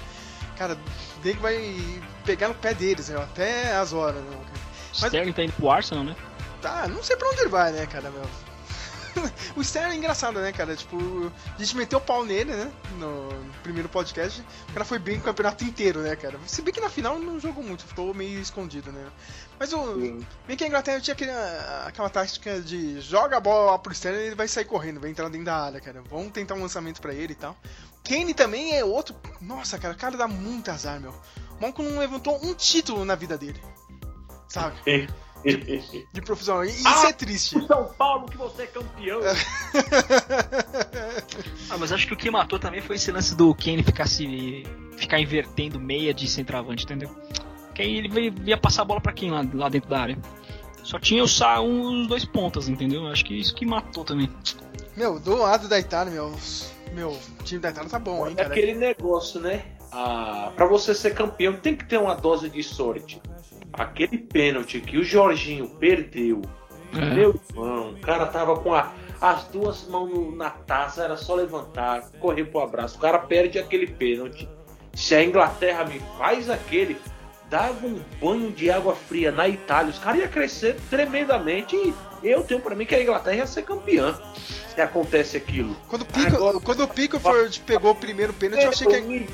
Cara, 0.57 0.77
ele 1.23 1.33
vai 1.39 2.01
pegar 2.25 2.47
no 2.47 2.55
pé 2.55 2.73
deles, 2.73 3.09
né? 3.09 3.17
Até 3.21 3.75
as 3.75 3.93
horas, 3.93 4.23
né? 4.23 4.31
cara? 4.31 4.63
Mas- 4.93 5.03
Sterling 5.03 5.33
tá 5.33 5.43
indo 5.43 5.53
pro 5.53 5.69
Arsenal, 5.69 6.03
né? 6.03 6.15
Tá, 6.61 6.87
não 6.87 7.03
sei 7.03 7.15
pra 7.17 7.27
onde 7.29 7.41
ele 7.41 7.49
vai, 7.49 7.71
né, 7.71 7.85
cara, 7.85 8.09
meu. 8.09 8.23
o 9.55 9.61
Sterling 9.61 9.95
é 9.95 9.97
engraçado, 9.97 10.39
né, 10.39 10.51
cara? 10.51 10.75
Tipo, 10.75 10.97
a 11.55 11.59
gente 11.59 11.75
meteu 11.77 11.99
o 11.99 12.01
pau 12.01 12.25
nele, 12.25 12.53
né? 12.53 12.71
No 12.99 13.29
primeiro 13.61 13.89
podcast. 13.89 14.43
O 14.69 14.73
cara 14.73 14.85
foi 14.85 14.99
bem 14.99 15.17
o 15.17 15.21
campeonato 15.21 15.63
inteiro, 15.63 16.01
né, 16.01 16.15
cara? 16.15 16.39
Se 16.45 16.61
bem 16.61 16.73
que 16.73 16.81
na 16.81 16.89
final 16.89 17.19
não 17.19 17.39
jogou 17.39 17.63
muito, 17.63 17.85
ficou 17.85 18.13
meio 18.13 18.39
escondido, 18.39 18.91
né? 18.91 19.05
Mas 19.59 19.71
o. 19.73 19.95
Bem 20.47 20.57
que 20.57 20.63
a 20.63 20.67
Inglaterra 20.67 20.99
tinha 20.99 21.13
aquele, 21.13 21.31
aquela 21.85 22.09
tática 22.09 22.59
de 22.61 22.99
joga 23.01 23.37
a 23.37 23.39
bola 23.39 23.71
lá 23.71 23.79
pro 23.79 23.93
Sterling 23.93 24.19
e 24.19 24.25
ele 24.27 24.35
vai 24.35 24.47
sair 24.47 24.65
correndo, 24.65 24.99
vai 24.99 25.09
entrar 25.09 25.29
dentro 25.29 25.45
da 25.45 25.55
área, 25.55 25.79
cara. 25.79 26.01
Vamos 26.09 26.31
tentar 26.31 26.55
um 26.55 26.61
lançamento 26.61 27.01
pra 27.01 27.13
ele 27.13 27.33
e 27.33 27.35
tal. 27.35 27.55
Kane 28.03 28.33
também 28.33 28.75
é 28.75 28.83
outro. 28.83 29.15
Nossa, 29.39 29.79
cara, 29.79 29.93
o 29.93 29.97
cara 29.97 30.17
dá 30.17 30.27
muito 30.27 30.69
azar, 30.69 30.99
meu. 30.99 31.13
O 31.57 31.61
Monco 31.61 31.81
não 31.81 31.99
levantou 31.99 32.43
um 32.43 32.53
título 32.53 33.05
na 33.05 33.15
vida 33.15 33.37
dele. 33.37 33.61
Sabe? 34.47 34.75
De 35.43 36.21
profissional. 36.21 36.63
E 36.65 36.69
isso 36.69 36.87
Ah! 36.87 37.07
é 37.09 37.13
triste. 37.13 37.59
São 37.67 37.85
Paulo 37.97 38.27
que 38.27 38.37
você 38.37 38.63
é 38.63 38.67
campeão. 38.67 39.19
Ah, 41.69 41.77
mas 41.77 41.91
acho 41.91 42.07
que 42.07 42.13
o 42.13 42.17
que 42.17 42.29
matou 42.29 42.59
também 42.59 42.81
foi 42.81 42.95
esse 42.97 43.11
lance 43.11 43.35
do 43.35 43.53
Kane 43.55 43.81
ficar 43.83 44.07
se. 44.07 44.63
ficar 44.97 45.19
invertendo 45.19 45.79
meia 45.79 46.13
de 46.13 46.27
centroavante, 46.27 46.83
entendeu? 46.85 47.09
Que 47.73 47.81
aí 47.81 47.97
ele 47.97 48.33
ia 48.45 48.57
passar 48.57 48.83
a 48.83 48.85
bola 48.85 49.01
pra 49.01 49.11
quem 49.11 49.31
lá, 49.31 49.43
lá 49.53 49.69
dentro 49.69 49.89
da 49.89 49.99
área. 49.99 50.17
Só 50.83 50.99
tinha 50.99 51.23
o 51.23 51.27
Sá 51.27 51.59
uns 51.61 52.07
dois 52.07 52.25
pontas, 52.25 52.67
entendeu? 52.69 53.07
Acho 53.07 53.25
que 53.25 53.33
isso 53.39 53.55
que 53.55 53.65
matou 53.65 54.03
também. 54.03 54.29
Meu, 54.95 55.19
do 55.19 55.35
lado 55.37 55.67
da 55.67 55.79
Itália, 55.79 56.13
meu. 56.13 56.31
Meu, 56.93 57.09
o 57.11 57.43
time 57.43 57.59
da 57.59 57.69
Itália 57.71 57.89
tá 57.89 57.97
bom, 57.97 58.27
hein, 58.27 58.33
É 58.33 58.43
cara. 58.43 58.49
aquele 58.49 58.75
negócio, 58.75 59.39
né? 59.39 59.63
Ah, 59.91 60.51
para 60.55 60.67
você 60.67 60.93
ser 60.93 61.15
campeão 61.15 61.53
tem 61.55 61.75
que 61.75 61.85
ter 61.85 61.97
uma 61.97 62.13
dose 62.15 62.49
de 62.49 62.61
sorte. 62.61 63.19
Aquele 63.73 64.17
pênalti 64.19 64.79
que 64.79 64.97
o 64.97 65.03
Jorginho 65.03 65.67
perdeu, 65.67 66.41
É. 66.95 66.99
meu 67.13 67.39
irmão, 67.49 67.89
o 67.91 67.99
cara 67.99 68.25
tava 68.27 68.55
com 68.57 68.73
a- 68.73 68.93
as 69.19 69.45
duas 69.45 69.87
mãos 69.87 70.09
no- 70.09 70.35
na 70.35 70.49
taça, 70.51 71.03
era 71.03 71.17
só 71.17 71.33
levantar, 71.35 72.03
correr 72.19 72.45
pro 72.45 72.59
abraço. 72.61 72.97
O 72.97 73.01
cara 73.01 73.17
perde 73.19 73.57
aquele 73.57 73.87
pênalti. 73.87 74.47
Se 74.93 75.15
a 75.15 75.23
Inglaterra 75.23 75.85
me 75.85 75.99
faz 76.19 76.49
aquele, 76.51 76.95
dava 77.49 77.87
um 77.87 77.99
banho 78.21 78.51
de 78.51 78.69
água 78.69 78.95
fria 78.95 79.31
na 79.31 79.47
Itália, 79.47 79.91
os 79.91 79.97
caras 79.97 80.19
iam 80.21 80.27
crescer 80.29 80.75
tremendamente 80.89 81.75
e 81.75 81.93
eu 82.23 82.43
tenho 82.43 82.59
pra 82.61 82.75
mim 82.75 82.85
que 82.85 82.93
a 82.93 83.01
Inglaterra 83.01 83.37
ia 83.37 83.47
ser 83.47 83.63
campeã. 83.63 84.15
Se 84.75 84.79
acontece 84.81 85.37
aquilo. 85.37 85.75
Quando 85.87 86.01
o 86.03 86.05
Pico, 86.05 86.35
Agora- 86.35 86.59
quando 86.59 86.83
o 86.83 86.87
Pico 86.87 87.19
foi, 87.19 87.49
pegou 87.65 87.91
o 87.91 87.95
primeiro 87.95 88.33
pênalti, 88.33 88.63
eu 88.63 88.69
achei 88.69 88.87
que. 88.87 89.01
me, 89.01 89.27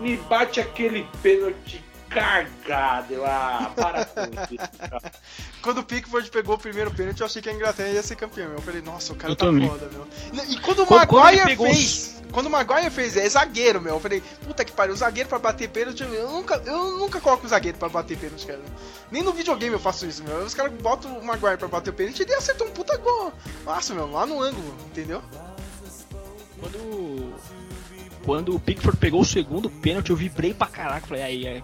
me 0.00 0.16
bate 0.16 0.60
aquele 0.60 1.06
pênalti 1.22 1.82
cargado. 2.08 3.12
Eu, 3.14 3.26
ah, 3.26 3.72
para 3.76 4.04
com 4.04 4.20
isso. 4.54 5.10
Quando 5.62 5.78
o 5.78 5.82
Pickford 5.84 6.30
pegou 6.30 6.54
o 6.54 6.58
primeiro 6.58 6.90
pênalti, 6.92 7.20
eu 7.20 7.26
achei 7.26 7.42
que 7.42 7.48
a 7.48 7.52
Inglaterra 7.52 7.88
ia 7.90 8.02
ser 8.02 8.14
campeão. 8.16 8.52
Eu 8.52 8.60
falei, 8.62 8.80
nossa, 8.82 9.12
o 9.12 9.16
cara 9.16 9.32
Eu 9.32 9.36
tá 9.36 9.46
também. 9.46 9.68
foda, 9.68 9.88
meu. 9.92 10.06
E 10.48 10.58
quando 10.60 10.82
o 10.82 10.86
Quando- 10.86 11.12
Maguire 11.12 11.44
pegou 11.44 11.66
fez. 11.66 12.14
Quando 12.32 12.46
o 12.46 12.50
Maguire 12.50 12.90
fez, 12.90 13.16
é 13.16 13.28
zagueiro, 13.28 13.80
meu. 13.80 13.94
Eu 13.94 14.00
falei, 14.00 14.20
puta 14.44 14.64
que 14.64 14.72
pariu, 14.72 14.94
zagueiro 14.94 15.28
pra 15.28 15.38
bater 15.38 15.68
pênalti. 15.68 16.02
Eu 16.02 16.30
nunca, 16.30 16.60
eu 16.66 16.98
nunca 16.98 17.20
coloco 17.20 17.46
o 17.46 17.48
zagueiro 17.48 17.78
pra 17.78 17.88
bater 17.88 18.16
pênalti, 18.18 18.46
cara. 18.46 18.60
Nem 19.10 19.22
no 19.22 19.32
videogame 19.32 19.72
eu 19.74 19.80
faço 19.80 20.06
isso, 20.06 20.22
meu. 20.22 20.38
Os 20.38 20.54
caras 20.54 20.72
botam 20.74 21.18
o 21.18 21.24
Maguire 21.24 21.56
pra 21.56 21.68
bater 21.68 21.90
o 21.90 21.92
pênalti 21.94 22.20
e 22.20 22.22
ele 22.22 22.34
acerta 22.34 22.64
um 22.64 22.70
puta 22.70 22.96
gol. 22.98 23.32
Nossa, 23.64 23.94
meu, 23.94 24.10
lá 24.10 24.26
no 24.26 24.42
ângulo, 24.42 24.76
entendeu? 24.86 25.22
Quando. 26.60 27.34
Quando 28.24 28.56
o 28.56 28.60
Pickford 28.60 28.98
pegou 28.98 29.20
o 29.20 29.24
segundo 29.24 29.70
pênalti, 29.70 30.10
eu 30.10 30.16
vibrei 30.16 30.52
pra 30.52 30.66
caraca. 30.66 31.06
Falei, 31.06 31.22
aí 31.22 31.46
é. 31.46 31.62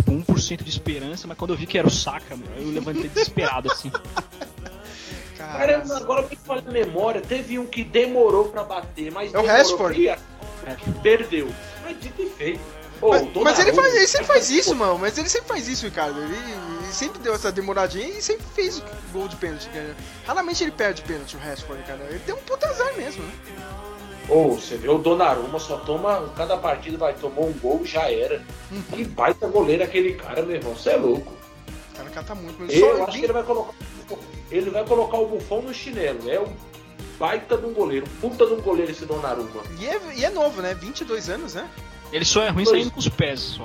Tipo, 0.00 0.12
1% 0.12 0.62
de 0.62 0.70
esperança, 0.70 1.26
mas 1.26 1.36
quando 1.36 1.52
eu 1.52 1.56
vi 1.56 1.66
que 1.66 1.76
era 1.76 1.86
o 1.86 1.90
Saka, 1.90 2.34
meu, 2.36 2.48
eu 2.56 2.70
levantei 2.70 3.08
desesperado 3.08 3.70
assim. 3.70 3.92
Cara, 5.36 5.82
agora 5.96 6.26
me 6.26 6.36
falha 6.36 6.62
a 6.66 6.70
memória. 6.70 7.20
Teve 7.20 7.58
um 7.58 7.66
que 7.66 7.82
demorou 7.82 8.48
pra 8.48 8.62
bater, 8.62 9.10
mas 9.10 9.32
É 9.32 9.38
o 9.38 9.44
Rashford. 9.44 9.98
e 10.00 10.14
Perdeu. 11.02 11.48
Mas 11.82 11.98
dito 12.00 12.22
e 12.22 12.28
feito. 12.30 12.60
Ô, 13.00 13.12
Mas, 13.12 13.24
mas 13.34 13.58
ele, 13.60 13.72
faz, 13.72 13.94
ele 13.94 14.06
sempre 14.06 14.26
faz 14.26 14.50
isso, 14.50 14.74
mano. 14.76 14.98
Mas 14.98 15.16
ele 15.16 15.28
sempre 15.30 15.48
faz 15.48 15.66
isso, 15.66 15.86
Ricardo. 15.86 16.20
Ele, 16.20 16.34
ele 16.36 16.92
sempre 16.92 17.18
deu 17.20 17.34
essa 17.34 17.50
demoradinha 17.50 18.06
e 18.06 18.20
sempre 18.20 18.44
fez 18.54 18.82
gol 19.10 19.26
de 19.26 19.36
pênalti, 19.36 19.70
cara. 19.70 19.96
Raramente 20.26 20.62
ele 20.62 20.70
perde 20.70 21.00
pênalti, 21.02 21.36
o 21.36 21.38
Rashford, 21.38 21.82
cara. 21.84 22.06
Ele 22.10 22.18
tem 22.20 22.34
um 22.34 22.38
puta 22.38 22.68
azar 22.68 22.94
mesmo, 22.96 23.22
né? 23.22 23.32
Ô, 24.30 24.50
você 24.54 24.76
vê 24.76 24.88
o 24.88 24.98
Donnarumma 24.98 25.58
só 25.58 25.76
toma. 25.78 26.30
Cada 26.36 26.56
partida 26.56 26.96
vai 26.96 27.14
tomar 27.14 27.42
um 27.42 27.52
gol 27.54 27.84
já 27.84 28.10
era. 28.10 28.42
Uhum. 28.70 28.82
Que 28.92 29.04
baita 29.04 29.46
goleiro 29.48 29.82
aquele 29.82 30.14
cara, 30.14 30.42
meu 30.42 30.56
irmão. 30.56 30.74
Você 30.74 30.90
é 30.90 30.96
louco. 30.96 31.32
O 31.92 31.96
cara 31.96 32.10
cata 32.10 32.34
muito. 32.34 32.56
Mas 32.60 32.72
Eu 32.74 32.96
só 32.96 33.04
acho 33.04 33.18
que 33.18 33.24
ele 33.24 33.32
vai 33.32 33.42
colocar. 33.42 33.74
Ele 34.50 34.70
vai 34.70 34.84
colocar 34.84 35.18
o 35.18 35.26
bufão 35.26 35.62
no 35.62 35.74
chinelo. 35.74 36.30
É 36.30 36.40
um 36.40 36.52
baita 37.18 37.56
de 37.56 37.66
um 37.66 37.72
goleiro. 37.74 38.06
Puta 38.20 38.46
de 38.46 38.52
um 38.54 38.60
goleiro 38.60 38.92
esse 38.92 39.04
Donnarumma. 39.04 39.62
E 39.78 39.86
é, 39.86 40.00
e 40.16 40.24
é 40.24 40.30
novo, 40.30 40.62
né? 40.62 40.74
22 40.74 41.28
anos, 41.28 41.54
né? 41.54 41.68
Ele 42.12 42.24
só 42.24 42.42
é 42.42 42.48
ruim 42.50 42.64
Dois. 42.64 42.76
saindo 42.76 42.92
com 42.92 43.00
os 43.00 43.08
pés 43.08 43.40
só. 43.40 43.64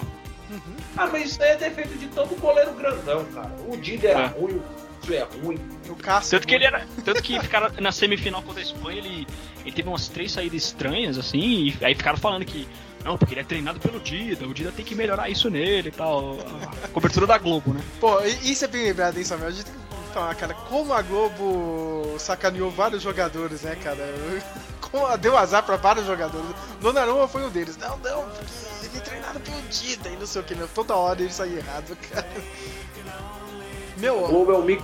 Ah, 0.97 1.07
mas 1.07 1.31
isso 1.31 1.41
aí 1.43 1.49
é 1.49 1.55
defeito 1.55 1.97
de 1.97 2.07
todo 2.07 2.39
goleiro 2.39 2.71
grandão, 2.73 3.25
cara. 3.25 3.51
O 3.67 3.75
Dida 3.75 4.09
era 4.09 4.21
É. 4.21 4.25
ruim, 4.27 4.53
o 4.55 4.63
isso 5.03 5.13
é 5.13 5.27
ruim. 5.43 5.59
O 5.89 5.95
Cássio. 5.95 6.31
Tanto 6.31 6.47
que 6.47 6.55
ele 6.55 6.65
era. 6.65 6.87
Tanto 7.03 7.21
que 7.21 7.39
ficaram 7.39 7.69
na 7.79 7.91
semifinal 7.91 8.41
contra 8.41 8.61
a 8.61 8.63
Espanha, 8.63 8.97
ele, 8.99 9.27
ele 9.65 9.75
teve 9.75 9.89
umas 9.89 10.07
três 10.07 10.31
saídas 10.31 10.63
estranhas, 10.63 11.17
assim, 11.17 11.39
e 11.79 11.85
aí 11.85 11.93
ficaram 11.95 12.17
falando 12.17 12.45
que. 12.45 12.67
Não, 13.03 13.17
porque 13.17 13.33
ele 13.35 13.41
é 13.41 13.43
treinado 13.43 13.79
pelo 13.79 13.99
Dida, 13.99 14.47
o 14.47 14.53
Dida 14.53 14.71
tem 14.71 14.83
que 14.83 14.95
melhorar 14.95 15.29
isso 15.29 15.47
nele 15.49 15.89
e 15.89 15.91
tal. 15.91 16.37
A 16.83 16.87
cobertura 16.93 17.27
da 17.27 17.37
Globo, 17.37 17.71
né? 17.73 17.81
Pô, 17.99 18.19
e- 18.21 18.51
isso 18.51 18.65
é 18.65 18.67
bem 18.67 18.83
lembrado, 18.83 19.15
hein, 19.17 19.23
Samuel? 19.23 19.49
A 19.49 19.51
gente 19.51 19.65
tem 19.65 19.73
que 19.75 20.13
falar, 20.13 20.33
cara, 20.33 20.53
como 20.55 20.91
a 20.91 21.01
Globo 21.03 22.15
sacaneou 22.17 22.71
vários 22.71 23.03
jogadores, 23.03 23.61
né, 23.61 23.75
cara? 23.75 24.01
Como 24.91 25.17
deu 25.17 25.35
azar 25.35 25.63
pra 25.63 25.75
vários 25.77 26.05
jogadores. 26.05 26.45
Donnarumma 26.79 27.27
foi 27.27 27.43
um 27.43 27.49
deles. 27.49 27.75
Não, 27.75 27.97
não, 27.97 28.23
porque 28.29 28.85
ele 28.85 28.97
é 28.97 29.01
treinado 29.01 29.39
pelo 29.41 29.61
Dida 29.63 30.09
e 30.09 30.15
não 30.15 30.25
sei 30.27 30.41
o 30.41 30.45
que, 30.45 30.55
meu. 30.55 30.67
Toda 30.69 30.95
hora 30.95 31.19
ele 31.21 31.33
saía 31.33 31.57
errado, 31.57 31.97
cara. 32.09 32.27
O 33.97 33.99
Meu, 33.99 34.27
Globo 34.27 34.51
é 34.53 34.57
o 34.57 34.61
mico 34.63 34.83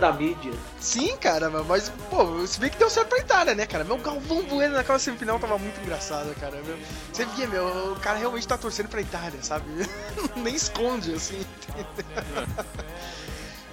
da 0.00 0.12
mídia. 0.12 0.52
sim, 0.80 1.16
cara, 1.18 1.48
mas, 1.50 1.90
pô, 2.10 2.46
se 2.46 2.58
bem 2.58 2.70
que 2.70 2.78
deu 2.78 2.88
certo 2.90 3.08
pra 3.08 3.18
Itália, 3.18 3.54
né, 3.54 3.66
cara? 3.66 3.84
Meu 3.84 3.98
Galvão 3.98 4.42
Bueno 4.44 4.74
naquela 4.74 4.98
semifinal 4.98 5.38
tava 5.38 5.58
muito 5.58 5.80
engraçado, 5.80 6.34
cara. 6.40 6.60
Meu, 6.66 6.78
você 7.12 7.24
via, 7.26 7.46
meu, 7.46 7.92
o 7.92 8.00
cara 8.00 8.18
realmente 8.18 8.46
tá 8.48 8.56
torcendo 8.58 8.88
pra 8.88 9.00
Itália, 9.00 9.42
sabe? 9.42 9.64
Nem 10.36 10.54
esconde, 10.54 11.14
assim. 11.14 11.44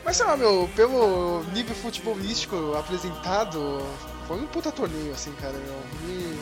Mas 0.03 0.17
sei 0.17 0.25
lá, 0.25 0.35
meu, 0.37 0.69
pelo 0.75 1.43
nível 1.53 1.75
futebolístico 1.75 2.75
apresentado, 2.77 3.85
foi 4.27 4.37
um 4.37 4.47
puta 4.47 4.71
torneio, 4.71 5.13
assim, 5.13 5.31
cara, 5.33 5.53
meu. 5.53 5.75
Me- 6.03 6.39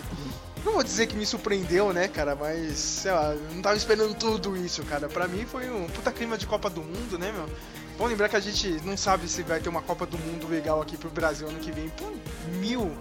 Não 0.63 0.73
vou 0.73 0.83
dizer 0.83 1.07
que 1.07 1.15
me 1.15 1.25
surpreendeu, 1.25 1.91
né, 1.93 2.07
cara, 2.07 2.35
mas, 2.35 2.77
sei 2.77 3.11
lá, 3.11 3.33
não 3.53 3.61
tava 3.61 3.75
esperando 3.77 4.13
tudo 4.15 4.55
isso, 4.57 4.83
cara. 4.83 5.07
Pra 5.07 5.27
mim 5.27 5.45
foi 5.45 5.69
um 5.69 5.87
puta 5.87 6.11
clima 6.11 6.37
de 6.37 6.45
Copa 6.47 6.69
do 6.69 6.81
Mundo, 6.81 7.17
né, 7.17 7.31
meu? 7.31 7.49
Vamos 7.97 8.11
lembrar 8.11 8.29
que 8.29 8.35
a 8.35 8.39
gente 8.39 8.69
não 8.85 8.95
sabe 8.95 9.27
se 9.27 9.41
vai 9.41 9.59
ter 9.59 9.69
uma 9.69 9.81
Copa 9.81 10.05
do 10.05 10.17
Mundo 10.19 10.47
legal 10.47 10.81
aqui 10.81 10.95
pro 10.95 11.09
Brasil 11.09 11.47
ano 11.47 11.59
que 11.59 11.71
vem. 11.71 11.89
Por 11.89 12.13
mil 12.59 12.95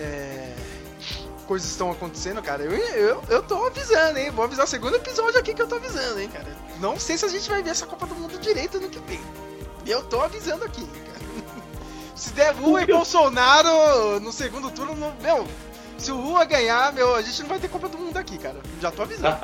é, 0.00 0.54
coisas 1.46 1.70
estão 1.70 1.90
acontecendo, 1.90 2.42
cara. 2.42 2.62
Eu, 2.62 2.72
eu, 2.72 3.22
eu 3.28 3.42
tô 3.42 3.66
avisando, 3.66 4.18
hein? 4.18 4.30
Vou 4.30 4.44
avisar 4.44 4.64
o 4.64 4.68
segundo 4.68 4.96
episódio 4.96 5.38
aqui 5.38 5.52
que 5.52 5.60
eu 5.60 5.68
tô 5.68 5.76
avisando, 5.76 6.18
hein, 6.18 6.28
cara. 6.28 6.46
Não 6.80 6.98
sei 6.98 7.18
se 7.18 7.26
a 7.26 7.28
gente 7.28 7.48
vai 7.48 7.62
ver 7.62 7.70
essa 7.70 7.86
Copa 7.86 8.06
do 8.06 8.14
Mundo 8.14 8.38
direito 8.38 8.78
ano 8.78 8.88
que 8.88 8.98
vem. 9.00 9.20
Eu 9.86 10.02
tô 10.04 10.20
avisando 10.20 10.64
aqui, 10.64 10.84
cara. 10.84 11.20
Se 12.16 12.32
der 12.32 12.54
Lula 12.56 12.82
e 12.82 12.86
Bolsonaro 12.86 14.18
no 14.20 14.32
segundo 14.32 14.70
turno, 14.70 14.94
não- 14.94 15.14
meu, 15.20 15.46
se 15.98 16.10
o 16.10 16.16
Lula 16.16 16.46
ganhar, 16.46 16.90
meu, 16.94 17.14
a 17.14 17.20
gente 17.20 17.42
não 17.42 17.48
vai 17.50 17.58
ter 17.58 17.68
Copa 17.68 17.88
do 17.90 17.98
Mundo 17.98 18.16
aqui, 18.16 18.38
cara. 18.38 18.56
Já 18.80 18.90
tô 18.90 19.02
avisando. 19.02 19.36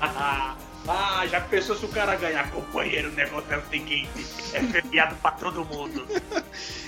ah, 0.86 1.26
já 1.26 1.40
pensou 1.40 1.76
se 1.76 1.84
o 1.84 1.88
cara 1.88 2.14
ganhar 2.16 2.50
companheiro, 2.50 3.08
o 3.08 3.12
negócio 3.12 3.52
é 3.52 3.56
o 3.56 3.62
seguinte: 3.68 4.08
é 4.52 4.60
feriado 4.60 5.14
pra 5.16 5.32
todo 5.32 5.64
mundo. 5.64 6.06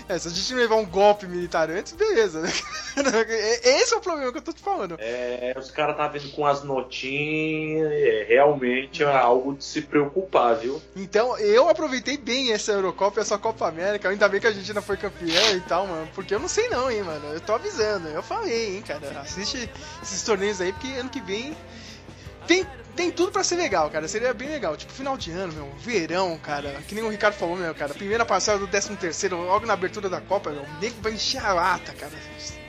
É, 0.09 0.17
se 0.21 0.29
a 0.29 0.31
gente 0.31 0.53
não 0.53 0.61
levar 0.61 0.77
um 0.77 0.87
golpe 0.87 1.27
militar 1.27 1.69
antes, 1.69 1.93
beleza, 1.93 2.41
né? 2.41 2.49
Esse 3.65 3.93
é 3.93 3.97
o 3.97 4.01
problema 4.01 4.31
que 4.31 4.39
eu 4.39 4.43
tô 4.43 4.53
te 4.53 4.63
falando. 4.63 4.97
É, 5.01 5.53
os 5.59 5.69
caras 5.73 5.97
tá 5.97 6.07
vindo 6.07 6.31
com 6.31 6.47
as 6.47 6.63
notinhas, 6.63 7.91
é, 7.91 8.25
realmente 8.29 9.03
é 9.03 9.07
algo 9.07 9.57
de 9.57 9.65
se 9.65 9.83
preocupar, 9.83 10.55
viu? 10.55 10.81
Então, 10.95 11.37
eu 11.39 11.69
aproveitei 11.69 12.17
bem 12.17 12.53
essa 12.53 12.71
Eurocopa 12.71 13.19
e 13.19 13.23
essa 13.23 13.37
Copa 13.37 13.67
América. 13.67 14.09
Ainda 14.09 14.29
bem 14.29 14.41
que 14.41 14.47
a 14.47 14.51
Argentina 14.51 14.81
foi 14.81 14.97
campeã 14.97 15.53
e 15.55 15.61
tal, 15.63 15.89
mano. 15.89 16.09
Porque 16.15 16.33
eu 16.33 16.39
não 16.39 16.49
sei 16.49 16.69
não, 16.69 16.89
hein, 16.89 17.03
mano. 17.03 17.27
Eu 17.33 17.41
tô 17.41 17.55
avisando. 17.55 18.07
Eu 18.07 18.23
falei, 18.23 18.77
hein, 18.77 18.83
cara. 18.83 19.23
Assiste 19.23 19.69
esses 20.01 20.23
torneios 20.23 20.61
aí, 20.61 20.73
porque 20.73 20.87
ano 20.93 21.11
que 21.11 21.21
vem 21.21 21.57
tem, 22.47 22.67
tem 22.95 23.11
tudo 23.11 23.31
pra 23.31 23.45
ser 23.45 23.57
legal, 23.57 23.91
cara. 23.91 24.09
Seria 24.09 24.33
bem 24.33 24.49
legal. 24.49 24.77
Tipo, 24.77 24.93
final 24.93 25.17
de 25.17 25.31
ano, 25.31 25.53
meu. 25.53 25.71
Verão, 25.79 26.39
cara. 26.39 26.73
Que 26.89 26.95
nem 26.95 27.05
o 27.05 27.09
Ricardo 27.09 27.35
falou, 27.35 27.57
meu, 27.57 27.75
cara. 27.75 27.93
Primeira 27.93 28.25
passada 28.25 28.59
do 28.59 28.67
13 28.67 28.97
terceiro, 28.97 29.37
logo 29.37 29.67
na 29.67 29.75
abertura 29.75 30.09
da 30.09 30.21
Copa, 30.21 30.51
meu. 30.51 30.63
O 30.63 30.81
nego 30.81 30.97
vai 31.01 31.13
encher 31.13 31.45
a 31.45 31.53
lata, 31.53 31.93
cara. 31.93 32.13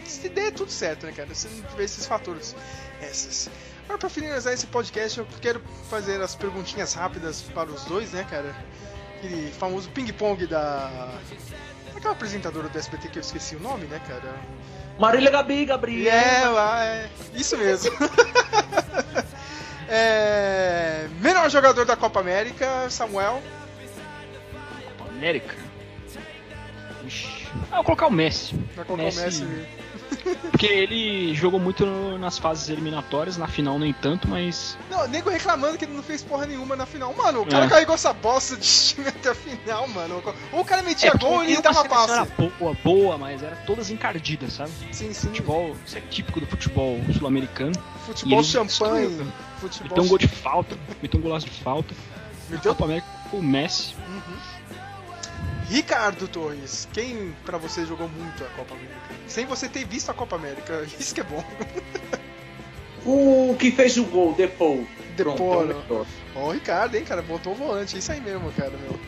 Se 0.04 0.28
der 0.30 0.52
tudo 0.52 0.72
certo, 0.72 1.06
né, 1.06 1.14
cara? 1.14 1.34
Se 1.34 1.48
não 1.48 1.64
tiver 1.70 1.84
esses 1.84 2.06
fatores. 2.06 2.56
Essas. 3.02 3.50
Agora, 3.86 4.00
pra 4.00 4.10
finalizar 4.10 4.54
esse 4.54 4.68
podcast, 4.68 5.18
eu 5.18 5.28
quero 5.42 5.62
fazer 5.90 6.22
as 6.22 6.36
perguntinhas 6.36 6.94
rápidas 6.94 7.42
para 7.42 7.70
os 7.70 7.86
dois, 7.86 8.12
né, 8.12 8.26
cara? 8.30 8.54
Aquele 9.18 9.52
famoso 9.52 9.90
ping-pong 9.92 10.46
da. 10.46 11.10
Aquela 11.96 12.14
apresentadora 12.14 12.68
do 12.68 12.78
SBT 12.78 13.08
que 13.10 13.18
eu 13.18 13.22
esqueci 13.22 13.56
o 13.56 13.60
nome, 13.60 13.86
né, 13.86 14.02
cara? 14.08 14.36
Marília 15.00 15.32
Gabi, 15.32 15.66
Gabriel. 15.66 16.14
É, 16.14 16.48
lá, 16.50 16.86
é. 16.86 17.10
Isso 17.34 17.58
mesmo. 17.58 17.92
é... 19.90 21.08
Melhor 21.22 21.50
jogador 21.50 21.86
da 21.86 21.96
Copa 21.96 22.20
América, 22.20 22.90
Samuel. 22.90 23.42
América. 25.10 25.56
Ixi. 27.06 27.48
Ah, 27.72 27.78
vou 27.78 27.84
colocar 27.86 28.08
o 28.08 28.12
Messi. 28.12 28.56
Vai 28.76 28.86
colocar 28.86 29.04
Messi. 29.04 29.44
o 29.44 29.48
Messi. 29.48 29.68
Porque 30.52 30.66
ele 30.68 31.34
jogou 31.36 31.60
muito 31.60 31.86
nas 32.18 32.38
fases 32.38 32.70
eliminatórias, 32.70 33.38
na 33.38 33.48
final 33.48 33.78
nem 33.80 33.94
tanto, 33.94 34.28
mas. 34.28 34.78
Não, 34.90 35.08
nego 35.08 35.30
reclamando 35.30 35.78
que 35.78 35.86
ele 35.86 35.94
não 35.94 36.04
fez 36.04 36.22
porra 36.24 36.46
nenhuma 36.46 36.76
na 36.76 36.86
final. 36.86 37.14
Mano, 37.14 37.42
o 37.42 37.46
cara 37.46 37.66
É. 37.66 37.70
carregou 37.70 37.96
essa 37.96 38.14
bosta 38.14 38.56
de 38.58 38.68
time 38.68 39.08
até 39.10 39.30
a 39.30 39.36
final, 39.36 39.88
mano. 39.90 40.22
Ou 40.52 40.62
o 40.62 40.66
cara 40.66 40.82
metia 40.84 41.12
porque 41.12 41.26
gol 41.26 41.44
e 41.44 41.54
ele 41.54 41.62
dava 41.62 41.86
passe. 41.86 42.12
Era 42.14 42.26
boa, 42.26 42.76
boa, 42.84 43.18
mas 43.18 43.42
era 43.44 43.56
todas 43.68 43.90
encardidas, 43.90 44.54
sabe? 44.54 44.72
Sim, 44.92 45.14
sim. 45.14 45.28
Futebol, 45.28 45.76
isso 45.86 45.98
é 45.98 46.02
típico 46.02 46.40
do 46.40 46.46
futebol 46.48 47.00
sul-americano. 47.18 47.74
Futebol 48.06 48.44
champanhe. 48.44 49.08
destruiu, 49.08 49.34
Futebol 49.60 49.90
Meteu 49.90 50.04
um 50.04 50.08
gol 50.08 50.18
de 50.18 50.28
falta, 50.28 50.78
meteu 51.02 51.20
um 51.20 51.24
golaço 51.24 51.46
de 51.46 51.52
falta. 51.64 51.94
Meteu- 52.50 52.74
Copa 52.74 52.86
América 52.86 53.08
com 53.32 53.38
o 53.40 53.44
Messi. 53.44 53.96
Ricardo 55.70 56.28
Torres, 56.30 56.88
quem 56.94 57.36
pra 57.46 57.58
você 57.58 57.86
jogou 57.86 58.08
muito 58.08 58.44
a 58.44 58.48
Copa 58.50 58.74
América? 58.74 58.96
Sem 59.28 59.46
você 59.46 59.68
ter 59.68 59.86
visto 59.86 60.10
a 60.10 60.14
Copa 60.14 60.36
América, 60.38 60.84
isso 60.98 61.14
que 61.14 61.22
é 61.22 61.24
bom. 61.26 61.44
O 63.06 63.56
que 63.58 63.72
fez 63.72 63.98
o 63.98 64.06
gol, 64.06 64.34
Depou. 64.34 64.86
Depou. 65.16 66.06
Ó, 66.36 66.48
o 66.48 66.52
Ricardo, 66.52 66.96
hein, 66.96 67.04
cara, 67.04 67.22
botou 67.22 67.54
o 67.54 67.56
volante, 67.56 67.98
isso 67.98 68.12
aí 68.12 68.22
mesmo, 68.22 68.52
cara, 68.54 68.72
meu. 68.78 69.00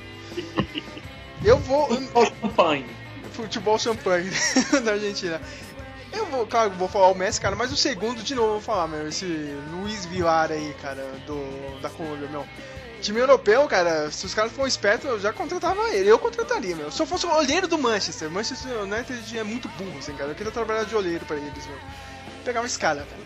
Eu 1.44 1.58
vou. 1.60 1.88
Futebol 1.88 2.26
champanhe. 2.26 2.86
Futebol 3.32 3.80
champanhe 3.80 4.30
da 4.84 4.92
Argentina. 4.94 5.42
Eu 6.12 6.26
vou, 6.26 6.48
claro, 6.48 6.72
vou 6.72 6.88
falar 6.88 7.08
o 7.10 7.16
Messi, 7.16 7.40
cara, 7.40 7.56
mas 7.56 7.72
o 7.72 7.78
segundo, 7.78 8.24
de 8.24 8.34
novo, 8.34 8.48
eu 8.48 8.54
vou 8.54 8.62
falar, 8.62 8.88
meu, 8.88 9.08
esse 9.08 9.26
Luiz 9.72 10.06
Vilar 10.06 10.52
aí, 10.52 10.76
cara, 10.82 11.04
do, 11.26 11.80
da 11.82 11.90
Colômbia, 11.90 12.28
meu. 12.28 12.46
Time 13.02 13.20
europeu, 13.20 13.66
cara, 13.68 14.12
se 14.12 14.26
os 14.26 14.34
caras 14.34 14.52
forem 14.52 14.68
espertos, 14.68 15.10
eu 15.10 15.20
já 15.20 15.32
contratava 15.32 15.88
ele. 15.90 16.10
Eu 16.10 16.20
contrataria, 16.20 16.76
meu. 16.76 16.92
Se 16.92 17.02
eu 17.02 17.06
fosse 17.06 17.26
o 17.26 17.34
olheiro 17.34 17.66
do 17.66 17.78
Manchester, 17.78 18.30
Manchester 18.30 18.82
United 18.82 19.38
é 19.38 19.44
muito 19.44 19.70
burro, 19.70 19.98
assim, 19.98 20.14
cara. 20.16 20.32
Eu 20.32 20.36
queria 20.36 20.52
trabalhar 20.52 20.84
de 20.84 20.94
olheiro 20.96 21.26
pra 21.26 21.38
eles, 21.38 21.66
meu. 21.66 21.78
Pegava 22.44 22.66
esse 22.66 22.78
cara, 22.78 23.08
cara. 23.10 23.22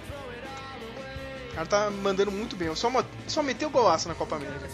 O 1.49 1.55
cara 1.55 1.67
tá 1.67 1.89
mandando 1.89 2.31
muito 2.31 2.55
bem. 2.55 2.67
Eu 2.67 2.75
só, 2.75 2.91
só 3.27 3.41
meteu 3.41 3.69
golaço 3.69 4.07
na 4.07 4.13
Copa 4.13 4.35
América. 4.35 4.69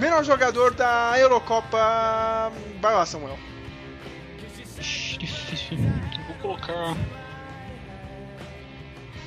Melhor 0.00 0.24
jogador 0.24 0.74
da 0.74 1.12
Eurocopa. 1.16 2.52
Vai 2.80 2.94
lá, 2.94 3.06
Samuel. 3.06 3.38
Ixi, 4.78 5.18
difícil. 5.18 5.78
vou 6.26 6.36
colocar. 6.40 6.96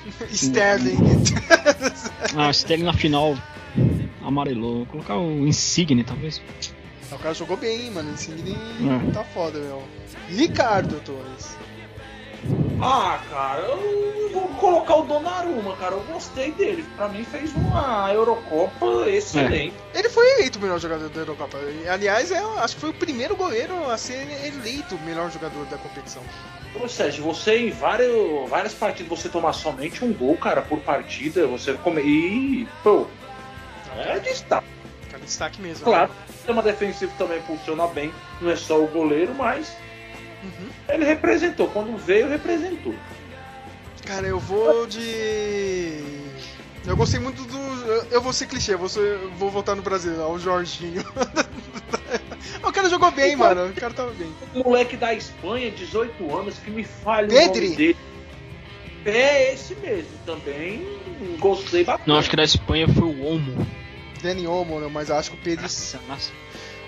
Sterling. 0.31 0.97
Ah, 2.35 2.49
Sterling 2.51 2.85
na 2.85 2.93
final 2.93 3.37
amarelou. 4.25 4.77
Vou 4.77 4.85
colocar 4.87 5.17
o 5.17 5.47
Insigne, 5.47 6.03
talvez. 6.03 6.41
o 7.11 7.17
cara 7.17 7.33
jogou 7.33 7.57
bem, 7.57 7.91
mano. 7.91 8.13
Esse 8.13 8.31
Insigne 8.31 8.57
É. 9.09 9.11
tá 9.11 9.23
foda, 9.23 9.59
meu. 9.59 9.83
Ricardo 10.29 10.99
Torres. 11.01 11.55
Ah, 12.81 13.19
cara, 13.29 13.61
eu 13.61 14.29
vou 14.33 14.47
colocar 14.55 14.95
o 14.97 15.03
Donnarumma, 15.03 15.75
cara. 15.77 15.95
Eu 15.95 16.03
gostei 16.11 16.51
dele. 16.51 16.83
Pra 16.97 17.07
mim 17.07 17.23
fez 17.23 17.53
uma 17.55 18.11
Eurocopa 18.11 19.07
excelente. 19.09 19.73
Ele 19.93 20.09
foi 20.09 20.27
eleito 20.33 20.59
o 20.59 20.61
melhor 20.61 20.79
jogador 20.79 21.07
da 21.09 21.21
Eurocopa. 21.21 21.57
E, 21.57 21.87
Aliás, 21.87 22.31
é, 22.31 22.39
acho 22.39 22.75
que 22.75 22.81
foi 22.81 22.89
o 22.89 22.93
primeiro 22.93 23.35
goleiro 23.35 23.89
a 23.89 23.97
ser 23.97 24.27
eleito 24.45 24.95
o 24.95 25.01
melhor 25.01 25.31
jogador 25.31 25.65
da 25.67 25.77
competição. 25.77 26.21
Ô 26.75 26.87
Sérgio, 26.87 27.23
você 27.23 27.57
em 27.57 27.69
várias, 27.71 28.09
várias 28.49 28.73
partidas 28.73 29.09
você 29.19 29.29
tomar 29.29 29.53
somente 29.53 30.03
um 30.03 30.11
gol, 30.11 30.35
cara, 30.37 30.61
por 30.61 30.79
partida, 30.79 31.45
você 31.47 31.73
come... 31.73 32.01
E, 32.01 32.67
pô, 32.83 33.05
é 33.95 34.19
destaque. 34.19 34.67
Cara, 35.11 35.23
destaque 35.23 35.61
mesmo. 35.61 35.85
Claro, 35.85 36.11
o 36.27 36.33
sistema 36.33 36.61
defensivo 36.63 37.13
também 37.17 37.41
funciona 37.43 37.85
bem, 37.87 38.11
não 38.41 38.49
é 38.49 38.55
só 38.55 38.81
o 38.81 38.87
goleiro, 38.87 39.33
mas 39.35 39.71
Uhum. 40.43 40.69
ele 40.89 41.05
representou. 41.05 41.67
Quando 41.69 41.95
veio, 41.97 42.27
representou. 42.27 42.93
Cara, 44.05 44.27
eu 44.27 44.39
vou 44.39 44.85
de. 44.85 46.01
Eu 46.85 46.97
gostei 46.97 47.17
muito 47.19 47.43
do. 47.45 47.57
eu- 48.11 48.21
vou 48.21 48.33
ser 48.33 48.47
clichê, 48.47 48.73
eu 48.73 48.77
vou, 48.79 48.89
ser- 48.89 48.99
eu 49.21 49.31
vou 49.37 49.49
voltar 49.49 49.73
no 49.73 49.81
Brasil, 49.81 50.19
ó, 50.19 50.29
o 50.33 50.37
Jorginho. 50.39 51.01
o 52.69 52.73
cara 52.73 52.89
jogou 52.89 53.11
bem, 53.11 53.35
mano. 53.35 53.67
O 53.69 53.73
cara 53.73 53.93
tava 53.93 54.11
bem. 54.11 54.31
O 54.55 54.59
moleque 54.69 54.95
da 54.97 55.13
Espanha, 55.13 55.69
18 55.71 56.35
anos, 56.35 56.57
que 56.59 56.69
me 56.71 56.83
falha 56.83 57.27
Pedri? 57.27 57.59
o 57.59 57.63
nome 57.69 57.75
dele. 57.75 57.97
É 59.05 59.53
esse 59.53 59.75
mesmo, 59.75 60.11
também 60.25 60.85
gostei 61.39 61.83
bastante. 61.83 62.07
Não, 62.07 62.17
acho 62.17 62.29
que 62.29 62.35
da 62.37 62.43
Espanha 62.43 62.87
foi 62.87 63.03
o 63.03 63.23
Olmo. 63.25 63.67
Dani 64.21 64.47
Olmo, 64.47 64.79
né, 64.79 64.87
mas 64.91 65.09
eu 65.09 65.17
acho 65.17 65.31
que 65.31 65.35
o 65.37 65.39
Pedro. 65.41 65.63
Nossa, 65.63 65.99
nossa. 66.07 66.31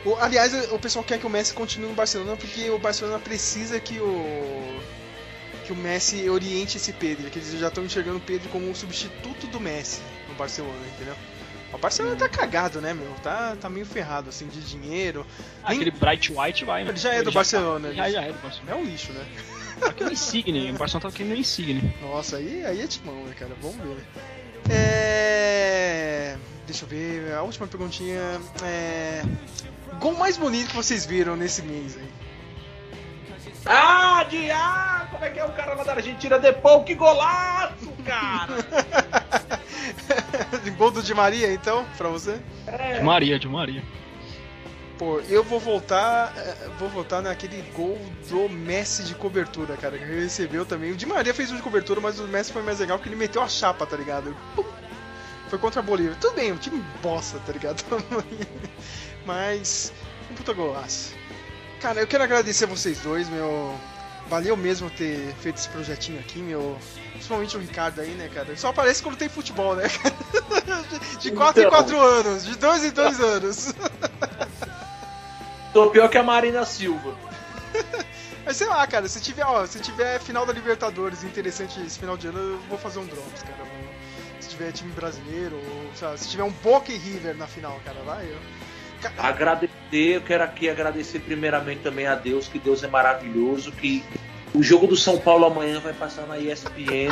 O- 0.06 0.16
aliás, 0.16 0.54
o 0.72 0.80
pessoal 0.80 1.04
quer 1.04 1.20
que 1.20 1.26
o 1.26 1.30
Messi 1.30 1.54
continue 1.54 1.90
no 1.90 1.96
Barcelona 1.96 2.38
porque 2.38 2.70
o 2.70 2.78
Barcelona 2.80 3.20
precisa 3.20 3.80
que 3.82 4.00
o. 4.00 4.80
que 5.66 5.74
o 5.74 5.76
Messi 5.76 6.30
oriente 6.30 6.78
esse 6.78 6.94
Pedro. 6.94 7.30
Que 7.30 7.40
eles 7.40 7.60
já 7.60 7.68
estão 7.68 7.84
enxergando 7.84 8.18
o 8.18 8.22
Pedro 8.22 8.48
como 8.50 8.70
um 8.70 8.74
substituto 8.76 9.48
do 9.48 9.60
Messi 9.60 10.00
no 10.30 10.36
Barcelona, 10.36 10.80
entendeu? 10.96 11.16
O 11.76 11.78
Barcelona 11.78 12.16
tá 12.16 12.28
cagado, 12.30 12.80
né, 12.82 12.94
meu? 12.94 13.12
Tá, 13.22 13.56
tá 13.60 13.70
meio 13.70 13.86
ferrado, 13.86 14.30
assim, 14.30 14.48
de 14.48 14.62
dinheiro. 14.62 15.26
Ah, 15.64 15.70
Nem- 15.70 15.82
Aquele 15.82 15.92
Bright 15.92 16.34
White 16.34 16.66
vai, 16.66 16.84
né? 16.84 16.90
Ele 16.92 16.98
já 16.98 17.14
é 17.14 17.20
do 17.20 17.26
tá- 17.32 17.36
Barcelona, 17.40 17.94
Já, 17.94 18.06
ele- 18.06 18.14
já 18.16 18.22
é 18.24 18.32
do 18.32 18.40
Barcelona. 18.42 18.72
É 18.72 18.76
um 18.76 18.84
lixo, 18.86 19.12
né? 19.14 19.26
Que 19.98 20.04
o 20.06 20.12
Insigne, 20.12 20.72
o 20.72 20.78
Barcelona 20.78 21.10
tá 21.12 21.16
querendo 21.18 21.36
Insigne. 21.36 21.94
Nossa, 22.02 22.38
aí, 22.38 22.66
aí 22.66 22.82
é 22.82 22.88
timão, 22.88 23.24
né, 23.26 23.34
cara? 23.38 23.52
Vamos 23.62 23.78
ver. 23.78 24.06
É... 24.70 26.38
Deixa 26.66 26.86
eu 26.86 26.90
ver, 26.90 27.34
a 27.34 27.42
última 27.44 27.68
perguntinha 27.68 28.20
é... 28.64 29.22
Gol 30.00 30.14
mais 30.16 30.38
bonito 30.38 30.70
que 30.70 30.76
vocês 30.76 31.06
viram 31.06 31.36
nesse 31.36 31.62
mês 31.62 31.96
aí? 31.98 32.10
Ah, 33.66 34.24
de 34.30 34.52
ah, 34.52 35.08
como 35.12 35.26
é 35.26 35.30
que 35.30 35.40
é 35.40 35.46
o 35.46 35.52
cara 35.52 35.74
lá 35.74 35.84
da 35.84 35.94
Argentina? 35.94 36.38
Depou, 36.38 36.84
que 36.84 36.94
golaço, 36.94 37.92
cara! 38.06 38.54
Gol 40.78 40.92
do 40.92 41.02
Di 41.02 41.14
Maria, 41.14 41.54
então, 41.54 41.86
pra 41.98 42.10
você? 42.10 42.40
É, 42.68 42.96
De 42.96 43.04
Maria, 43.04 43.40
de 43.40 43.48
Maria. 43.48 43.82
Pô, 44.98 45.20
eu 45.22 45.44
vou 45.44 45.60
voltar, 45.60 46.34
eh, 46.38 46.70
vou 46.80 46.88
voltar 46.90 47.22
naquele 47.22 47.62
gol 47.74 48.00
do 48.30 48.48
Messi 48.50 49.04
de 49.04 49.14
cobertura, 49.14 49.76
cara, 49.76 49.98
que 49.98 50.04
ele 50.04 50.22
recebeu 50.22 50.66
também. 50.66 50.92
O 50.92 50.96
Di 50.96 51.06
Maria 51.06 51.34
fez 51.34 51.52
um 51.52 51.58
de 51.58 51.62
cobertura, 51.62 52.00
mas 52.00 52.20
o 52.20 52.28
Messi 52.28 52.54
foi 52.54 52.62
mais 52.62 52.80
legal 52.80 52.98
porque 52.98 53.10
ele 53.10 53.18
meteu 53.18 53.42
a 53.42 53.48
chapa, 53.48 53.86
tá 53.86 53.98
ligado? 53.98 54.36
Pum! 54.56 54.64
Foi 55.50 55.60
contra 55.60 55.82
a 55.82 55.84
Bolívia. 55.84 56.16
Tudo 56.20 56.36
bem, 56.36 56.52
um 56.52 56.58
time 56.58 56.84
bosta, 57.02 57.40
tá 57.46 57.52
ligado? 57.52 57.84
mas, 59.26 59.94
um 60.32 60.36
puta 60.36 60.54
golaço. 60.54 61.14
Cara, 61.82 62.00
eu 62.00 62.08
quero 62.08 62.24
agradecer 62.24 62.66
a 62.66 62.68
vocês 62.68 63.00
dois, 63.00 63.30
meu. 63.30 63.78
Valeu 64.28 64.58
mesmo 64.58 64.90
ter 64.90 65.34
feito 65.40 65.58
esse 65.58 65.70
projetinho 65.70 66.20
aqui, 66.20 66.40
meu. 66.40 66.78
Principalmente 67.12 67.56
o 67.56 67.60
Ricardo 67.60 68.02
aí, 68.02 68.12
né, 68.12 68.30
cara? 68.34 68.56
Só 68.58 68.70
aparece 68.70 69.04
quando 69.04 69.18
tem 69.18 69.30
futebol, 69.30 69.76
né, 69.76 69.88
cara? 69.88 70.16
De 71.20 71.32
4 71.32 71.62
em 71.62 71.68
Então. 71.68 71.78
4 71.78 72.02
anos, 72.02 72.46
de 72.46 72.56
2 72.58 72.84
em 72.86 72.90
2 72.92 73.20
anos. 73.22 73.74
Tô 75.74 75.90
pior 75.92 76.10
que 76.10 76.18
a 76.18 76.24
Marina 76.24 76.66
Silva. 76.66 77.16
Mas 78.46 78.58
sei 78.58 78.68
lá, 78.68 78.86
cara, 78.86 79.08
se 79.08 79.20
tiver, 79.22 79.44
ó, 79.44 79.66
se 79.66 79.80
tiver 79.80 80.20
final 80.20 80.46
da 80.46 80.54
Libertadores 80.54 81.24
interessante 81.24 81.80
esse 81.82 81.98
final 81.98 82.16
de 82.16 82.28
ano, 82.28 82.40
eu 82.40 82.60
vou 82.70 82.78
fazer 82.78 83.00
um 83.00 83.06
Drops, 83.06 83.44
cara. 83.44 83.66
Se 84.40 84.50
tiver 84.50 84.72
time 84.72 84.92
brasileiro, 84.92 85.56
ou 85.56 85.96
sei 85.96 86.08
lá, 86.08 86.18
se 86.18 86.30
tiver 86.30 86.44
um 86.44 86.52
Boca 86.52 86.92
e 86.92 86.98
River 86.98 87.36
na 87.36 87.48
final, 87.48 87.80
cara, 87.84 88.00
vai. 88.04 88.26
Eu... 88.26 88.38
Agradecer, 89.18 89.70
eu 89.92 90.22
quero 90.22 90.44
aqui 90.44 90.70
agradecer 90.70 91.20
primeiramente 91.20 91.82
também 91.82 92.08
a 92.08 92.16
Deus, 92.16 92.48
que 92.48 92.60
Deus 92.60 92.84
é 92.84 92.88
maravilhoso, 92.88 93.72
que 93.72 94.04
o 94.54 94.64
jogo 94.64 94.88
do 94.88 94.96
São 94.96 95.18
Paulo 95.20 95.46
amanhã 95.46 95.80
vai 95.82 95.92
passar 95.94 96.26
na 96.28 96.38
ESPN. 96.40 97.12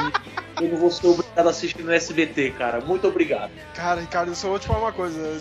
eu 0.61 0.69
não 0.69 0.77
vou 0.77 0.89
ser 0.89 1.07
obrigado 1.07 1.47
a 1.47 1.49
assistir 1.49 1.83
no 1.83 1.91
SBT, 1.91 2.51
cara. 2.51 2.79
Muito 2.79 3.05
obrigado. 3.07 3.51
Cara, 3.75 3.99
Ricardo, 3.99 4.29
eu 4.31 4.35
só 4.35 4.47
vou 4.47 4.59
te 4.59 4.67
falar 4.67 4.79
uma 4.79 4.93
coisa. 4.93 5.37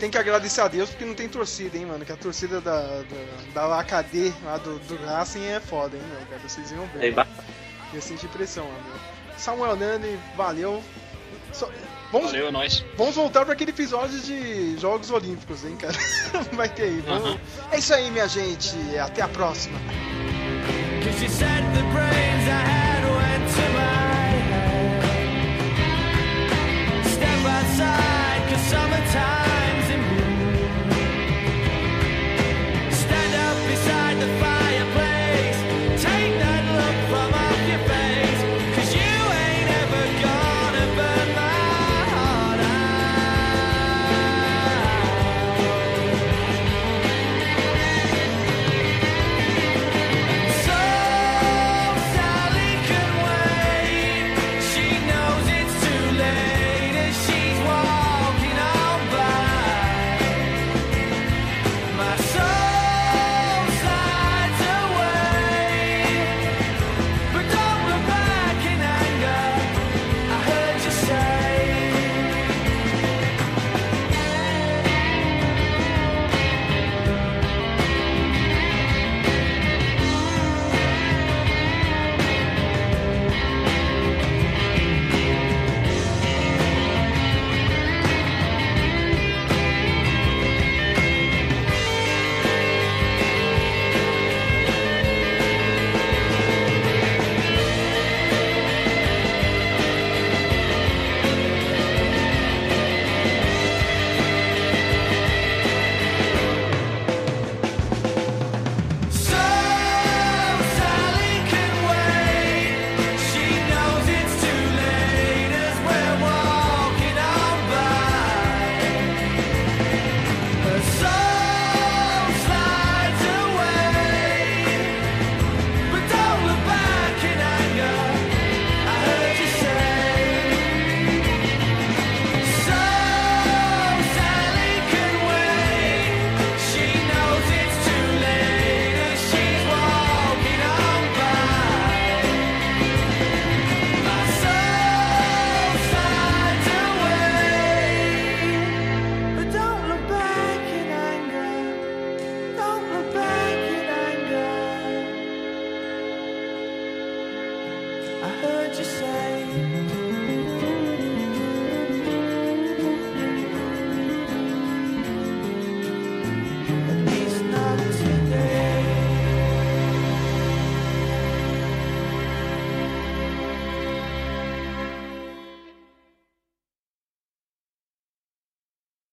Tem 0.00 0.10
que 0.10 0.18
agradecer 0.18 0.60
a 0.60 0.66
Deus 0.68 0.90
porque 0.90 1.04
não 1.04 1.14
tem 1.14 1.28
torcida, 1.28 1.76
hein, 1.78 1.86
mano. 1.86 2.04
Que 2.04 2.10
a 2.12 2.16
torcida 2.16 2.60
da, 2.60 3.02
da, 3.54 3.68
da 3.68 3.78
AKD, 3.80 4.32
lá 4.44 4.56
do, 4.58 4.78
do 4.80 4.96
Racing, 5.06 5.44
é 5.44 5.60
foda, 5.60 5.96
hein, 5.96 6.02
meu, 6.08 6.26
cara. 6.26 6.40
Vocês 6.48 6.72
iam 6.72 6.84
ver. 6.94 7.12
Ba- 7.12 7.26
Ia 7.94 8.00
sentir 8.00 8.26
pressão, 8.28 8.64
meu. 8.64 9.38
Samuel 9.38 9.76
Nani, 9.76 10.18
valeu. 10.36 10.82
Só- 11.52 11.70
Vamos, 12.16 12.30
Valeu, 12.30 12.48
é 12.48 12.50
nóis. 12.50 12.82
Vamos 12.96 13.14
voltar 13.14 13.44
para 13.44 13.52
aquele 13.52 13.72
episódio 13.72 14.18
de 14.20 14.78
Jogos 14.78 15.10
Olímpicos, 15.10 15.64
hein, 15.66 15.76
cara? 15.76 15.94
Vai 16.52 16.68
ter 16.68 16.84
aí. 16.84 17.00
Vamos... 17.06 17.26
Aham. 17.26 17.40
É 17.70 17.78
isso 17.78 17.92
aí, 17.92 18.10
minha 18.10 18.26
gente. 18.26 18.74
Até 18.98 19.20
a 19.20 19.28
próxima. 19.28 19.78